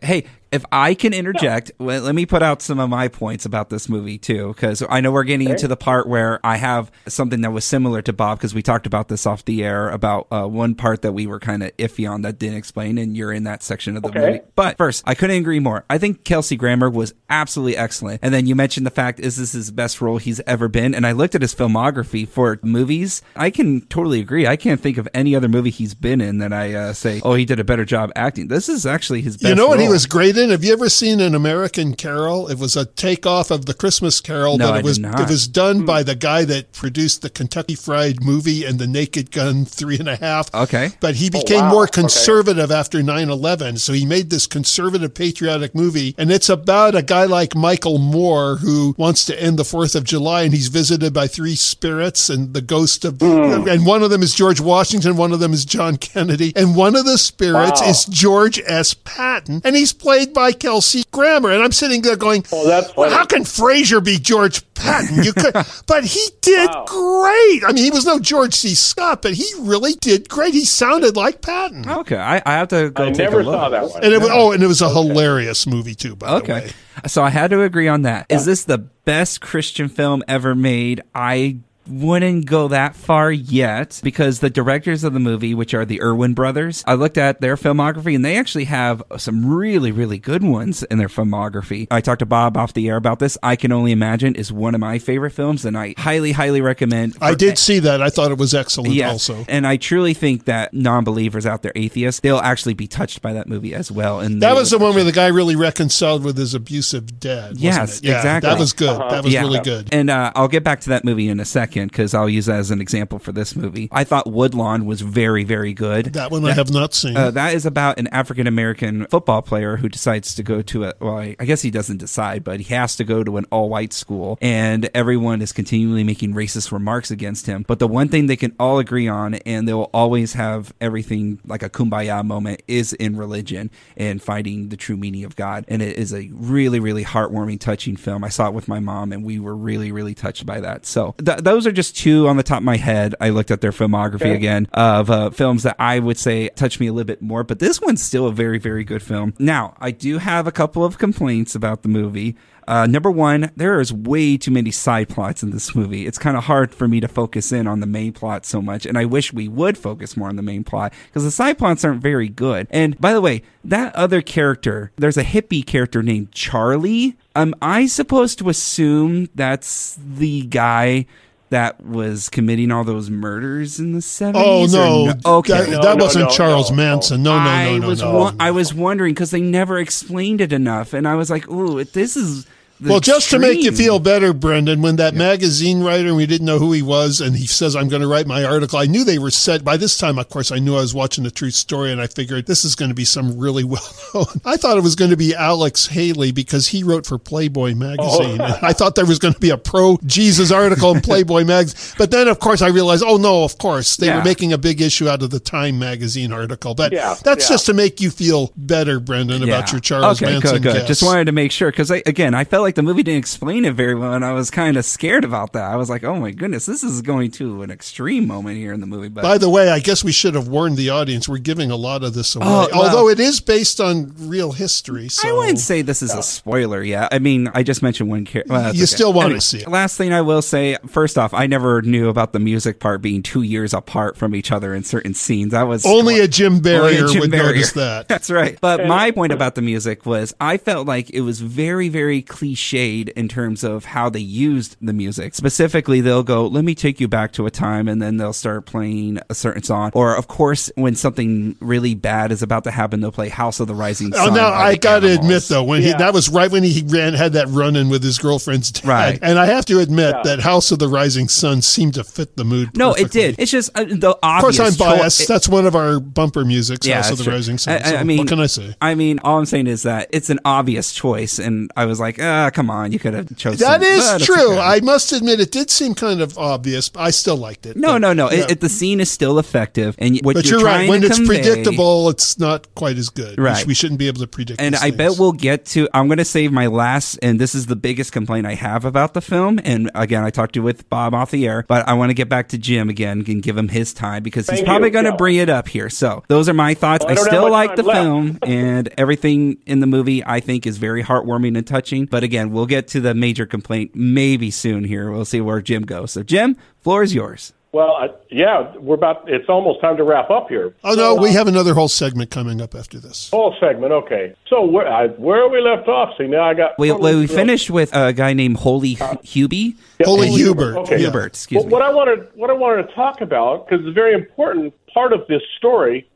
Hey, 0.00 0.24
if 0.50 0.64
I 0.72 0.94
can 0.94 1.12
interject, 1.12 1.72
let, 1.78 2.02
let, 2.02 2.14
me 2.14 2.26
put 2.26 2.42
out 2.42 2.62
some 2.62 2.78
of 2.78 2.88
my 2.88 3.08
points 3.08 3.44
about 3.44 3.70
this 3.70 3.88
movie 3.88 4.18
too, 4.18 4.48
because 4.48 4.82
I 4.88 5.00
know 5.00 5.12
we're 5.12 5.24
getting 5.24 5.48
okay. 5.48 5.52
into 5.52 5.68
the 5.68 5.76
part 5.76 6.08
where 6.08 6.40
I 6.44 6.56
have 6.56 6.90
something 7.06 7.42
that 7.42 7.50
was 7.50 7.64
similar 7.64 8.02
to 8.02 8.12
Bob, 8.12 8.38
because 8.38 8.54
we 8.54 8.62
talked 8.62 8.86
about 8.86 9.08
this 9.08 9.26
off 9.26 9.44
the 9.44 9.62
air 9.62 9.88
about 9.88 10.26
uh, 10.30 10.46
one 10.46 10.74
part 10.74 11.02
that 11.02 11.12
we 11.12 11.26
were 11.26 11.38
kind 11.38 11.62
of 11.62 11.76
iffy 11.76 12.10
on 12.10 12.22
that 12.22 12.38
didn't 12.38 12.56
explain, 12.56 12.98
and 12.98 13.16
you're 13.16 13.32
in 13.32 13.44
that 13.44 13.62
section 13.62 13.96
of 13.96 14.02
the 14.02 14.08
okay. 14.08 14.20
movie. 14.20 14.40
But 14.54 14.78
first, 14.78 15.02
I 15.06 15.14
couldn't 15.14 15.36
agree 15.36 15.60
more. 15.60 15.84
I 15.90 15.98
think 15.98 16.24
Kelsey 16.24 16.56
Grammer 16.56 16.88
was 16.88 17.14
absolutely 17.28 17.76
excellent. 17.76 18.20
And 18.22 18.32
then 18.32 18.46
you 18.46 18.54
mentioned 18.54 18.86
the 18.86 18.90
fact, 18.90 19.20
is 19.20 19.36
this 19.36 19.52
his 19.52 19.70
best 19.70 20.00
role 20.00 20.18
he's 20.18 20.40
ever 20.40 20.68
been? 20.68 20.94
And 20.94 21.06
I 21.06 21.12
looked 21.12 21.34
at 21.34 21.42
his 21.42 21.54
filmography 21.54 22.26
for 22.26 22.58
movies. 22.62 23.22
I 23.36 23.50
can 23.50 23.82
totally 23.82 24.20
agree. 24.20 24.46
I 24.46 24.56
can't 24.56 24.80
think 24.80 24.96
of 24.98 25.08
any 25.12 25.36
other 25.36 25.48
movie 25.48 25.70
he's 25.70 25.94
been 25.94 26.20
in 26.20 26.38
that 26.38 26.52
I 26.52 26.74
uh, 26.74 26.92
say, 26.92 27.20
oh, 27.22 27.34
he 27.34 27.44
did 27.44 27.60
a 27.60 27.64
better 27.64 27.84
job 27.84 28.12
acting. 28.16 28.48
This 28.48 28.68
is 28.68 28.86
actually 28.86 29.22
his 29.22 29.36
best 29.36 29.48
You 29.48 29.54
know 29.54 29.68
what 29.68 29.78
role. 29.78 29.86
he 29.86 29.92
was 29.92 30.06
great 30.06 30.37
in? 30.38 30.50
Have 30.50 30.64
you 30.64 30.72
ever 30.72 30.88
seen 30.88 31.20
an 31.20 31.34
American 31.34 31.94
Carol? 31.94 32.48
It 32.48 32.58
was 32.58 32.76
a 32.76 32.86
takeoff 32.86 33.50
of 33.50 33.66
the 33.66 33.74
Christmas 33.74 34.20
Carol, 34.20 34.58
no, 34.58 34.70
but 34.70 34.78
it 34.78 34.84
was 34.84 34.98
it 34.98 35.28
was 35.28 35.46
done 35.46 35.84
by 35.84 36.02
the 36.02 36.14
guy 36.14 36.44
that 36.44 36.72
produced 36.72 37.22
the 37.22 37.30
Kentucky 37.30 37.74
Fried 37.74 38.22
Movie 38.22 38.64
and 38.64 38.78
the 38.78 38.86
Naked 38.86 39.30
Gun 39.30 39.64
Three 39.64 39.98
and 39.98 40.08
a 40.08 40.16
Half. 40.16 40.54
Okay, 40.54 40.90
but 41.00 41.16
he 41.16 41.26
oh, 41.28 41.40
became 41.40 41.64
oh, 41.64 41.66
wow. 41.66 41.72
more 41.72 41.86
conservative 41.86 42.70
okay. 42.70 42.78
after 42.78 42.98
9-11, 43.00 43.78
so 43.78 43.92
he 43.92 44.06
made 44.06 44.30
this 44.30 44.46
conservative 44.46 45.14
patriotic 45.14 45.74
movie, 45.74 46.14
and 46.16 46.30
it's 46.30 46.48
about 46.48 46.94
a 46.94 47.02
guy 47.02 47.24
like 47.24 47.54
Michael 47.54 47.98
Moore 47.98 48.56
who 48.56 48.94
wants 48.96 49.24
to 49.26 49.42
end 49.42 49.58
the 49.58 49.64
Fourth 49.64 49.94
of 49.94 50.04
July, 50.04 50.42
and 50.42 50.52
he's 50.54 50.68
visited 50.68 51.12
by 51.12 51.26
three 51.26 51.56
spirits 51.56 52.30
and 52.30 52.54
the 52.54 52.62
ghost 52.62 53.04
of, 53.04 53.14
mm. 53.14 53.70
and 53.70 53.84
one 53.84 54.02
of 54.02 54.10
them 54.10 54.22
is 54.22 54.34
George 54.34 54.60
Washington, 54.60 55.16
one 55.16 55.32
of 55.32 55.40
them 55.40 55.52
is 55.52 55.64
John 55.64 55.96
Kennedy, 55.96 56.52
and 56.54 56.76
one 56.76 56.96
of 56.96 57.04
the 57.04 57.18
spirits 57.18 57.80
wow. 57.80 57.88
is 57.88 58.04
George 58.04 58.60
S. 58.66 58.94
Patton, 58.94 59.60
and 59.64 59.76
he's 59.76 59.92
played 59.92 60.27
by 60.32 60.52
Kelsey 60.52 61.04
Grammer. 61.10 61.50
And 61.50 61.62
I'm 61.62 61.72
sitting 61.72 62.02
there 62.02 62.16
going, 62.16 62.44
"Oh, 62.52 62.66
that's 62.66 62.94
well, 62.96 63.10
how 63.10 63.24
can 63.24 63.42
Frasier 63.42 64.02
be 64.02 64.18
George 64.18 64.62
Patton? 64.74 65.22
You 65.22 65.32
could, 65.32 65.54
but 65.86 66.04
he 66.04 66.26
did 66.40 66.68
wow. 66.68 66.84
great. 66.86 67.64
I 67.64 67.72
mean, 67.72 67.84
he 67.84 67.90
was 67.90 68.04
no 68.04 68.18
George 68.18 68.54
C. 68.54 68.74
Scott, 68.74 69.22
but 69.22 69.34
he 69.34 69.46
really 69.60 69.94
did 69.94 70.28
great. 70.28 70.54
He 70.54 70.64
sounded 70.64 71.16
like 71.16 71.40
Patton. 71.42 71.88
Okay, 71.88 72.16
I, 72.16 72.42
I 72.44 72.52
have 72.54 72.68
to 72.68 72.90
go. 72.90 73.04
I 73.04 73.10
never 73.10 73.42
saw 73.44 73.68
that 73.68 73.90
one. 73.90 74.04
And 74.04 74.12
it 74.12 74.20
was, 74.20 74.30
oh, 74.32 74.52
and 74.52 74.62
it 74.62 74.66
was 74.66 74.82
a 74.82 74.86
okay. 74.86 74.94
hilarious 74.94 75.66
movie 75.66 75.94
too. 75.94 76.16
By 76.16 76.36
okay. 76.36 76.46
the 76.46 76.52
way. 76.52 76.72
So 77.06 77.22
I 77.22 77.30
had 77.30 77.50
to 77.50 77.62
agree 77.62 77.88
on 77.88 78.02
that. 78.02 78.26
Is 78.28 78.44
this 78.44 78.64
the 78.64 78.78
best 78.78 79.40
Christian 79.40 79.88
film 79.88 80.22
ever 80.26 80.54
made? 80.54 81.02
I 81.14 81.58
wouldn't 81.88 82.46
go 82.46 82.68
that 82.68 82.94
far 82.94 83.30
yet 83.30 84.00
because 84.02 84.40
the 84.40 84.50
directors 84.50 85.04
of 85.04 85.12
the 85.12 85.20
movie, 85.20 85.54
which 85.54 85.74
are 85.74 85.84
the 85.84 86.02
Erwin 86.02 86.34
brothers, 86.34 86.84
I 86.86 86.94
looked 86.94 87.18
at 87.18 87.40
their 87.40 87.56
filmography 87.56 88.14
and 88.14 88.24
they 88.24 88.36
actually 88.36 88.64
have 88.64 89.02
some 89.16 89.46
really, 89.54 89.92
really 89.92 90.18
good 90.18 90.42
ones 90.42 90.82
in 90.84 90.98
their 90.98 91.08
filmography. 91.08 91.86
I 91.90 92.00
talked 92.00 92.20
to 92.20 92.26
Bob 92.26 92.56
off 92.56 92.74
the 92.74 92.88
air 92.88 92.96
about 92.96 93.18
this. 93.18 93.38
I 93.42 93.56
Can 93.56 93.72
Only 93.72 93.92
Imagine 93.92 94.34
is 94.34 94.52
one 94.52 94.74
of 94.74 94.80
my 94.80 94.98
favorite 94.98 95.32
films 95.32 95.64
and 95.64 95.76
I 95.76 95.94
highly, 95.96 96.32
highly 96.32 96.60
recommend. 96.60 97.16
I 97.20 97.34
did 97.34 97.58
see 97.58 97.78
that. 97.80 98.02
I 98.02 98.10
thought 98.10 98.30
it 98.30 98.38
was 98.38 98.54
excellent 98.54 98.94
yes, 98.94 99.12
also. 99.12 99.44
And 99.48 99.66
I 99.66 99.76
truly 99.76 100.14
think 100.14 100.44
that 100.44 100.74
non 100.74 101.04
believers 101.04 101.46
out 101.46 101.62
there, 101.62 101.72
atheists, 101.74 102.20
they'll 102.20 102.38
actually 102.38 102.74
be 102.74 102.86
touched 102.86 103.22
by 103.22 103.32
that 103.32 103.48
movie 103.48 103.74
as 103.74 103.90
well. 103.90 104.20
And 104.20 104.42
that 104.42 104.54
was 104.54 104.70
the 104.70 104.78
one 104.78 104.94
where 104.94 105.04
the 105.04 105.12
guy 105.12 105.28
really 105.28 105.56
reconciled 105.56 106.24
with 106.24 106.36
his 106.36 106.54
abusive 106.54 107.20
dad. 107.20 107.56
Yes, 107.58 108.00
yeah, 108.02 108.16
exactly. 108.16 108.50
That 108.50 108.58
was 108.58 108.72
good. 108.72 108.88
Uh-huh. 108.88 109.10
That 109.10 109.24
was 109.24 109.32
yeah. 109.32 109.40
really 109.40 109.60
good. 109.60 109.88
And 109.92 110.10
uh, 110.10 110.32
I'll 110.34 110.48
get 110.48 110.64
back 110.64 110.80
to 110.80 110.90
that 110.90 111.04
movie 111.04 111.28
in 111.28 111.40
a 111.40 111.44
second 111.44 111.77
because 111.86 112.14
I'll 112.14 112.28
use 112.28 112.46
that 112.46 112.58
as 112.58 112.70
an 112.70 112.80
example 112.80 113.18
for 113.18 113.32
this 113.32 113.54
movie. 113.54 113.88
I 113.92 114.04
thought 114.04 114.26
Woodlawn 114.26 114.86
was 114.86 115.00
very, 115.00 115.44
very 115.44 115.72
good. 115.72 116.06
That 116.14 116.30
one 116.30 116.42
that, 116.42 116.50
I 116.50 116.54
have 116.54 116.72
not 116.72 116.94
seen. 116.94 117.16
Uh, 117.16 117.30
that 117.30 117.54
is 117.54 117.64
about 117.64 117.98
an 117.98 118.08
African 118.08 118.46
American 118.46 119.06
football 119.06 119.42
player 119.42 119.76
who 119.76 119.88
decides 119.88 120.34
to 120.34 120.42
go 120.42 120.62
to 120.62 120.84
a, 120.84 120.94
well, 121.00 121.18
I, 121.18 121.36
I 121.38 121.44
guess 121.44 121.62
he 121.62 121.70
doesn't 121.70 121.98
decide, 121.98 122.44
but 122.44 122.60
he 122.60 122.74
has 122.74 122.96
to 122.96 123.04
go 123.04 123.22
to 123.22 123.36
an 123.36 123.46
all 123.50 123.68
white 123.68 123.92
school 123.92 124.38
and 124.40 124.88
everyone 124.94 125.42
is 125.42 125.52
continually 125.52 126.04
making 126.04 126.34
racist 126.34 126.72
remarks 126.72 127.10
against 127.10 127.46
him. 127.46 127.64
But 127.66 127.78
the 127.78 127.88
one 127.88 128.08
thing 128.08 128.26
they 128.26 128.36
can 128.36 128.54
all 128.58 128.78
agree 128.78 129.08
on, 129.08 129.34
and 129.34 129.68
they 129.68 129.74
will 129.74 129.90
always 129.92 130.32
have 130.34 130.72
everything 130.80 131.40
like 131.46 131.62
a 131.62 131.70
kumbaya 131.70 132.24
moment, 132.24 132.62
is 132.66 132.92
in 132.94 133.16
religion 133.16 133.70
and 133.96 134.22
finding 134.22 134.68
the 134.68 134.76
true 134.76 134.96
meaning 134.96 135.24
of 135.24 135.36
God. 135.36 135.64
And 135.68 135.82
it 135.82 135.96
is 135.96 136.12
a 136.12 136.28
really, 136.32 136.80
really 136.80 137.04
heartwarming, 137.04 137.60
touching 137.60 137.96
film. 137.96 138.24
I 138.24 138.28
saw 138.28 138.48
it 138.48 138.54
with 138.54 138.68
my 138.68 138.80
mom 138.80 139.12
and 139.12 139.24
we 139.24 139.38
were 139.38 139.56
really, 139.56 139.92
really 139.92 140.14
touched 140.14 140.46
by 140.46 140.60
that. 140.60 140.86
So 140.86 141.14
th- 141.24 141.38
those 141.38 141.66
are 141.66 141.67
just 141.72 141.96
two 141.96 142.28
on 142.28 142.36
the 142.36 142.42
top 142.42 142.58
of 142.58 142.64
my 142.64 142.76
head. 142.76 143.14
I 143.20 143.30
looked 143.30 143.50
at 143.50 143.60
their 143.60 143.72
filmography 143.72 144.34
again 144.34 144.68
of 144.72 145.10
uh, 145.10 145.30
films 145.30 145.62
that 145.62 145.76
I 145.78 145.98
would 145.98 146.18
say 146.18 146.48
touch 146.50 146.80
me 146.80 146.86
a 146.86 146.92
little 146.92 147.06
bit 147.06 147.22
more, 147.22 147.44
but 147.44 147.58
this 147.58 147.80
one's 147.80 148.02
still 148.02 148.26
a 148.26 148.32
very, 148.32 148.58
very 148.58 148.84
good 148.84 149.02
film. 149.02 149.34
Now, 149.38 149.74
I 149.78 149.90
do 149.90 150.18
have 150.18 150.46
a 150.46 150.52
couple 150.52 150.84
of 150.84 150.98
complaints 150.98 151.54
about 151.54 151.82
the 151.82 151.88
movie. 151.88 152.36
Uh, 152.68 152.86
number 152.86 153.10
one, 153.10 153.50
there 153.56 153.80
is 153.80 153.90
way 153.90 154.36
too 154.36 154.50
many 154.50 154.70
side 154.70 155.08
plots 155.08 155.42
in 155.42 155.52
this 155.52 155.74
movie. 155.74 156.06
It's 156.06 156.18
kind 156.18 156.36
of 156.36 156.44
hard 156.44 156.74
for 156.74 156.86
me 156.86 157.00
to 157.00 157.08
focus 157.08 157.50
in 157.50 157.66
on 157.66 157.80
the 157.80 157.86
main 157.86 158.12
plot 158.12 158.44
so 158.44 158.60
much, 158.60 158.84
and 158.84 158.98
I 158.98 159.06
wish 159.06 159.32
we 159.32 159.48
would 159.48 159.78
focus 159.78 160.18
more 160.18 160.28
on 160.28 160.36
the 160.36 160.42
main 160.42 160.64
plot 160.64 160.92
because 161.06 161.24
the 161.24 161.30
side 161.30 161.56
plots 161.56 161.82
aren't 161.82 162.02
very 162.02 162.28
good. 162.28 162.66
And 162.70 163.00
by 163.00 163.14
the 163.14 163.22
way, 163.22 163.42
that 163.64 163.96
other 163.96 164.20
character, 164.20 164.92
there's 164.96 165.16
a 165.16 165.24
hippie 165.24 165.64
character 165.64 166.02
named 166.02 166.32
Charlie. 166.32 167.16
Am 167.34 167.54
I 167.62 167.86
supposed 167.86 168.38
to 168.40 168.50
assume 168.50 169.30
that's 169.34 169.98
the 169.98 170.42
guy? 170.42 171.06
That 171.50 171.82
was 171.82 172.28
committing 172.28 172.70
all 172.70 172.84
those 172.84 173.08
murders 173.08 173.80
in 173.80 173.92
the 173.92 174.00
70s? 174.00 174.32
Oh 174.34 174.66
seventies. 174.66 175.24
no! 175.24 175.38
Okay, 175.38 175.52
that, 175.70 175.82
that 175.82 175.96
no, 175.98 176.04
wasn't 176.04 176.24
no, 176.26 176.30
Charles 176.30 176.70
no, 176.70 176.76
no. 176.76 176.82
Manson. 176.82 177.22
No, 177.22 177.38
no, 177.38 177.44
no, 177.44 177.50
I 177.50 177.78
no, 177.78 177.86
was 177.88 178.02
no. 178.02 178.12
wo- 178.12 178.32
I 178.38 178.50
was 178.50 178.74
wondering 178.74 179.14
because 179.14 179.30
they 179.30 179.40
never 179.40 179.78
explained 179.78 180.40
it 180.42 180.52
enough, 180.52 180.92
and 180.92 181.08
I 181.08 181.14
was 181.14 181.30
like, 181.30 181.48
"Ooh, 181.48 181.82
this 181.84 182.16
is." 182.16 182.46
Well, 182.80 183.00
just 183.00 183.30
to 183.30 183.38
make 183.38 183.62
you 183.62 183.72
feel 183.72 183.98
better, 183.98 184.32
Brendan, 184.32 184.82
when 184.82 184.96
that 184.96 185.14
magazine 185.14 185.82
writer, 185.82 186.14
we 186.14 186.26
didn't 186.26 186.46
know 186.46 186.58
who 186.58 186.72
he 186.72 186.82
was, 186.82 187.20
and 187.20 187.36
he 187.36 187.46
says, 187.46 187.74
I'm 187.74 187.88
going 187.88 188.02
to 188.02 188.08
write 188.08 188.26
my 188.26 188.44
article, 188.44 188.78
I 188.78 188.86
knew 188.86 189.04
they 189.04 189.18
were 189.18 189.30
set. 189.30 189.64
By 189.64 189.76
this 189.76 189.98
time, 189.98 190.18
of 190.18 190.28
course, 190.28 190.52
I 190.52 190.58
knew 190.58 190.74
I 190.76 190.80
was 190.80 190.94
watching 190.94 191.26
a 191.26 191.30
true 191.30 191.50
story, 191.50 191.90
and 191.90 192.00
I 192.00 192.06
figured 192.06 192.46
this 192.46 192.64
is 192.64 192.74
going 192.74 192.90
to 192.90 192.94
be 192.94 193.04
some 193.04 193.38
really 193.38 193.64
well 193.64 193.82
known. 194.14 194.26
I 194.44 194.56
thought 194.56 194.76
it 194.76 194.82
was 194.82 194.94
going 194.94 195.10
to 195.10 195.16
be 195.16 195.34
Alex 195.34 195.86
Haley 195.86 196.30
because 196.30 196.68
he 196.68 196.82
wrote 196.84 197.06
for 197.06 197.18
Playboy 197.18 197.74
magazine. 197.74 198.40
Oh. 198.40 198.44
And 198.44 198.64
I 198.64 198.72
thought 198.72 198.94
there 198.94 199.06
was 199.06 199.18
going 199.18 199.34
to 199.34 199.40
be 199.40 199.50
a 199.50 199.58
pro 199.58 199.98
Jesus 200.06 200.52
article 200.52 200.94
in 200.94 201.00
Playboy 201.00 201.44
magazine. 201.46 201.94
But 201.98 202.10
then, 202.12 202.28
of 202.28 202.38
course, 202.38 202.62
I 202.62 202.68
realized, 202.68 203.02
oh, 203.04 203.16
no, 203.16 203.42
of 203.44 203.58
course, 203.58 203.96
they 203.96 204.06
Yeah. 204.06 204.18
were 204.18 204.24
making 204.24 204.52
a 204.52 204.58
big 204.58 204.80
issue 204.80 205.08
out 205.08 205.22
of 205.22 205.30
the 205.30 205.40
Time 205.40 205.78
magazine 205.78 206.32
article. 206.32 206.74
But 206.74 206.92
Yeah, 206.92 207.16
that's 207.24 207.48
yeah. 207.48 207.54
just 207.54 207.66
to 207.66 207.74
make 207.74 208.00
you 208.00 208.10
feel 208.10 208.52
better, 208.56 209.00
Brendan, 209.00 209.42
about 209.42 209.72
your 209.72 209.80
Charles 209.80 210.22
okay, 210.22 210.32
Manson 210.32 210.52
good, 210.56 210.62
good. 210.62 210.74
guess. 210.74 210.86
Just 210.86 211.02
wanted 211.02 211.24
to 211.24 211.32
make 211.32 211.50
sure 211.50 211.70
because 211.70 211.90
again, 211.90 212.34
I 212.34 212.44
felt 212.44 212.62
like 212.62 212.67
the 212.74 212.82
movie 212.82 213.02
didn't 213.02 213.18
explain 213.18 213.64
it 213.64 213.74
very 213.74 213.94
well, 213.94 214.12
and 214.14 214.24
I 214.24 214.32
was 214.32 214.50
kind 214.50 214.76
of 214.76 214.84
scared 214.84 215.24
about 215.24 215.52
that. 215.52 215.70
I 215.70 215.76
was 215.76 215.88
like, 215.90 216.04
"Oh 216.04 216.16
my 216.16 216.30
goodness, 216.30 216.66
this 216.66 216.82
is 216.82 217.02
going 217.02 217.30
to 217.32 217.62
an 217.62 217.70
extreme 217.70 218.26
moment 218.26 218.56
here 218.58 218.72
in 218.72 218.80
the 218.80 218.86
movie." 218.86 219.08
But 219.08 219.22
By 219.22 219.38
the 219.38 219.48
way, 219.50 219.70
I 219.70 219.78
guess 219.80 220.02
we 220.04 220.12
should 220.12 220.34
have 220.34 220.48
warned 220.48 220.76
the 220.76 220.90
audience. 220.90 221.28
We're 221.28 221.38
giving 221.38 221.70
a 221.70 221.76
lot 221.76 222.02
of 222.04 222.14
this 222.14 222.34
away, 222.36 222.46
Oh, 222.48 222.68
well- 222.72 222.82
although 222.84 223.08
it 223.08 223.20
is 223.20 223.40
based 223.40 223.80
on 223.80 224.12
real 224.18 224.52
history. 224.52 225.08
So 225.08 225.28
I 225.28 225.32
wouldn't 225.32 225.58
say 225.58 225.82
this 225.82 226.02
is 226.02 226.14
a 226.14 226.22
spoiler 226.22 226.82
Yeah, 226.82 227.08
I 227.10 227.18
mean, 227.18 227.50
I 227.54 227.62
just 227.62 227.82
mentioned 227.82 228.08
one 228.10 228.24
character. 228.24 228.52
Well, 228.52 228.74
You 228.74 228.82
okay. 228.82 228.86
still 228.86 229.12
wanna 229.12 229.40
see 229.40 229.58
it. 229.58 229.68
Last 229.68 229.96
thing 229.96 230.12
I 230.12 230.20
will 230.20 230.42
say, 230.42 230.76
first 230.86 231.18
off, 231.18 231.32
I 231.34 231.46
never 231.46 231.82
knew 231.82 232.08
about 232.08 232.32
the 232.32 232.38
music 232.38 232.78
part 232.80 233.02
being 233.02 233.22
two 233.22 233.42
years 233.42 233.72
apart 233.74 234.16
from 234.16 234.34
each 234.34 234.50
other 234.52 234.74
in 234.74 234.84
certain 234.84 235.14
scenes. 235.14 235.52
That 235.52 235.68
was 235.68 235.84
only 235.86 236.20
a 236.20 236.28
Jim 236.28 236.54
Only 236.64 236.96
a 236.98 237.06
Jim 237.08 237.20
would 237.20 237.30
Barrier. 237.30 237.46
notice 237.54 237.72
that. 237.72 238.08
That's 238.08 238.30
right. 238.30 238.58
But 238.60 238.86
my 238.86 239.10
point 239.10 239.32
about 239.32 239.54
the 239.54 239.62
music 239.62 240.06
was 240.06 240.34
I 240.40 240.56
felt 240.56 240.86
like 240.86 241.10
it 241.10 241.20
was 241.22 241.40
very, 241.40 241.88
very 241.88 242.22
cliched 242.58 243.08
in 243.10 243.28
terms 243.28 243.64
of 243.64 243.84
how 243.86 244.08
they 244.08 244.18
used 244.20 244.76
the 244.80 244.92
music. 244.92 245.34
Specifically, 245.34 246.00
they'll 246.00 246.22
go, 246.22 246.46
let 246.46 246.64
me 246.64 246.74
take 246.74 247.00
you 247.00 247.08
back 247.08 247.32
to 247.32 247.46
a 247.46 247.50
time, 247.50 247.88
and 247.88 248.02
then 248.02 248.16
they'll 248.16 248.32
start 248.32 248.66
playing 248.66 249.18
a 249.30 249.34
certain 249.34 249.62
song. 249.62 249.90
Or, 249.94 250.16
of 250.16 250.28
course, 250.28 250.70
when 250.74 250.94
something 250.94 251.56
really 251.60 251.94
bad 251.94 252.32
is 252.32 252.42
about 252.42 252.64
to 252.64 252.70
happen, 252.70 253.00
they'll 253.00 253.12
play 253.12 253.28
House 253.28 253.60
of 253.60 253.68
the 253.68 253.74
Rising 253.74 254.12
Oh, 254.14 254.26
Sun. 254.26 254.34
now 254.34 254.48
I 254.48 254.76
got 254.76 255.00
to 255.00 255.06
Animals. 255.08 255.24
admit 255.24 255.42
though, 255.48 255.64
when 255.64 255.82
he 255.82 255.92
that 255.92 256.12
was 256.12 256.28
right 256.28 256.50
when 256.50 256.62
he 256.62 256.82
ran 256.86 257.14
had 257.14 257.32
that 257.34 257.48
run 257.48 257.76
in 257.76 257.88
with 257.88 258.02
his 258.02 258.18
girlfriend's 258.18 258.70
dad, 258.70 258.86
Right. 258.88 259.18
and 259.22 259.38
I 259.38 259.46
have 259.46 259.64
to 259.66 259.78
admit 259.80 260.14
Yeah. 260.16 260.22
that 260.24 260.40
House 260.40 260.70
of 260.70 260.78
the 260.78 260.88
Rising 260.88 261.28
Sun 261.28 261.62
seemed 261.62 261.94
to 261.94 262.04
fit 262.04 262.36
the 262.36 262.44
mood. 262.44 262.76
No, 262.76 262.94
it 262.94 263.10
did. 263.10 263.36
It's 263.38 263.50
just 263.50 263.70
uh, 263.74 263.84
the 263.84 264.10
Of 264.22 264.40
course, 264.40 264.58
obvious. 264.58 264.80
I'm 264.80 264.98
biased. 264.98 265.20
it- 265.22 265.28
That's 265.28 265.48
one 265.48 265.66
of 265.66 265.74
our 265.76 266.00
bumper 266.00 266.44
musics, 266.44 266.86
Yeah, 266.86 266.96
House 266.96 267.10
of 267.10 267.18
the 267.18 267.24
true. 267.24 267.32
Rising 267.34 267.58
Sun. 267.58 267.74
I- 267.74 267.86
I 267.86 267.90
So 267.98 268.04
mean- 268.04 268.18
what 268.18 268.28
can 268.28 268.40
I 268.40 268.46
say? 268.46 268.74
I 268.80 268.94
mean, 268.94 269.18
all 269.22 269.38
I'm 269.38 269.46
saying 269.46 269.66
is 269.66 269.82
that 269.82 270.08
it's 270.12 270.30
an 270.30 270.40
obvious 270.44 270.92
choice, 270.92 271.38
and 271.38 271.70
I 271.76 271.84
was 271.86 272.00
like, 272.00 272.18
ah, 272.20 272.47
come 272.50 272.70
on, 272.70 272.92
you 272.92 272.98
could 272.98 273.14
have 273.14 273.36
chosen. 273.36 273.58
That 273.66 273.82
is 273.82 274.04
but 274.04 274.22
true. 274.22 274.52
okay. 274.52 274.58
I 274.60 274.80
must 274.80 275.12
admit, 275.12 275.40
it 275.40 275.50
did 275.52 275.70
seem 275.70 275.94
kind 275.94 276.20
of 276.20 276.36
obvious. 276.38 276.88
but 276.88 277.00
I 277.00 277.10
still 277.10 277.36
liked 277.36 277.66
it. 277.66 277.76
No, 277.76 277.92
But, 277.94 277.98
no, 277.98 278.12
no. 278.12 278.30
yeah. 278.30 278.44
It, 278.44 278.50
it, 278.52 278.60
the 278.60 278.68
scene 278.68 279.00
is 279.00 279.10
still 279.10 279.38
effective, 279.38 279.94
and 279.98 280.18
what 280.22 280.34
but 280.34 280.44
you're, 280.46 280.60
you're, 280.60 280.66
right. 280.66 280.88
When 280.88 281.00
to 281.02 281.06
it's 281.08 281.16
convey- 281.16 281.42
predictable, 281.42 282.08
it's 282.10 282.38
not 282.38 282.72
quite 282.74 282.96
as 282.98 283.08
good. 283.08 283.38
We 283.38 283.44
Right. 283.44 283.66
We, 283.66 283.74
shouldn't 283.74 283.98
be 283.98 284.06
able 284.08 284.20
to 284.20 284.26
predict. 284.26 284.60
And 284.60 284.74
these 284.74 284.82
I 284.82 284.90
bet 284.90 285.18
we'll 285.18 285.32
get 285.32 285.64
to. 285.66 285.88
I'm 285.94 286.06
going 286.08 286.18
to 286.18 286.24
save 286.24 286.52
my 286.52 286.66
last, 286.66 287.18
and 287.22 287.40
this 287.40 287.54
is 287.54 287.66
the 287.66 287.76
biggest 287.76 288.12
complaint 288.12 288.46
I 288.46 288.54
have 288.54 288.84
about 288.84 289.14
the 289.14 289.20
film. 289.20 289.58
And 289.64 289.90
again, 289.94 290.22
I 290.24 290.30
talked 290.30 290.54
to 290.54 290.60
with 290.60 290.88
Bob 290.90 291.14
off 291.14 291.30
the 291.30 291.46
air, 291.46 291.64
but 291.68 291.88
I 291.88 291.94
want 291.94 292.10
to 292.10 292.14
get 292.14 292.28
back 292.28 292.48
to 292.48 292.58
Jim 292.58 292.88
again 292.88 293.24
and 293.26 293.42
give 293.42 293.56
him 293.56 293.68
his 293.68 293.92
time 293.94 294.22
because 294.22 294.48
he's 294.48 294.62
probably 294.62 294.90
going 294.90 295.04
to 295.04 295.10
Yeah. 295.10 295.16
bring 295.16 295.36
it 295.36 295.48
up 295.48 295.68
here. 295.68 295.88
So 295.90 296.22
those 296.28 296.48
are 296.48 296.54
my 296.54 296.74
thoughts. 296.74 297.04
Well, 297.04 297.16
I 297.18 297.20
I 297.20 297.24
still 297.24 297.50
like 297.50 297.76
the 297.76 297.82
left. 297.82 298.00
film, 298.00 298.38
and 298.42 298.88
everything 298.98 299.58
in 299.66 299.80
the 299.80 299.86
movie 299.86 300.24
I 300.24 300.40
think 300.40 300.66
is 300.66 300.76
very 300.78 301.02
heartwarming 301.02 301.56
and 301.56 301.66
touching. 301.66 302.04
But 302.06 302.22
again, 302.22 302.37
we'll 302.46 302.66
get 302.66 302.88
to 302.88 303.00
the 303.00 303.14
major 303.14 303.46
complaint 303.46 303.92
maybe 303.94 304.50
soon. 304.50 304.84
Here, 304.84 305.10
we'll 305.10 305.24
see 305.24 305.40
where 305.40 305.60
Jim 305.60 305.82
goes. 305.82 306.12
So 306.12 306.22
Jim, 306.22 306.56
floor 306.80 307.02
is 307.02 307.14
yours. 307.14 307.52
Well, 307.70 307.90
I, 307.90 308.08
yeah, 308.30 308.74
we're 308.78 308.94
about. 308.94 309.28
It's 309.28 309.48
almost 309.48 309.82
time 309.82 309.98
to 309.98 310.02
wrap 310.02 310.30
up 310.30 310.48
here. 310.48 310.74
Oh 310.84 310.94
no, 310.94 311.16
we 311.16 311.32
have 311.34 311.48
another 311.48 311.74
whole 311.74 311.88
segment 311.88 312.30
coming 312.30 312.62
up 312.62 312.74
after 312.74 312.98
this. 312.98 313.28
Whole 313.30 313.54
segment, 313.60 313.92
okay. 313.92 314.34
So 314.48 314.64
where 314.64 314.88
I, 314.88 315.08
where 315.08 315.46
we 315.50 315.60
left 315.60 315.86
off? 315.86 316.16
See, 316.16 316.26
now 316.26 316.44
I 316.44 316.54
got. 316.54 316.78
We, 316.78 316.88
totally 316.88 317.16
we 317.16 317.26
thrilled. 317.26 317.38
finished 317.38 317.70
with 317.70 317.94
a 317.94 318.14
guy 318.14 318.32
named 318.32 318.56
Holy 318.56 318.96
uh, 318.98 319.16
Hubie. 319.16 319.76
Yeah, 319.98 320.06
Holy 320.06 320.28
Holy 320.28 320.40
Hubert. 320.40 320.76
Okay. 320.78 320.98
Hubert, 320.98 321.26
excuse 321.26 321.58
Well, 321.60 321.66
me. 321.66 321.72
what 321.72 321.82
I 321.82 321.92
wanted, 321.92 322.28
what 322.34 322.48
I 322.48 322.54
wanted 322.54 322.88
to 322.88 322.94
talk 322.94 323.20
about, 323.20 323.68
because 323.68 323.84
it's 323.84 323.90
a 323.90 323.92
very 323.92 324.14
important 324.14 324.72
part 324.94 325.12
of 325.12 325.26
this 325.28 325.42
story, 325.58 326.08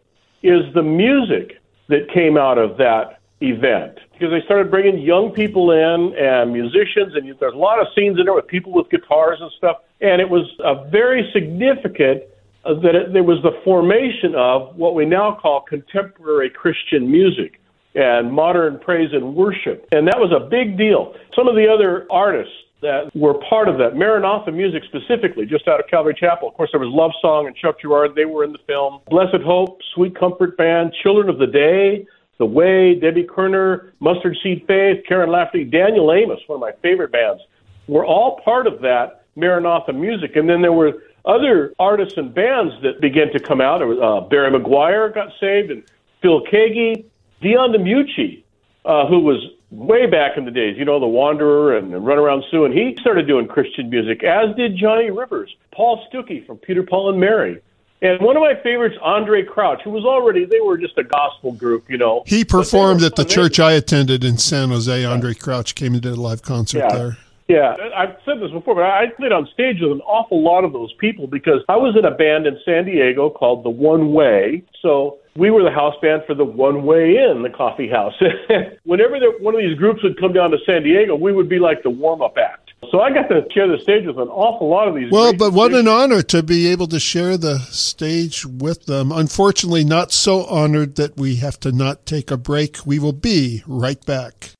is 0.42 0.62
the 0.72 0.82
music 0.82 1.60
that 1.88 2.08
came 2.14 2.38
out 2.38 2.56
of 2.56 2.78
that 2.78 3.20
event. 3.42 3.98
Because 4.12 4.30
they 4.30 4.44
started 4.44 4.70
bringing 4.70 4.98
young 4.98 5.32
people 5.32 5.72
in 5.72 6.14
and 6.16 6.52
musicians, 6.52 7.14
and 7.14 7.34
there's 7.40 7.54
a 7.54 7.56
lot 7.56 7.80
of 7.80 7.88
scenes 7.96 8.18
in 8.18 8.24
there 8.24 8.34
with 8.34 8.46
people 8.46 8.72
with 8.72 8.88
guitars 8.90 9.38
and 9.40 9.50
stuff. 9.58 9.78
And 10.00 10.20
it 10.20 10.28
was 10.28 10.46
a 10.60 10.88
very 10.90 11.28
significant 11.32 12.22
uh, 12.64 12.74
that 12.74 12.94
it, 12.94 13.12
there 13.12 13.24
was 13.24 13.42
the 13.42 13.60
formation 13.64 14.34
of 14.36 14.76
what 14.76 14.94
we 14.94 15.04
now 15.04 15.36
call 15.40 15.62
contemporary 15.62 16.50
Christian 16.50 17.10
music 17.10 17.60
and 17.94 18.32
modern 18.32 18.78
praise 18.78 19.10
and 19.12 19.34
worship. 19.34 19.88
And 19.92 20.06
that 20.06 20.18
was 20.18 20.32
a 20.32 20.48
big 20.48 20.78
deal. 20.78 21.14
Some 21.34 21.48
of 21.48 21.56
the 21.56 21.68
other 21.68 22.06
artists 22.10 22.54
that 22.80 23.14
were 23.14 23.34
part 23.48 23.68
of 23.68 23.78
that, 23.78 23.94
Maranatha 23.96 24.50
Music 24.50 24.82
specifically, 24.84 25.46
just 25.46 25.68
out 25.68 25.78
of 25.78 25.86
Calvary 25.88 26.16
Chapel. 26.18 26.48
Of 26.48 26.54
course, 26.54 26.70
there 26.72 26.80
was 26.80 26.90
Love 26.92 27.12
Song 27.20 27.46
and 27.46 27.54
Chuck 27.56 27.80
Girard. 27.80 28.14
They 28.14 28.24
were 28.24 28.44
in 28.44 28.52
the 28.52 28.58
film. 28.66 29.00
Blessed 29.08 29.42
Hope, 29.44 29.78
Sweet 29.94 30.18
Comfort 30.18 30.56
Band, 30.56 30.92
Children 31.02 31.28
of 31.28 31.38
the 31.38 31.46
Day, 31.46 32.06
The 32.38 32.46
Way, 32.46 32.94
Debbie 32.94 33.24
Kerner, 33.24 33.92
Mustard 34.00 34.36
Seed 34.42 34.64
Faith, 34.66 35.04
Karen 35.06 35.30
Lafferty, 35.30 35.64
Daniel 35.64 36.12
Amos, 36.12 36.40
one 36.46 36.56
of 36.56 36.60
my 36.60 36.72
favorite 36.82 37.12
bands, 37.12 37.42
were 37.86 38.04
all 38.04 38.40
part 38.44 38.66
of 38.66 38.80
that 38.80 39.24
Maranatha 39.36 39.92
Music. 39.92 40.36
And 40.36 40.48
then 40.48 40.62
there 40.62 40.72
were 40.72 41.02
other 41.24 41.72
artists 41.78 42.18
and 42.18 42.34
bands 42.34 42.74
that 42.82 43.00
began 43.00 43.32
to 43.32 43.40
come 43.40 43.60
out. 43.60 43.82
Uh, 43.82 44.20
Barry 44.22 44.50
McGuire 44.50 45.14
got 45.14 45.32
saved, 45.38 45.70
and 45.70 45.82
Phil 46.20 46.42
Keaggy, 46.44 47.04
Dion 47.40 47.72
DiMucci, 47.72 48.42
uh, 48.84 49.06
who 49.06 49.20
was 49.20 49.38
way 49.70 50.06
back 50.06 50.36
in 50.36 50.44
the 50.44 50.50
days, 50.50 50.76
you 50.76 50.84
know, 50.84 51.00
The 51.00 51.06
Wanderer 51.06 51.76
and, 51.76 51.94
and 51.94 52.04
Run 52.04 52.18
Around 52.18 52.44
Sue, 52.50 52.64
and 52.64 52.74
he 52.74 52.96
started 53.00 53.26
doing 53.26 53.48
Christian 53.48 53.88
music, 53.88 54.22
as 54.22 54.54
did 54.56 54.76
Johnny 54.76 55.10
Rivers, 55.10 55.54
Paul 55.70 56.06
Stookey 56.12 56.46
from 56.46 56.58
Peter, 56.58 56.82
Paul, 56.82 57.10
and 57.10 57.18
Mary. 57.18 57.60
And 58.02 58.20
one 58.20 58.36
of 58.36 58.42
my 58.42 58.54
favorites, 58.62 58.96
Andraé 59.00 59.46
Crouch, 59.46 59.80
who 59.84 59.90
was 59.90 60.04
already, 60.04 60.44
they 60.44 60.60
were 60.60 60.76
just 60.76 60.98
a 60.98 61.04
gospel 61.04 61.52
group, 61.52 61.88
you 61.88 61.96
know. 61.96 62.24
He 62.26 62.40
were 62.40 62.44
performed 62.60 63.02
at 63.02 63.14
the 63.14 63.24
church 63.24 63.60
I 63.60 63.72
attended 63.72 64.24
in 64.24 64.38
San 64.38 64.70
Jose. 64.70 64.90
Andraé 65.02 65.38
Crouch 65.38 65.76
came 65.76 65.92
and 65.92 66.02
did 66.02 66.12
a 66.12 66.20
live 66.20 66.42
concert 66.42 66.78
Yeah. 66.78 66.96
there. 66.96 67.16
Yeah, 67.48 67.76
I've 67.94 68.16
said 68.24 68.40
this 68.40 68.50
before, 68.50 68.76
but 68.76 68.84
I 68.84 69.08
played 69.08 69.30
on 69.32 69.46
stage 69.52 69.80
with 69.80 69.92
an 69.92 70.00
awful 70.02 70.42
lot 70.42 70.64
of 70.64 70.72
those 70.72 70.92
people 70.94 71.26
because 71.26 71.60
I 71.68 71.76
was 71.76 71.94
in 71.96 72.04
a 72.04 72.10
band 72.10 72.46
in 72.46 72.58
San 72.64 72.86
Diego 72.86 73.30
called 73.30 73.62
The 73.62 73.70
One 73.70 74.12
Way. 74.12 74.62
So 74.80 75.18
we 75.36 75.50
were 75.50 75.62
the 75.62 75.70
house 75.70 75.94
band 76.02 76.22
for 76.26 76.34
the 76.34 76.44
One 76.44 76.84
Way 76.84 77.16
in 77.16 77.42
the 77.42 77.50
coffee 77.50 77.88
house. 77.88 78.14
Whenever 78.84 79.18
there, 79.18 79.32
one 79.40 79.54
of 79.54 79.60
these 79.60 79.78
groups 79.78 80.02
would 80.02 80.18
come 80.20 80.32
down 80.32 80.50
to 80.50 80.58
San 80.66 80.82
Diego, 80.82 81.16
we 81.16 81.32
would 81.32 81.48
be 81.48 81.58
like 81.58 81.82
the 81.82 81.90
warm 81.90 82.22
up 82.22 82.36
act. 82.36 82.72
So 82.90 83.00
I 83.00 83.10
got 83.10 83.28
to 83.28 83.46
share 83.52 83.68
the 83.68 83.78
stage 83.78 84.06
with 84.06 84.18
an 84.18 84.28
awful 84.28 84.68
lot 84.68 84.88
of 84.88 84.94
these. 84.94 85.10
Well, 85.10 85.30
great 85.30 85.38
but 85.38 85.52
what 85.52 85.72
an 85.72 85.88
honor 85.88 86.20
to 86.22 86.42
be 86.42 86.66
able 86.66 86.88
to 86.88 87.00
share 87.00 87.38
the 87.38 87.58
stage 87.58 88.44
with 88.44 88.86
them. 88.86 89.12
Unfortunately, 89.12 89.84
not 89.84 90.12
so 90.12 90.44
honored 90.44 90.96
that 90.96 91.16
we 91.16 91.36
have 91.36 91.58
to 91.60 91.72
not 91.72 92.04
take 92.04 92.30
a 92.30 92.36
break. 92.36 92.84
We 92.84 92.98
will 92.98 93.12
be 93.12 93.62
right 93.66 94.04
back. 94.04 94.50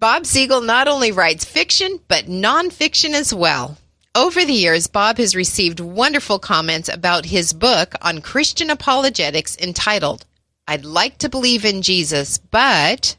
Bob 0.00 0.26
Siegel 0.26 0.62
not 0.62 0.88
only 0.88 1.12
writes 1.12 1.44
fiction, 1.44 2.00
but 2.08 2.24
nonfiction 2.24 3.12
as 3.12 3.32
well. 3.32 3.78
Over 4.16 4.44
the 4.44 4.52
years, 4.52 4.88
Bob 4.88 5.18
has 5.18 5.36
received 5.36 5.78
wonderful 5.78 6.40
comments 6.40 6.88
about 6.88 7.26
his 7.26 7.52
book 7.52 7.94
on 8.02 8.20
Christian 8.20 8.68
apologetics 8.68 9.56
entitled, 9.56 10.26
I'd 10.66 10.84
Like 10.84 11.18
to 11.18 11.28
Believe 11.28 11.64
in 11.64 11.80
Jesus, 11.80 12.36
but 12.36 13.16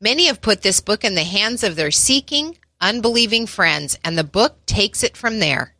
many 0.00 0.26
have 0.26 0.40
put 0.40 0.62
this 0.62 0.80
book 0.80 1.04
in 1.04 1.14
the 1.14 1.22
hands 1.22 1.62
of 1.62 1.76
their 1.76 1.92
seeking, 1.92 2.58
unbelieving 2.80 3.46
friends, 3.46 3.96
and 4.04 4.18
the 4.18 4.24
book 4.24 4.66
takes 4.66 5.04
it 5.04 5.16
from 5.16 5.38
there. 5.38 5.74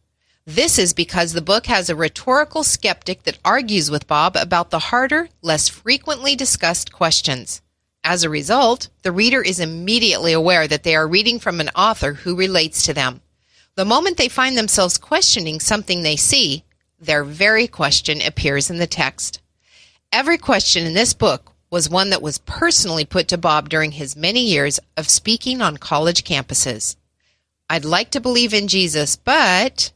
This 0.47 0.79
is 0.79 0.95
because 0.95 1.33
the 1.33 1.43
book 1.43 1.67
has 1.67 1.91
a 1.91 1.97
rhetorical 1.97 2.63
skeptic 2.63 3.25
that 3.25 3.41
argues 3.45 3.91
with 3.91 4.07
Bob 4.07 4.37
about 4.37 4.71
the 4.71 4.79
harder, 4.79 5.29
less 5.43 5.69
frequently 5.69 6.37
discussed 6.37 6.93
questions. 6.93 7.61
As 8.05 8.23
a 8.23 8.31
result, 8.31 8.89
the 9.03 9.11
reader 9.11 9.43
is 9.43 9.59
immediately 9.59 10.33
aware 10.33 10.69
that 10.69 10.85
they 10.85 10.95
are 10.95 11.09
reading 11.09 11.41
from 11.41 11.59
an 11.61 11.71
author 11.71 12.13
who 12.13 12.37
relates 12.37 12.85
to 12.85 12.95
them. 12.95 13.21
The 13.79 13.85
moment 13.85 14.17
they 14.17 14.29
find 14.29 14.59
themselves 14.59 14.99
questioning 14.99 15.61
something 15.61 16.03
they 16.03 16.17
see, 16.17 16.65
their 16.99 17.23
very 17.23 17.69
question 17.69 18.21
appears 18.21 18.71
in 18.71 18.79
the 18.79 18.89
text. 18.89 19.41
Every 20.11 20.37
question 20.37 20.85
in 20.85 20.95
this 20.95 21.15
book 21.15 21.53
was 21.71 21.89
one 21.89 22.11
that 22.11 22.21
was 22.21 22.39
personally 22.39 23.05
put 23.05 23.29
to 23.29 23.39
Bob 23.39 23.69
during 23.69 23.93
his 23.93 24.17
many 24.17 24.41
years 24.41 24.81
of 24.97 25.09
speaking 25.09 25.63
on 25.63 25.77
college 25.77 26.25
campuses. 26.25 26.97
I'd 27.71 27.85
like 27.85 28.11
to 28.11 28.21
believe 28.21 28.53
in 28.53 28.67
Jesus, 28.67 29.15
but 29.15 29.93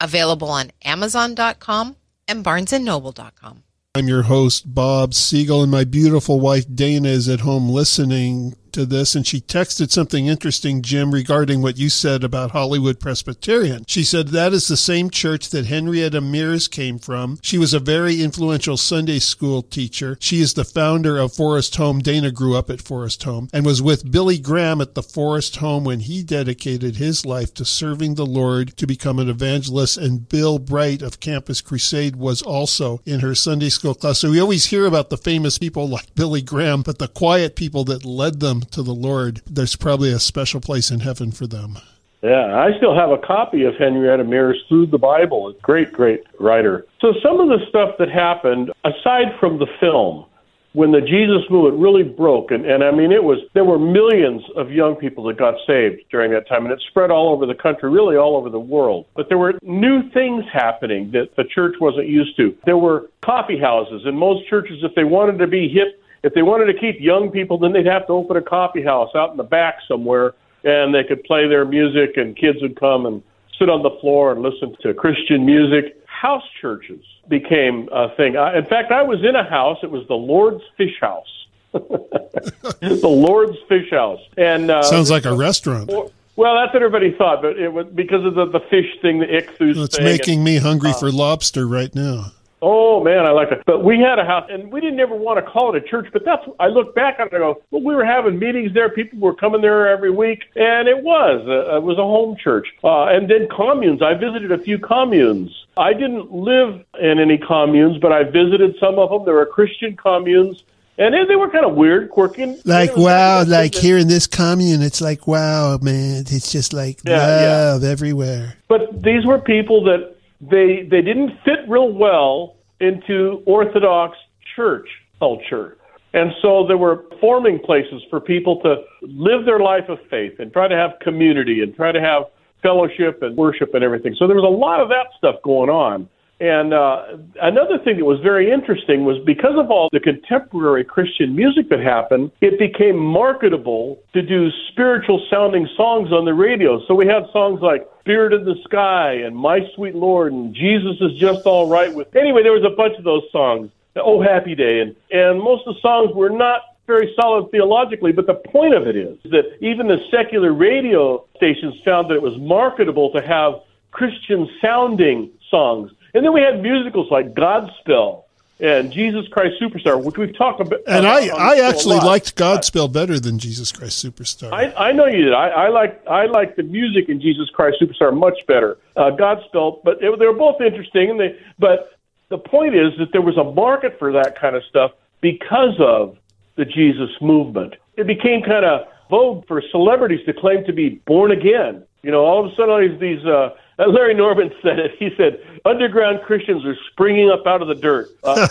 available 0.00 0.48
on 0.48 0.72
amazon.com 0.82 1.96
and 2.28 2.42
barnesandnoble.com. 2.42 3.62
I'm 3.94 4.08
your 4.08 4.22
host, 4.22 4.74
Bob 4.74 5.12
Siegel, 5.12 5.60
and 5.62 5.70
my 5.70 5.84
beautiful 5.84 6.40
wife, 6.40 6.64
Dana, 6.74 7.10
is 7.10 7.28
at 7.28 7.40
home 7.40 7.68
listening 7.68 8.56
to 8.78 8.86
this, 8.86 9.16
and 9.16 9.26
she 9.26 9.40
texted 9.40 9.90
something 9.90 10.26
interesting, 10.26 10.82
Jim, 10.82 11.12
regarding 11.12 11.60
what 11.60 11.76
you 11.76 11.90
said 11.90 12.22
about 12.22 12.52
Hollywood 12.52 13.00
Presbyterian. 13.00 13.84
She 13.88 14.04
said 14.04 14.28
that 14.28 14.52
is 14.52 14.68
the 14.68 14.76
same 14.76 15.10
church 15.10 15.50
that 15.50 15.66
Henrietta 15.66 16.20
Mears 16.20 16.68
came 16.68 17.00
from. 17.00 17.40
She 17.42 17.58
was 17.58 17.74
a 17.74 17.80
very 17.80 18.22
influential 18.22 18.76
Sunday 18.76 19.18
school 19.18 19.62
teacher. 19.62 20.16
She 20.20 20.40
is 20.40 20.54
the 20.54 20.64
founder 20.64 21.18
of 21.18 21.34
Forest 21.34 21.74
Home. 21.74 21.98
Dana 21.98 22.30
grew 22.30 22.56
up 22.56 22.70
at 22.70 22.80
Forest 22.80 23.24
Home 23.24 23.48
and 23.52 23.66
was 23.66 23.82
with 23.82 24.12
Billy 24.12 24.38
Graham 24.38 24.80
at 24.80 24.94
the 24.94 25.02
Forest 25.02 25.56
Home 25.56 25.82
when 25.82 25.98
he 25.98 26.22
dedicated 26.22 26.96
his 26.96 27.26
life 27.26 27.52
to 27.54 27.64
serving 27.64 28.14
the 28.14 28.26
Lord 28.26 28.76
to 28.76 28.86
become 28.86 29.18
an 29.18 29.28
evangelist. 29.28 29.96
And 29.96 30.28
Bill 30.28 30.60
Bright 30.60 31.02
of 31.02 31.18
Campus 31.18 31.60
Crusade 31.60 32.14
was 32.14 32.42
also 32.42 33.00
in 33.04 33.18
her 33.20 33.34
Sunday 33.34 33.70
school 33.70 33.94
class. 33.94 34.20
So 34.20 34.30
we 34.30 34.40
always 34.40 34.66
hear 34.66 34.86
about 34.86 35.10
the 35.10 35.16
famous 35.16 35.58
people 35.58 35.88
like 35.88 36.14
Billy 36.14 36.42
Graham, 36.42 36.82
but 36.82 37.00
the 37.00 37.08
quiet 37.08 37.56
people 37.56 37.82
that 37.82 38.04
led 38.04 38.38
them 38.38 38.60
to 38.72 38.82
the 38.82 38.94
Lord, 38.94 39.42
there's 39.46 39.76
probably 39.76 40.12
a 40.12 40.18
special 40.18 40.60
place 40.60 40.90
in 40.90 41.00
heaven 41.00 41.30
for 41.32 41.46
them. 41.46 41.78
Yeah, 42.22 42.56
I 42.56 42.76
still 42.76 42.96
have 42.96 43.10
a 43.10 43.18
copy 43.18 43.64
of 43.64 43.74
Henrietta 43.76 44.24
Mears 44.24 44.60
through 44.68 44.86
the 44.86 44.98
Bible. 44.98 45.48
A 45.48 45.52
great, 45.62 45.92
great 45.92 46.24
writer. 46.40 46.84
So 47.00 47.12
some 47.22 47.38
of 47.38 47.48
the 47.48 47.64
stuff 47.68 47.94
that 47.98 48.10
happened, 48.10 48.72
aside 48.84 49.38
from 49.38 49.58
the 49.58 49.68
film, 49.78 50.26
when 50.72 50.92
the 50.92 51.00
Jesus 51.00 51.48
movement 51.48 51.80
really 51.80 52.02
broke, 52.02 52.50
and, 52.50 52.66
and 52.66 52.84
I 52.84 52.90
mean, 52.90 53.12
it 53.12 53.22
was 53.22 53.38
there 53.54 53.64
were 53.64 53.78
millions 53.78 54.42
of 54.56 54.70
young 54.70 54.96
people 54.96 55.24
that 55.24 55.38
got 55.38 55.54
saved 55.66 56.02
during 56.10 56.32
that 56.32 56.48
time, 56.48 56.64
and 56.64 56.72
it 56.72 56.80
spread 56.88 57.10
all 57.10 57.32
over 57.32 57.46
the 57.46 57.54
country, 57.54 57.88
really 57.88 58.16
all 58.16 58.36
over 58.36 58.50
the 58.50 58.60
world. 58.60 59.06
But 59.14 59.28
there 59.28 59.38
were 59.38 59.54
new 59.62 60.08
things 60.10 60.44
happening 60.52 61.10
that 61.12 61.36
the 61.36 61.44
church 61.44 61.76
wasn't 61.80 62.08
used 62.08 62.36
to. 62.36 62.56
There 62.66 62.76
were 62.76 63.10
coffee 63.24 63.58
houses, 63.58 64.02
and 64.04 64.18
most 64.18 64.48
churches, 64.48 64.78
if 64.82 64.94
they 64.94 65.04
wanted 65.04 65.38
to 65.38 65.46
be 65.46 65.68
hip 65.68 66.00
if 66.22 66.34
they 66.34 66.42
wanted 66.42 66.72
to 66.72 66.78
keep 66.78 67.00
young 67.00 67.30
people, 67.30 67.58
then 67.58 67.72
they'd 67.72 67.86
have 67.86 68.06
to 68.06 68.12
open 68.12 68.36
a 68.36 68.42
coffee 68.42 68.82
house 68.82 69.10
out 69.14 69.30
in 69.30 69.36
the 69.36 69.42
back 69.42 69.78
somewhere, 69.86 70.34
and 70.64 70.94
they 70.94 71.04
could 71.04 71.22
play 71.24 71.48
their 71.48 71.64
music, 71.64 72.16
and 72.16 72.36
kids 72.36 72.58
would 72.60 72.78
come 72.78 73.06
and 73.06 73.22
sit 73.58 73.68
on 73.68 73.82
the 73.82 73.90
floor 74.00 74.32
and 74.32 74.42
listen 74.42 74.76
to 74.82 74.94
Christian 74.94 75.44
music. 75.44 75.96
House 76.06 76.44
churches 76.60 77.04
became 77.28 77.88
a 77.92 78.14
thing. 78.16 78.36
I, 78.36 78.58
in 78.58 78.64
fact, 78.64 78.90
I 78.90 79.02
was 79.02 79.24
in 79.24 79.36
a 79.36 79.48
house. 79.48 79.78
It 79.82 79.90
was 79.90 80.06
the 80.08 80.14
Lord's 80.14 80.62
Fish 80.76 80.98
House. 81.00 81.26
the 81.72 83.00
Lord's 83.02 83.58
Fish 83.68 83.90
House, 83.90 84.20
and 84.38 84.70
uh, 84.70 84.82
sounds 84.84 85.10
like 85.10 85.26
a 85.26 85.34
restaurant. 85.34 85.90
Well, 86.38 86.54
that's 86.54 86.72
what 86.72 86.82
everybody 86.82 87.12
thought, 87.12 87.42
but 87.42 87.58
it 87.58 87.72
was 87.72 87.86
because 87.88 88.24
of 88.24 88.34
the, 88.36 88.46
the 88.46 88.60
fish 88.70 88.86
thing, 89.02 89.18
the 89.18 89.26
ichthus. 89.26 89.84
It's 89.84 90.00
making 90.00 90.36
and, 90.36 90.44
me 90.44 90.56
hungry 90.58 90.90
uh, 90.90 90.94
for 90.94 91.10
lobster 91.10 91.66
right 91.66 91.94
now. 91.94 92.32
Oh 92.60 93.02
man, 93.04 93.24
I 93.24 93.30
like 93.30 93.50
that. 93.50 93.64
But 93.66 93.84
we 93.84 94.00
had 94.00 94.18
a 94.18 94.24
house, 94.24 94.48
and 94.50 94.72
we 94.72 94.80
didn't 94.80 94.98
ever 94.98 95.14
want 95.14 95.44
to 95.44 95.48
call 95.48 95.74
it 95.74 95.84
a 95.84 95.86
church. 95.86 96.08
But 96.12 96.24
that's 96.24 96.44
I 96.58 96.66
look 96.66 96.94
back 96.94 97.20
on 97.20 97.28
it 97.28 97.34
and 97.34 97.42
I 97.42 97.46
go, 97.46 97.62
well, 97.70 97.82
we 97.82 97.94
were 97.94 98.04
having 98.04 98.38
meetings 98.38 98.74
there. 98.74 98.88
People 98.88 99.20
were 99.20 99.34
coming 99.34 99.60
there 99.60 99.88
every 99.88 100.10
week, 100.10 100.42
and 100.56 100.88
it 100.88 101.02
was 101.02 101.46
uh, 101.46 101.76
it 101.76 101.82
was 101.82 101.98
a 101.98 102.02
home 102.02 102.36
church. 102.36 102.66
Uh, 102.82 103.04
and 103.04 103.30
then 103.30 103.48
communes. 103.48 104.02
I 104.02 104.14
visited 104.14 104.50
a 104.50 104.58
few 104.58 104.78
communes. 104.78 105.66
I 105.76 105.92
didn't 105.92 106.32
live 106.32 106.84
in 107.00 107.20
any 107.20 107.38
communes, 107.38 107.98
but 107.98 108.10
I 108.12 108.24
visited 108.24 108.76
some 108.80 108.98
of 108.98 109.10
them. 109.10 109.24
There 109.24 109.34
were 109.34 109.46
Christian 109.46 109.96
communes. 109.96 110.64
And 111.00 111.14
they, 111.28 111.36
were 111.36 111.48
kind 111.48 111.64
of 111.64 111.76
weird, 111.76 112.10
quirky. 112.10 112.56
Like, 112.64 112.96
wow, 112.96 113.44
like 113.44 113.72
here 113.72 113.98
in 113.98 114.08
this 114.08 114.26
commune, 114.26 114.82
it's 114.82 115.00
like, 115.00 115.28
wow, 115.28 115.78
man, 115.80 116.22
it's 116.26 116.50
just 116.50 116.72
like 116.72 116.98
yeah, 117.04 117.18
love 117.18 117.82
yeah. 117.84 117.88
everywhere. 117.88 118.56
But 118.66 119.00
these 119.00 119.24
were 119.24 119.38
people 119.38 119.84
that 119.84 120.17
they 120.40 120.86
they 120.90 121.02
didn't 121.02 121.30
fit 121.44 121.60
real 121.68 121.92
well 121.92 122.56
into 122.80 123.42
Orthodox 123.46 124.16
church 124.54 124.88
culture. 125.18 125.76
And 126.14 126.32
so 126.40 126.66
there 126.66 126.78
were 126.78 127.04
forming 127.20 127.58
places 127.58 128.02
for 128.08 128.20
people 128.20 128.60
to 128.62 128.76
live 129.02 129.44
their 129.44 129.60
life 129.60 129.88
of 129.88 129.98
faith 130.08 130.34
and 130.38 130.52
try 130.52 130.66
to 130.66 130.76
have 130.76 130.92
community 131.02 131.60
and 131.62 131.74
try 131.74 131.92
to 131.92 132.00
have 132.00 132.24
fellowship 132.62 133.22
and 133.22 133.36
worship 133.36 133.74
and 133.74 133.84
everything. 133.84 134.14
So 134.18 134.26
there 134.26 134.36
was 134.36 134.44
a 134.44 134.48
lot 134.48 134.80
of 134.80 134.88
that 134.88 135.08
stuff 135.16 135.36
going 135.44 135.70
on. 135.70 136.08
And 136.40 136.72
uh, 136.72 137.16
another 137.42 137.78
thing 137.78 137.96
that 137.96 138.04
was 138.04 138.20
very 138.20 138.50
interesting 138.52 139.04
was 139.04 139.18
because 139.24 139.58
of 139.58 139.70
all 139.72 139.88
the 139.92 139.98
contemporary 139.98 140.84
Christian 140.84 141.34
music 141.34 141.68
that 141.70 141.80
happened, 141.80 142.30
it 142.40 142.58
became 142.58 142.96
marketable 142.96 143.98
to 144.12 144.22
do 144.22 144.50
spiritual 144.70 145.26
sounding 145.28 145.68
songs 145.76 146.12
on 146.12 146.24
the 146.24 146.34
radio. 146.34 146.80
So 146.86 146.94
we 146.94 147.06
had 147.06 147.24
songs 147.32 147.60
like 147.60 147.88
Spirit 148.00 148.32
of 148.32 148.44
the 148.44 148.54
Sky 148.64 149.14
and 149.14 149.34
My 149.34 149.68
Sweet 149.74 149.96
Lord 149.96 150.32
and 150.32 150.54
Jesus 150.54 150.96
is 151.00 151.18
Just 151.18 151.44
All 151.44 151.68
Right 151.68 151.92
with. 151.92 152.14
Anyway, 152.14 152.44
there 152.44 152.52
was 152.52 152.64
a 152.64 152.76
bunch 152.76 152.96
of 152.96 153.04
those 153.04 153.24
songs. 153.32 153.70
Oh, 153.96 154.22
Happy 154.22 154.54
Day. 154.54 154.80
And, 154.80 154.94
and 155.10 155.42
most 155.42 155.66
of 155.66 155.74
the 155.74 155.80
songs 155.80 156.14
were 156.14 156.30
not 156.30 156.62
very 156.86 157.12
solid 157.20 157.50
theologically, 157.50 158.12
but 158.12 158.26
the 158.26 158.34
point 158.34 158.74
of 158.74 158.86
it 158.86 158.96
is 158.96 159.18
that 159.24 159.44
even 159.60 159.88
the 159.88 159.98
secular 160.10 160.52
radio 160.52 161.24
stations 161.36 161.74
found 161.84 162.08
that 162.10 162.14
it 162.14 162.22
was 162.22 162.38
marketable 162.38 163.10
to 163.10 163.20
have 163.20 163.54
Christian 163.90 164.48
sounding 164.62 165.30
songs 165.50 165.90
and 166.14 166.24
then 166.24 166.32
we 166.32 166.40
had 166.40 166.62
musicals 166.62 167.10
like 167.10 167.34
Godspell 167.34 168.24
and 168.60 168.90
Jesus 168.90 169.26
Christ 169.28 169.54
Superstar, 169.60 170.02
which 170.02 170.16
we've 170.16 170.36
talked 170.36 170.60
about. 170.60 170.80
And 170.86 171.06
I, 171.06 171.28
I 171.28 171.68
actually 171.68 171.98
liked 171.98 172.36
Godspell 172.36 172.92
better 172.92 173.20
than 173.20 173.38
Jesus 173.38 173.70
Christ 173.70 174.04
Superstar. 174.04 174.52
I, 174.52 174.72
I 174.88 174.92
know 174.92 175.06
you 175.06 175.24
did. 175.24 175.34
I, 175.34 175.48
I 175.48 175.68
like 175.68 176.06
I 176.08 176.26
like 176.26 176.56
the 176.56 176.64
music 176.64 177.08
in 177.08 177.20
Jesus 177.20 177.48
Christ 177.50 177.76
Superstar 177.80 178.16
much 178.16 178.46
better. 178.46 178.78
Uh, 178.96 179.10
Godspell, 179.10 179.80
but 179.84 180.00
they, 180.00 180.08
they 180.18 180.26
were 180.26 180.32
both 180.32 180.60
interesting. 180.60 181.10
And 181.10 181.20
they, 181.20 181.38
but 181.58 181.98
the 182.30 182.38
point 182.38 182.74
is 182.74 182.92
that 182.98 183.12
there 183.12 183.22
was 183.22 183.36
a 183.36 183.44
market 183.44 183.98
for 183.98 184.12
that 184.12 184.38
kind 184.38 184.56
of 184.56 184.64
stuff 184.64 184.92
because 185.20 185.76
of 185.78 186.16
the 186.56 186.64
Jesus 186.64 187.10
movement. 187.20 187.74
It 187.96 188.06
became 188.06 188.42
kind 188.42 188.64
of 188.64 188.88
vogue 189.08 189.46
for 189.46 189.62
celebrities 189.70 190.24
to 190.26 190.32
claim 190.32 190.64
to 190.64 190.72
be 190.72 191.00
born 191.06 191.30
again. 191.30 191.84
You 192.02 192.10
know, 192.10 192.24
all 192.24 192.44
of 192.44 192.52
a 192.52 192.56
sudden, 192.56 192.70
all 192.70 192.98
these. 192.98 193.24
Uh, 193.24 193.50
Larry 193.86 194.14
Norman 194.14 194.52
said 194.62 194.78
it. 194.78 194.92
He 194.98 195.10
said, 195.16 195.40
"Underground 195.64 196.22
Christians 196.22 196.64
are 196.64 196.76
springing 196.90 197.30
up 197.30 197.46
out 197.46 197.62
of 197.62 197.68
the 197.68 197.74
dirt." 197.74 198.08
Uh, 198.24 198.48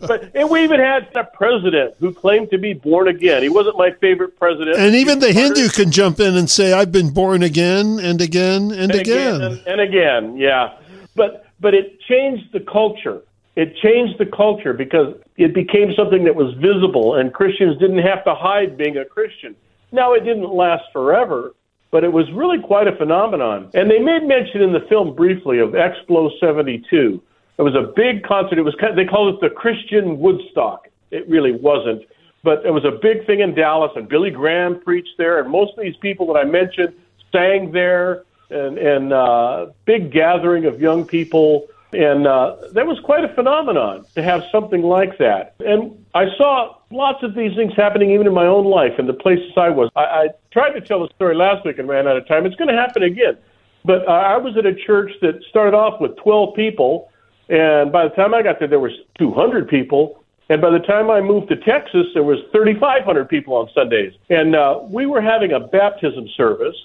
but 0.06 0.30
and 0.34 0.50
we 0.50 0.62
even 0.62 0.80
had 0.80 1.08
a 1.14 1.24
president 1.24 1.94
who 1.98 2.12
claimed 2.12 2.50
to 2.50 2.58
be 2.58 2.74
born 2.74 3.08
again. 3.08 3.42
He 3.42 3.48
wasn't 3.48 3.78
my 3.78 3.92
favorite 4.00 4.38
president. 4.38 4.76
And 4.76 4.94
even 4.94 5.18
the 5.20 5.32
Hindu 5.32 5.70
can 5.70 5.90
jump 5.90 6.20
in 6.20 6.36
and 6.36 6.50
say, 6.50 6.72
"I've 6.72 6.92
been 6.92 7.10
born 7.10 7.42
again 7.42 7.98
and 8.00 8.20
again 8.20 8.70
and, 8.70 8.92
and 8.92 8.94
again, 8.94 9.36
again 9.36 9.42
and, 9.42 9.66
and 9.66 9.80
again." 9.80 10.36
Yeah, 10.36 10.76
but 11.16 11.46
but 11.60 11.74
it 11.74 12.00
changed 12.02 12.52
the 12.52 12.60
culture. 12.60 13.22
It 13.54 13.76
changed 13.76 14.18
the 14.18 14.26
culture 14.26 14.72
because 14.72 15.14
it 15.36 15.54
became 15.54 15.92
something 15.94 16.24
that 16.24 16.34
was 16.34 16.54
visible, 16.54 17.14
and 17.14 17.32
Christians 17.32 17.78
didn't 17.78 17.98
have 17.98 18.24
to 18.24 18.34
hide 18.34 18.76
being 18.76 18.96
a 18.96 19.04
Christian. 19.04 19.54
Now, 19.92 20.14
it 20.14 20.20
didn't 20.20 20.50
last 20.50 20.84
forever, 20.90 21.54
but 21.92 22.02
it 22.02 22.12
was 22.12 22.28
really 22.32 22.58
quite 22.58 22.88
a 22.88 22.96
phenomenon. 22.96 23.70
And 23.74 23.88
they 23.88 24.00
made 24.00 24.26
mention 24.26 24.62
in 24.62 24.72
the 24.72 24.80
film 24.88 25.14
briefly 25.14 25.60
of 25.60 25.70
Explo 25.70 26.30
72. 26.40 27.22
It 27.58 27.62
was 27.62 27.74
a 27.76 27.92
big 27.94 28.24
concert. 28.24 28.58
It 28.58 28.62
was 28.62 28.74
they 28.96 29.04
called 29.04 29.34
it 29.34 29.40
the 29.40 29.50
Christian 29.54 30.18
Woodstock. 30.18 30.88
It 31.10 31.28
really 31.28 31.52
wasn't, 31.52 32.02
but 32.42 32.64
it 32.64 32.72
was 32.72 32.84
a 32.86 32.90
big 32.90 33.26
thing 33.26 33.40
in 33.40 33.54
Dallas, 33.54 33.92
and 33.94 34.08
Billy 34.08 34.30
Graham 34.30 34.80
preached 34.80 35.16
there, 35.18 35.38
and 35.38 35.50
most 35.50 35.76
of 35.76 35.84
these 35.84 35.96
people 35.96 36.26
that 36.32 36.40
I 36.40 36.44
mentioned 36.44 36.94
sang 37.30 37.70
there, 37.72 38.24
and 38.48 38.78
and 38.78 39.12
uh, 39.12 39.66
big 39.84 40.10
gathering 40.10 40.64
of 40.64 40.80
young 40.80 41.04
people, 41.04 41.68
and 41.92 42.26
uh, 42.26 42.56
that 42.72 42.86
was 42.86 42.98
quite 43.00 43.22
a 43.22 43.34
phenomenon 43.34 44.06
to 44.14 44.22
have 44.22 44.42
something 44.50 44.82
like 44.82 45.18
that. 45.18 45.54
And 45.60 46.02
I 46.14 46.34
saw 46.38 46.76
lots 46.92 47.22
of 47.22 47.34
these 47.34 47.54
things 47.56 47.72
happening 47.76 48.10
even 48.10 48.26
in 48.26 48.34
my 48.34 48.46
own 48.46 48.66
life 48.66 48.92
and 48.98 49.08
the 49.08 49.14
places 49.14 49.52
I 49.56 49.70
was. 49.70 49.90
I, 49.96 50.04
I 50.04 50.28
tried 50.52 50.72
to 50.72 50.80
tell 50.80 51.00
the 51.00 51.12
story 51.14 51.34
last 51.34 51.64
week 51.64 51.78
and 51.78 51.88
ran 51.88 52.06
out 52.06 52.16
of 52.16 52.26
time. 52.26 52.46
It's 52.46 52.56
going 52.56 52.68
to 52.68 52.80
happen 52.80 53.02
again. 53.02 53.36
But 53.84 54.06
uh, 54.06 54.12
I 54.12 54.36
was 54.36 54.56
at 54.56 54.66
a 54.66 54.74
church 54.74 55.10
that 55.22 55.42
started 55.48 55.74
off 55.74 56.00
with 56.00 56.16
12 56.16 56.54
people, 56.54 57.10
and 57.48 57.90
by 57.90 58.04
the 58.04 58.14
time 58.14 58.32
I 58.34 58.42
got 58.42 58.58
there, 58.58 58.68
there 58.68 58.80
was 58.80 58.92
200 59.18 59.68
people. 59.68 60.22
And 60.48 60.60
by 60.60 60.70
the 60.70 60.80
time 60.80 61.10
I 61.10 61.20
moved 61.20 61.48
to 61.48 61.56
Texas, 61.56 62.06
there 62.14 62.22
was 62.22 62.38
3,500 62.52 63.28
people 63.28 63.54
on 63.54 63.70
Sundays. 63.74 64.12
And 64.28 64.54
uh, 64.54 64.80
we 64.84 65.06
were 65.06 65.20
having 65.20 65.52
a 65.52 65.60
baptism 65.60 66.28
service, 66.36 66.76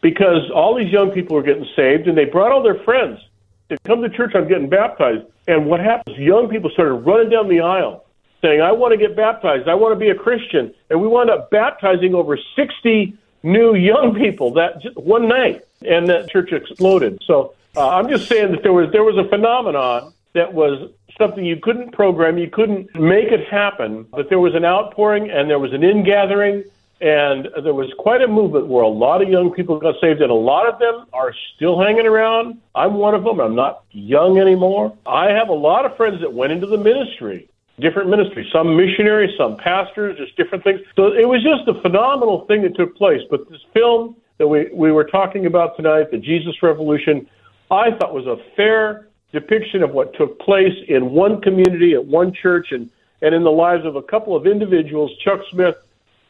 because 0.00 0.50
all 0.54 0.74
these 0.74 0.92
young 0.92 1.10
people 1.10 1.36
were 1.36 1.42
getting 1.42 1.66
saved, 1.76 2.08
and 2.08 2.16
they 2.16 2.24
brought 2.24 2.52
all 2.52 2.62
their 2.62 2.82
friends 2.84 3.20
to 3.68 3.78
come 3.84 4.02
to 4.02 4.08
church. 4.08 4.32
I'm 4.34 4.48
getting 4.48 4.68
baptized, 4.68 5.24
and 5.46 5.66
what 5.66 5.80
happens? 5.80 6.18
Young 6.18 6.48
people 6.48 6.70
started 6.70 6.94
running 6.94 7.30
down 7.30 7.48
the 7.48 7.60
aisle 7.60 8.04
saying, 8.42 8.60
"I 8.60 8.72
want 8.72 8.92
to 8.92 8.98
get 8.98 9.16
baptized. 9.16 9.68
I 9.68 9.74
want 9.74 9.92
to 9.92 9.98
be 9.98 10.10
a 10.10 10.14
Christian," 10.14 10.74
and 10.90 11.00
we 11.00 11.08
wound 11.08 11.30
up 11.30 11.50
baptizing 11.50 12.14
over 12.14 12.38
60 12.56 13.14
new 13.42 13.74
young 13.74 14.14
people 14.14 14.52
that 14.54 14.82
just 14.82 14.96
one 14.96 15.28
night, 15.28 15.64
and 15.86 16.08
that 16.08 16.30
church 16.30 16.52
exploded. 16.52 17.18
So 17.26 17.54
uh, 17.76 17.88
I'm 17.88 18.08
just 18.08 18.28
saying 18.28 18.52
that 18.52 18.62
there 18.62 18.72
was 18.72 18.90
there 18.92 19.04
was 19.04 19.16
a 19.16 19.28
phenomenon 19.28 20.12
that 20.34 20.52
was 20.52 20.90
something 21.18 21.44
you 21.44 21.56
couldn't 21.56 21.92
program, 21.92 22.38
you 22.38 22.48
couldn't 22.48 22.94
make 22.94 23.30
it 23.30 23.48
happen, 23.48 24.06
but 24.10 24.28
there 24.28 24.38
was 24.38 24.54
an 24.54 24.64
outpouring 24.64 25.30
and 25.30 25.48
there 25.48 25.58
was 25.58 25.72
an 25.72 25.82
ingathering. 25.82 26.64
And 27.00 27.48
there 27.64 27.74
was 27.74 27.92
quite 27.98 28.22
a 28.22 28.28
movement 28.28 28.68
where 28.68 28.84
a 28.84 28.88
lot 28.88 29.22
of 29.22 29.28
young 29.28 29.52
people 29.52 29.76
got 29.80 29.96
saved, 30.00 30.20
and 30.22 30.30
a 30.30 30.34
lot 30.34 30.72
of 30.72 30.78
them 30.78 31.06
are 31.12 31.34
still 31.56 31.76
hanging 31.80 32.06
around. 32.06 32.60
I'm 32.76 32.94
one 32.94 33.12
of 33.12 33.24
them. 33.24 33.40
I'm 33.40 33.56
not 33.56 33.82
young 33.90 34.38
anymore. 34.38 34.96
I 35.04 35.32
have 35.32 35.48
a 35.48 35.52
lot 35.52 35.84
of 35.84 35.96
friends 35.96 36.20
that 36.20 36.32
went 36.32 36.52
into 36.52 36.68
the 36.68 36.78
ministry, 36.78 37.48
different 37.82 38.08
ministries, 38.08 38.46
some 38.52 38.76
missionaries, 38.76 39.30
some 39.36 39.56
pastors, 39.56 40.16
just 40.18 40.36
different 40.36 40.64
things. 40.64 40.80
So 40.96 41.12
it 41.12 41.28
was 41.28 41.42
just 41.42 41.68
a 41.68 41.80
phenomenal 41.82 42.46
thing 42.46 42.62
that 42.62 42.76
took 42.76 42.96
place. 42.96 43.20
But 43.30 43.48
this 43.50 43.60
film 43.74 44.16
that 44.38 44.48
we, 44.48 44.70
we 44.72 44.90
were 44.92 45.04
talking 45.04 45.46
about 45.46 45.76
tonight, 45.76 46.10
the 46.10 46.18
Jesus 46.18 46.62
Revolution, 46.62 47.28
I 47.70 47.90
thought 47.92 48.14
was 48.14 48.26
a 48.26 48.36
fair 48.56 49.08
depiction 49.32 49.82
of 49.82 49.90
what 49.90 50.14
took 50.14 50.38
place 50.40 50.76
in 50.88 51.10
one 51.10 51.40
community 51.40 51.94
at 51.94 52.04
one 52.04 52.32
church 52.32 52.68
and, 52.70 52.90
and 53.22 53.34
in 53.34 53.42
the 53.42 53.50
lives 53.50 53.84
of 53.84 53.96
a 53.96 54.02
couple 54.02 54.36
of 54.36 54.46
individuals. 54.46 55.10
Chuck 55.24 55.40
Smith, 55.50 55.76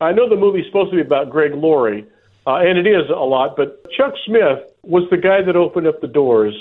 I 0.00 0.12
know 0.12 0.28
the 0.28 0.36
movie's 0.36 0.66
supposed 0.66 0.90
to 0.90 0.96
be 0.96 1.02
about 1.02 1.30
Greg 1.30 1.54
Laurie, 1.54 2.06
uh, 2.46 2.56
and 2.56 2.78
it 2.78 2.86
is 2.86 3.08
a 3.08 3.14
lot, 3.14 3.56
but 3.56 3.90
Chuck 3.92 4.14
Smith 4.26 4.58
was 4.82 5.08
the 5.10 5.16
guy 5.16 5.42
that 5.42 5.56
opened 5.56 5.86
up 5.86 6.00
the 6.00 6.08
doors 6.08 6.54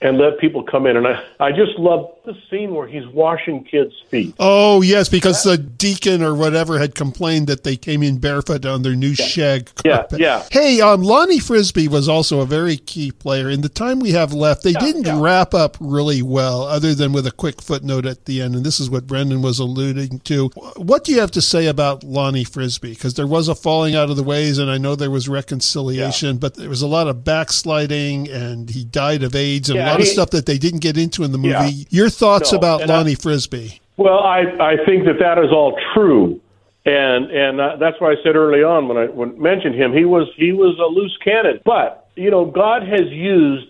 and 0.00 0.16
let 0.18 0.38
people 0.38 0.62
come 0.62 0.86
in. 0.86 0.96
And 0.96 1.06
I, 1.06 1.24
I 1.40 1.50
just 1.50 1.78
love 1.78 2.14
the 2.24 2.36
scene 2.50 2.74
where 2.74 2.86
he's 2.86 3.06
washing 3.08 3.64
kids' 3.64 3.94
feet. 4.08 4.34
Oh, 4.38 4.82
yes, 4.82 5.08
because 5.08 5.42
the 5.42 5.58
deacon 5.58 6.22
or 6.22 6.34
whatever 6.34 6.78
had 6.78 6.94
complained 6.94 7.46
that 7.48 7.64
they 7.64 7.76
came 7.76 8.02
in 8.02 8.18
barefoot 8.18 8.64
on 8.64 8.82
their 8.82 8.94
new 8.94 9.14
shag 9.14 9.74
carpet. 9.74 10.20
Yeah, 10.20 10.38
yeah. 10.38 10.46
Hey, 10.50 10.80
um, 10.80 11.02
Lonnie 11.02 11.40
Frisbee 11.40 11.88
was 11.88 12.08
also 12.08 12.40
a 12.40 12.46
very 12.46 12.76
key 12.76 13.10
player. 13.10 13.48
In 13.48 13.62
the 13.62 13.68
time 13.68 13.98
we 13.98 14.12
have 14.12 14.32
left, 14.32 14.62
they 14.62 14.74
didn't 14.74 15.06
yeah. 15.06 15.20
wrap 15.20 15.54
up 15.54 15.76
really 15.80 16.22
well, 16.22 16.62
other 16.62 16.94
than 16.94 17.12
with 17.12 17.26
a 17.26 17.32
quick 17.32 17.60
footnote 17.60 18.06
at 18.06 18.26
the 18.26 18.40
end. 18.42 18.54
And 18.54 18.64
this 18.64 18.78
is 18.78 18.90
what 18.90 19.06
Brendan 19.06 19.42
was 19.42 19.58
alluding 19.58 20.20
to. 20.20 20.48
What 20.76 21.04
do 21.04 21.12
you 21.12 21.20
have 21.20 21.32
to 21.32 21.42
say 21.42 21.66
about 21.66 22.04
Lonnie 22.04 22.44
Frisbee? 22.44 22.90
Because 22.90 23.14
there 23.14 23.26
was 23.26 23.48
a 23.48 23.54
falling 23.54 23.96
out 23.96 24.10
of 24.10 24.16
the 24.16 24.22
ways, 24.22 24.58
and 24.58 24.70
I 24.70 24.78
know 24.78 24.94
there 24.94 25.10
was 25.10 25.28
reconciliation, 25.28 26.38
but 26.38 26.54
there 26.54 26.68
was 26.68 26.82
a 26.82 26.86
lot 26.86 27.08
of 27.08 27.24
backsliding, 27.24 28.28
and 28.28 28.70
he 28.70 28.84
died 28.84 29.22
of 29.22 29.34
AIDS 29.34 29.70
and 29.70 29.87
lot 29.92 30.00
of 30.00 30.06
stuff 30.06 30.30
that 30.30 30.46
they 30.46 30.58
didn't 30.58 30.80
get 30.80 30.96
into 30.96 31.22
in 31.24 31.32
the 31.32 31.38
movie. 31.38 31.48
Yeah. 31.70 31.84
Your 31.90 32.10
thoughts 32.10 32.52
No, 32.52 32.58
about 32.58 32.82
and 32.82 32.90
I- 32.90 32.96
Lonnie 32.98 33.14
Frisbee? 33.14 33.80
Well, 33.96 34.20
I, 34.20 34.42
I 34.60 34.76
think 34.86 35.06
that 35.06 35.18
that 35.18 35.38
is 35.38 35.50
all 35.50 35.76
true, 35.94 36.40
and 36.86 37.30
and 37.32 37.60
uh, 37.60 37.76
that's 37.76 38.00
why 38.00 38.12
I 38.12 38.14
said 38.22 38.36
early 38.36 38.62
on 38.62 38.86
when 38.86 38.96
I 38.96 39.06
when 39.06 39.40
mentioned 39.40 39.74
him, 39.74 39.92
he 39.92 40.04
was 40.04 40.28
he 40.36 40.52
was 40.52 40.78
a 40.78 40.84
loose 40.86 41.16
cannon. 41.24 41.60
But 41.64 42.08
you 42.14 42.30
know, 42.30 42.44
God 42.44 42.82
has 42.86 43.08
used 43.10 43.68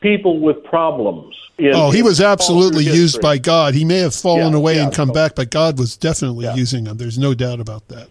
people 0.00 0.40
with 0.40 0.62
problems. 0.64 1.36
Oh, 1.60 1.90
he 1.90 2.02
was 2.02 2.20
absolutely 2.20 2.84
used 2.84 3.20
by 3.20 3.36
God. 3.38 3.74
He 3.74 3.84
may 3.84 3.98
have 3.98 4.14
fallen 4.14 4.52
Yeah, 4.52 4.58
away 4.58 4.74
yeah, 4.76 4.84
and 4.84 4.92
come 4.94 5.08
so- 5.08 5.14
back, 5.14 5.34
but 5.34 5.50
God 5.50 5.78
was 5.78 5.96
definitely 5.96 6.48
using 6.54 6.86
him. 6.86 6.96
There's 6.96 7.18
no 7.18 7.34
doubt 7.34 7.58
about 7.60 7.86
that. 7.88 8.08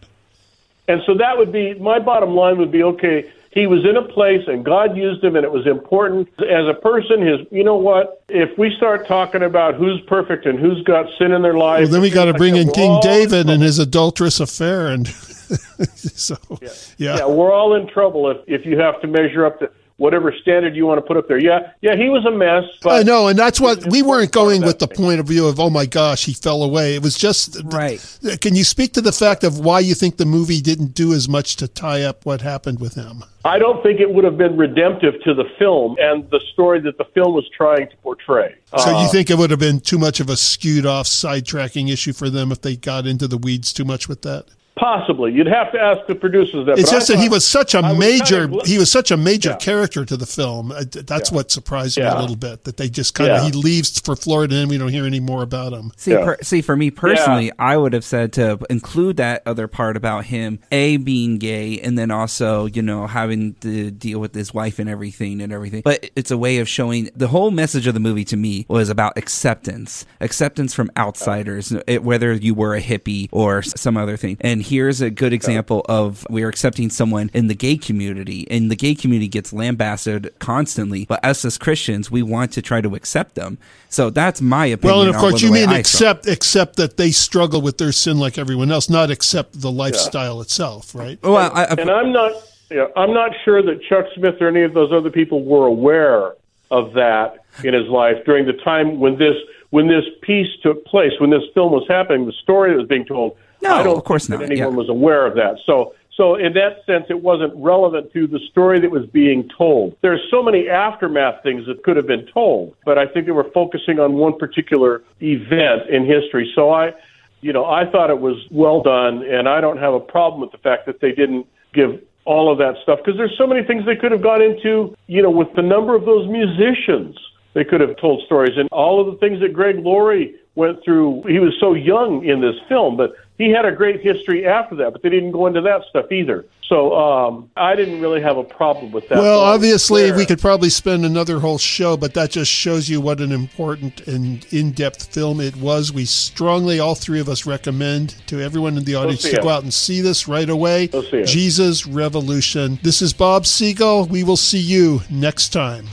And 0.89 1.01
so 1.05 1.15
that 1.15 1.37
would 1.37 1.51
be 1.51 1.73
my 1.75 1.99
bottom 1.99 2.31
line 2.35 2.57
would 2.59 2.71
be 2.71 2.83
okay. 2.83 3.29
He 3.57 3.65
was 3.65 3.83
in 3.85 3.97
a 3.97 4.03
place 4.03 4.43
and 4.45 4.63
God 4.63 4.95
used 4.95 5.23
him 5.23 5.35
and 5.35 5.43
it 5.43 5.51
was 5.51 5.65
important 5.65 6.29
as 6.41 6.67
a 6.69 6.75
person. 6.75 7.25
His, 7.25 7.39
you 7.49 7.63
know 7.63 7.75
what? 7.75 8.23
If 8.29 8.55
we 8.55 8.71
start 8.77 9.07
talking 9.07 9.41
about 9.41 9.73
who's 9.73 9.99
perfect 10.01 10.45
and 10.45 10.59
who's 10.59 10.83
got 10.83 11.07
sin 11.17 11.31
in 11.31 11.41
their 11.41 11.57
life, 11.57 11.81
Well, 11.81 11.91
then 11.93 12.01
we 12.01 12.11
got 12.11 12.25
to 12.25 12.35
bring 12.35 12.55
in 12.55 12.69
King 12.69 12.93
in 12.93 12.99
David 13.01 13.49
and 13.49 13.63
his 13.63 13.79
adulterous 13.79 14.39
affair, 14.39 14.89
and 14.89 15.07
so 15.95 16.35
yeah. 16.61 17.17
Yeah, 17.17 17.25
we're 17.25 17.51
all 17.51 17.73
in 17.73 17.87
trouble 17.87 18.29
if 18.29 18.37
if 18.45 18.63
you 18.63 18.77
have 18.77 19.01
to 19.01 19.07
measure 19.07 19.43
up 19.43 19.57
to 19.59 19.71
whatever 19.97 20.33
standard 20.41 20.75
you 20.75 20.85
want 20.85 20.99
to 20.99 21.01
put 21.01 21.17
up 21.17 21.27
there. 21.27 21.39
Yeah, 21.39 21.71
yeah, 21.81 21.95
he 21.95 22.09
was 22.09 22.25
a 22.25 22.31
mess. 22.31 22.63
But 22.81 22.99
I 22.99 23.03
know, 23.03 23.27
and 23.27 23.37
that's 23.37 23.59
what 23.59 23.85
we 23.91 24.01
weren't 24.01 24.31
going 24.31 24.61
with 24.61 24.79
the 24.79 24.87
thing. 24.87 24.97
point 24.97 25.19
of 25.19 25.27
view 25.27 25.47
of 25.47 25.59
oh 25.59 25.69
my 25.69 25.85
gosh, 25.85 26.25
he 26.25 26.33
fell 26.33 26.63
away. 26.63 26.95
It 26.95 27.01
was 27.01 27.17
just 27.17 27.57
Right. 27.65 27.99
Can 28.41 28.55
you 28.55 28.63
speak 28.63 28.93
to 28.93 29.01
the 29.01 29.11
fact 29.11 29.43
of 29.43 29.59
why 29.59 29.79
you 29.79 29.95
think 29.95 30.17
the 30.17 30.25
movie 30.25 30.61
didn't 30.61 30.93
do 30.93 31.13
as 31.13 31.27
much 31.27 31.55
to 31.57 31.67
tie 31.67 32.03
up 32.03 32.25
what 32.25 32.41
happened 32.41 32.79
with 32.79 32.95
him? 32.95 33.23
I 33.45 33.59
don't 33.59 33.81
think 33.81 33.99
it 33.99 34.13
would 34.13 34.25
have 34.25 34.37
been 34.37 34.57
redemptive 34.57 35.21
to 35.23 35.33
the 35.33 35.45
film 35.57 35.95
and 35.99 36.29
the 36.31 36.41
story 36.51 36.81
that 36.81 36.97
the 36.97 37.05
film 37.13 37.33
was 37.33 37.47
trying 37.55 37.87
to 37.87 37.97
portray. 37.97 38.55
So 38.77 38.95
Uh, 38.95 39.03
you 39.03 39.09
think 39.09 39.29
it 39.29 39.37
would 39.37 39.51
have 39.51 39.59
been 39.59 39.79
too 39.79 39.97
much 39.97 40.19
of 40.19 40.29
a 40.29 40.35
skewed 40.35 40.85
off 40.85 41.05
sidetracking 41.05 41.89
issue 41.89 42.13
for 42.13 42.29
them 42.29 42.51
if 42.51 42.61
they 42.61 42.75
got 42.75 43.07
into 43.07 43.27
the 43.27 43.37
weeds 43.37 43.71
too 43.71 43.85
much 43.85 44.09
with 44.09 44.21
that? 44.23 44.45
Possibly 44.77 45.33
you'd 45.33 45.47
have 45.47 45.71
to 45.71 45.79
ask 45.79 46.05
the 46.07 46.15
producers 46.15 46.65
that. 46.67 46.79
It's 46.79 46.89
but 46.89 46.95
I 46.95 46.99
just 46.99 47.07
that 47.09 47.19
he 47.19 47.29
was 47.29 47.45
such 47.45 47.73
a 47.75 47.79
I 47.79 47.89
was 47.91 47.99
major 47.99 48.47
kind 48.47 48.61
of 48.61 48.67
he 48.67 48.77
was 48.77 48.91
such 48.91 49.11
a 49.11 49.17
major 49.17 49.49
Yeah. 49.51 49.55
character 49.57 50.05
to 50.05 50.17
the 50.17 50.25
film. 50.25 50.71
Uh, 50.71 50.83
That's 50.89 51.31
what 51.31 51.51
surprised 51.51 51.97
me 51.97 52.03
a 52.03 52.19
little 52.19 52.35
bit 52.35 52.63
that 52.65 52.77
they 52.77 52.89
just 52.89 53.13
kind 53.13 53.31
of 53.31 53.37
Yeah. 53.43 53.45
he 53.45 53.51
leaves 53.51 53.99
for 53.99 54.15
Florida 54.15 54.55
and 54.57 54.69
we 54.69 54.77
don't 54.77 54.89
hear 54.89 55.05
any 55.05 55.19
more 55.19 55.43
about 55.43 55.73
him. 55.73 55.91
See, 55.97 56.11
Yeah. 56.11 56.23
per, 56.23 56.37
see, 56.41 56.61
for 56.61 56.75
me 56.75 56.91
personally, 56.91 57.51
I 57.59 57.77
would 57.77 57.93
have 57.93 58.03
said 58.05 58.33
to 58.33 58.59
include 58.69 59.17
that 59.17 59.41
other 59.45 59.67
part 59.67 59.97
about 59.97 60.25
him, 60.25 60.59
a 60.71 60.97
being 60.97 61.37
gay, 61.37 61.79
and 61.79 61.97
then 61.97 62.11
also, 62.11 62.65
you 62.67 62.81
know, 62.81 63.07
having 63.07 63.55
to 63.61 63.91
deal 63.91 64.19
with 64.19 64.33
his 64.35 64.53
wife 64.53 64.79
and 64.79 64.89
everything 64.89 65.41
and 65.41 65.51
everything. 65.51 65.81
But 65.83 66.09
it's 66.15 66.31
a 66.31 66.37
way 66.37 66.57
of 66.59 66.69
showing 66.69 67.09
the 67.15 67.27
whole 67.29 67.51
message 67.51 67.87
of 67.87 67.93
the 67.93 67.99
movie 67.99 68.25
to 68.25 68.37
me 68.37 68.65
was 68.69 68.89
about 68.89 69.17
acceptance, 69.17 70.05
acceptance 70.21 70.73
from 70.73 70.89
outsiders, 70.97 71.73
it, 71.87 72.03
whether 72.03 72.33
you 72.33 72.53
were 72.53 72.75
a 72.75 72.81
hippie 72.81 73.27
or 73.31 73.61
some 73.61 73.97
other 73.97 74.17
thing. 74.17 74.37
And 74.41 74.61
here's 74.67 75.01
a 75.01 75.09
good 75.09 75.33
example 75.33 75.85
of 75.87 76.25
we're 76.29 76.49
accepting 76.49 76.89
someone 76.89 77.29
in 77.33 77.47
the 77.47 77.55
gay 77.55 77.77
community, 77.77 78.47
and 78.49 78.69
the 78.69 78.75
gay 78.75 78.95
community 78.95 79.27
gets 79.27 79.53
lambasted 79.53 80.33
constantly. 80.39 81.05
But 81.05 81.23
us 81.23 81.45
as 81.45 81.57
Christians, 81.57 82.11
we 82.11 82.21
want 82.21 82.51
to 82.53 82.61
try 82.61 82.81
to 82.81 82.95
accept 82.95 83.35
them. 83.35 83.57
So 83.89 84.09
that's 84.09 84.41
my 84.41 84.65
opinion. 84.67 84.95
Well, 84.95 85.01
and 85.01 85.09
of 85.09 85.15
on 85.15 85.21
course 85.21 85.41
you 85.41 85.51
way 85.51 85.61
mean 85.61 85.69
I 85.69 85.71
saw 85.71 85.77
it. 85.77 85.79
accept 85.79 86.27
accept 86.27 86.75
that 86.77 86.97
they 86.97 87.11
struggle 87.11 87.61
with 87.61 87.77
their 87.77 87.91
sin 87.91 88.17
like 88.19 88.37
everyone 88.37 88.71
else, 88.71 88.89
not 88.89 89.11
accept 89.11 89.61
the 89.61 89.71
lifestyle 89.71 90.41
itself, 90.41 90.93
right? 90.93 91.21
Well, 91.23 91.51
I, 91.53 91.63
I, 91.63 91.75
and 91.77 91.89
I'm 91.89 92.11
not. 92.11 92.33
Yeah, 92.69 92.87
I'm 92.97 93.13
not 93.13 93.31
sure 93.45 93.61
that 93.61 93.81
Chuck 93.83 94.05
Smith 94.15 94.41
or 94.41 94.49
any 94.49 94.63
of 94.63 94.73
those 94.73 94.91
other 94.91 95.09
people 95.09 95.43
were 95.43 95.67
aware 95.67 96.33
of 96.69 96.93
that 96.93 97.45
in 97.63 97.73
his 97.73 97.87
life 97.87 98.17
during 98.25 98.45
the 98.45 98.53
time 98.53 98.99
when 98.99 99.17
this 99.17 99.35
when 99.69 99.87
this 99.87 100.03
piece 100.21 100.47
took 100.63 100.85
place, 100.85 101.11
when 101.19 101.29
this 101.29 101.43
film 101.53 101.71
was 101.71 101.85
happening, 101.87 102.25
the 102.25 102.33
story 102.33 102.71
that 102.71 102.77
was 102.77 102.87
being 102.87 103.05
told. 103.05 103.37
No, 103.61 103.75
I 103.75 103.83
don't 103.83 103.97
of 103.97 104.03
course 104.03 104.29
not, 104.29 104.41
anyone 104.41 104.57
yeah. 104.57 104.77
was 104.77 104.89
aware 104.89 105.25
of 105.25 105.35
that. 105.35 105.57
So, 105.65 105.93
so 106.15 106.35
in 106.35 106.53
that 106.53 106.83
sense, 106.85 107.05
it 107.09 107.21
wasn't 107.21 107.53
relevant 107.55 108.11
to 108.13 108.25
the 108.27 108.39
story 108.49 108.79
that 108.79 108.89
was 108.89 109.05
being 109.07 109.49
told. 109.55 109.95
There's 110.01 110.21
so 110.31 110.41
many 110.41 110.67
aftermath 110.67 111.43
things 111.43 111.65
that 111.67 111.83
could 111.83 111.95
have 111.95 112.07
been 112.07 112.27
told, 112.33 112.75
but 112.85 112.97
I 112.97 113.05
think 113.05 113.27
they 113.27 113.31
were 113.31 113.49
focusing 113.53 113.99
on 113.99 114.13
one 114.13 114.37
particular 114.37 115.03
event 115.21 115.89
in 115.89 116.05
history. 116.05 116.51
So 116.55 116.71
I, 116.71 116.93
you 117.41 117.53
know, 117.53 117.65
I 117.65 117.85
thought 117.85 118.09
it 118.09 118.19
was 118.19 118.37
well 118.49 118.81
done, 118.81 119.23
and 119.23 119.47
I 119.47 119.61
don't 119.61 119.77
have 119.77 119.93
a 119.93 119.99
problem 119.99 120.41
with 120.41 120.51
the 120.51 120.57
fact 120.57 120.87
that 120.87 121.01
they 121.01 121.11
didn't 121.11 121.45
give 121.73 122.01
all 122.25 122.51
of 122.51 122.57
that 122.57 122.75
stuff 122.83 122.99
because 123.03 123.17
there's 123.17 123.35
so 123.37 123.47
many 123.47 123.63
things 123.63 123.85
they 123.85 123.95
could 123.95 124.11
have 124.11 124.21
gone 124.21 124.41
into, 124.41 124.95
you 125.07 125.21
know, 125.21 125.29
with 125.29 125.47
the 125.55 125.61
number 125.61 125.95
of 125.95 126.05
those 126.05 126.27
musicians. 126.27 127.15
They 127.53 127.63
could 127.63 127.81
have 127.81 127.97
told 127.97 128.23
stories 128.25 128.57
and 128.57 128.69
all 128.71 128.99
of 128.99 129.07
the 129.07 129.17
things 129.19 129.39
that 129.39 129.53
Greg 129.53 129.77
Laurie 129.79 130.35
went 130.57 130.83
through. 130.83 131.23
He 131.27 131.39
was 131.39 131.53
so 131.59 131.75
young 131.75 132.25
in 132.25 132.41
this 132.41 132.55
film, 132.67 132.97
but 132.97 133.15
he 133.37 133.51
had 133.51 133.65
a 133.65 133.71
great 133.71 134.01
history 134.01 134.45
after 134.45 134.75
that, 134.77 134.91
but 134.91 135.03
they 135.03 135.09
didn't 135.09 135.31
go 135.31 135.45
into 135.45 135.61
that 135.61 135.83
stuff 135.89 136.11
either. 136.11 136.45
So 136.67 136.93
um, 136.95 137.49
I 137.55 137.75
didn't 137.75 138.01
really 138.01 138.19
have 138.21 138.37
a 138.37 138.43
problem 138.43 138.91
with 138.91 139.07
that. 139.07 139.19
Well, 139.19 139.39
So 139.39 139.45
I 139.45 139.51
was 139.51 139.55
obviously, 139.55 140.11
we 140.11 140.25
could 140.25 140.39
probably 140.39 140.69
spend 140.69 141.05
another 141.05 141.39
whole 141.39 141.59
show, 141.59 141.95
but 141.95 142.15
that 142.15 142.31
just 142.31 142.51
shows 142.51 142.89
you 142.89 142.99
what 142.99 143.21
an 143.21 143.31
important 143.31 144.05
and 144.07 144.45
in 144.51 144.71
depth 144.71 145.13
film 145.13 145.39
it 145.39 145.55
was. 145.55 145.93
We 145.93 146.05
strongly, 146.05 146.79
all 146.79 146.95
three 146.95 147.19
of 147.19 147.29
us, 147.29 147.45
recommend 147.45 148.15
to 148.27 148.41
everyone 148.41 148.75
in 148.75 148.83
the 148.83 148.95
audience 148.95 149.21
to 149.21 149.37
it. 149.37 149.43
go 149.43 149.49
out 149.49 149.63
and 149.63 149.73
see 149.73 150.01
this 150.01 150.27
right 150.27 150.49
away. 150.49 150.87
Go 150.87 151.03
see 151.03 151.17
it. 151.17 151.27
Jesus 151.27 151.85
Revolution. 151.85 152.79
This 152.81 153.01
is 153.03 153.13
Bob 153.13 153.45
Siegel. 153.45 154.05
We 154.07 154.23
will 154.23 154.35
see 154.35 154.59
you 154.59 155.01
next 155.09 155.49
time. 155.49 155.85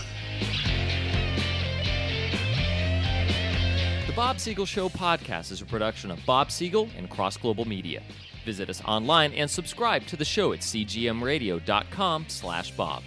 Bob 4.34 4.40
Siegel 4.40 4.66
Show 4.66 4.88
podcast 4.88 5.52
is 5.52 5.62
a 5.62 5.64
production 5.64 6.10
of 6.10 6.18
Bob 6.26 6.50
Siegel 6.50 6.88
and 6.98 7.08
Cross 7.08 7.36
Global 7.36 7.64
Media. 7.66 8.02
Visit 8.44 8.68
us 8.68 8.82
online 8.84 9.32
and 9.34 9.48
subscribe 9.48 10.04
to 10.06 10.16
the 10.16 10.24
show 10.24 10.52
at 10.52 10.58
cgmradio.com 10.58 12.24
slash 12.26 12.72
bob. 12.72 13.04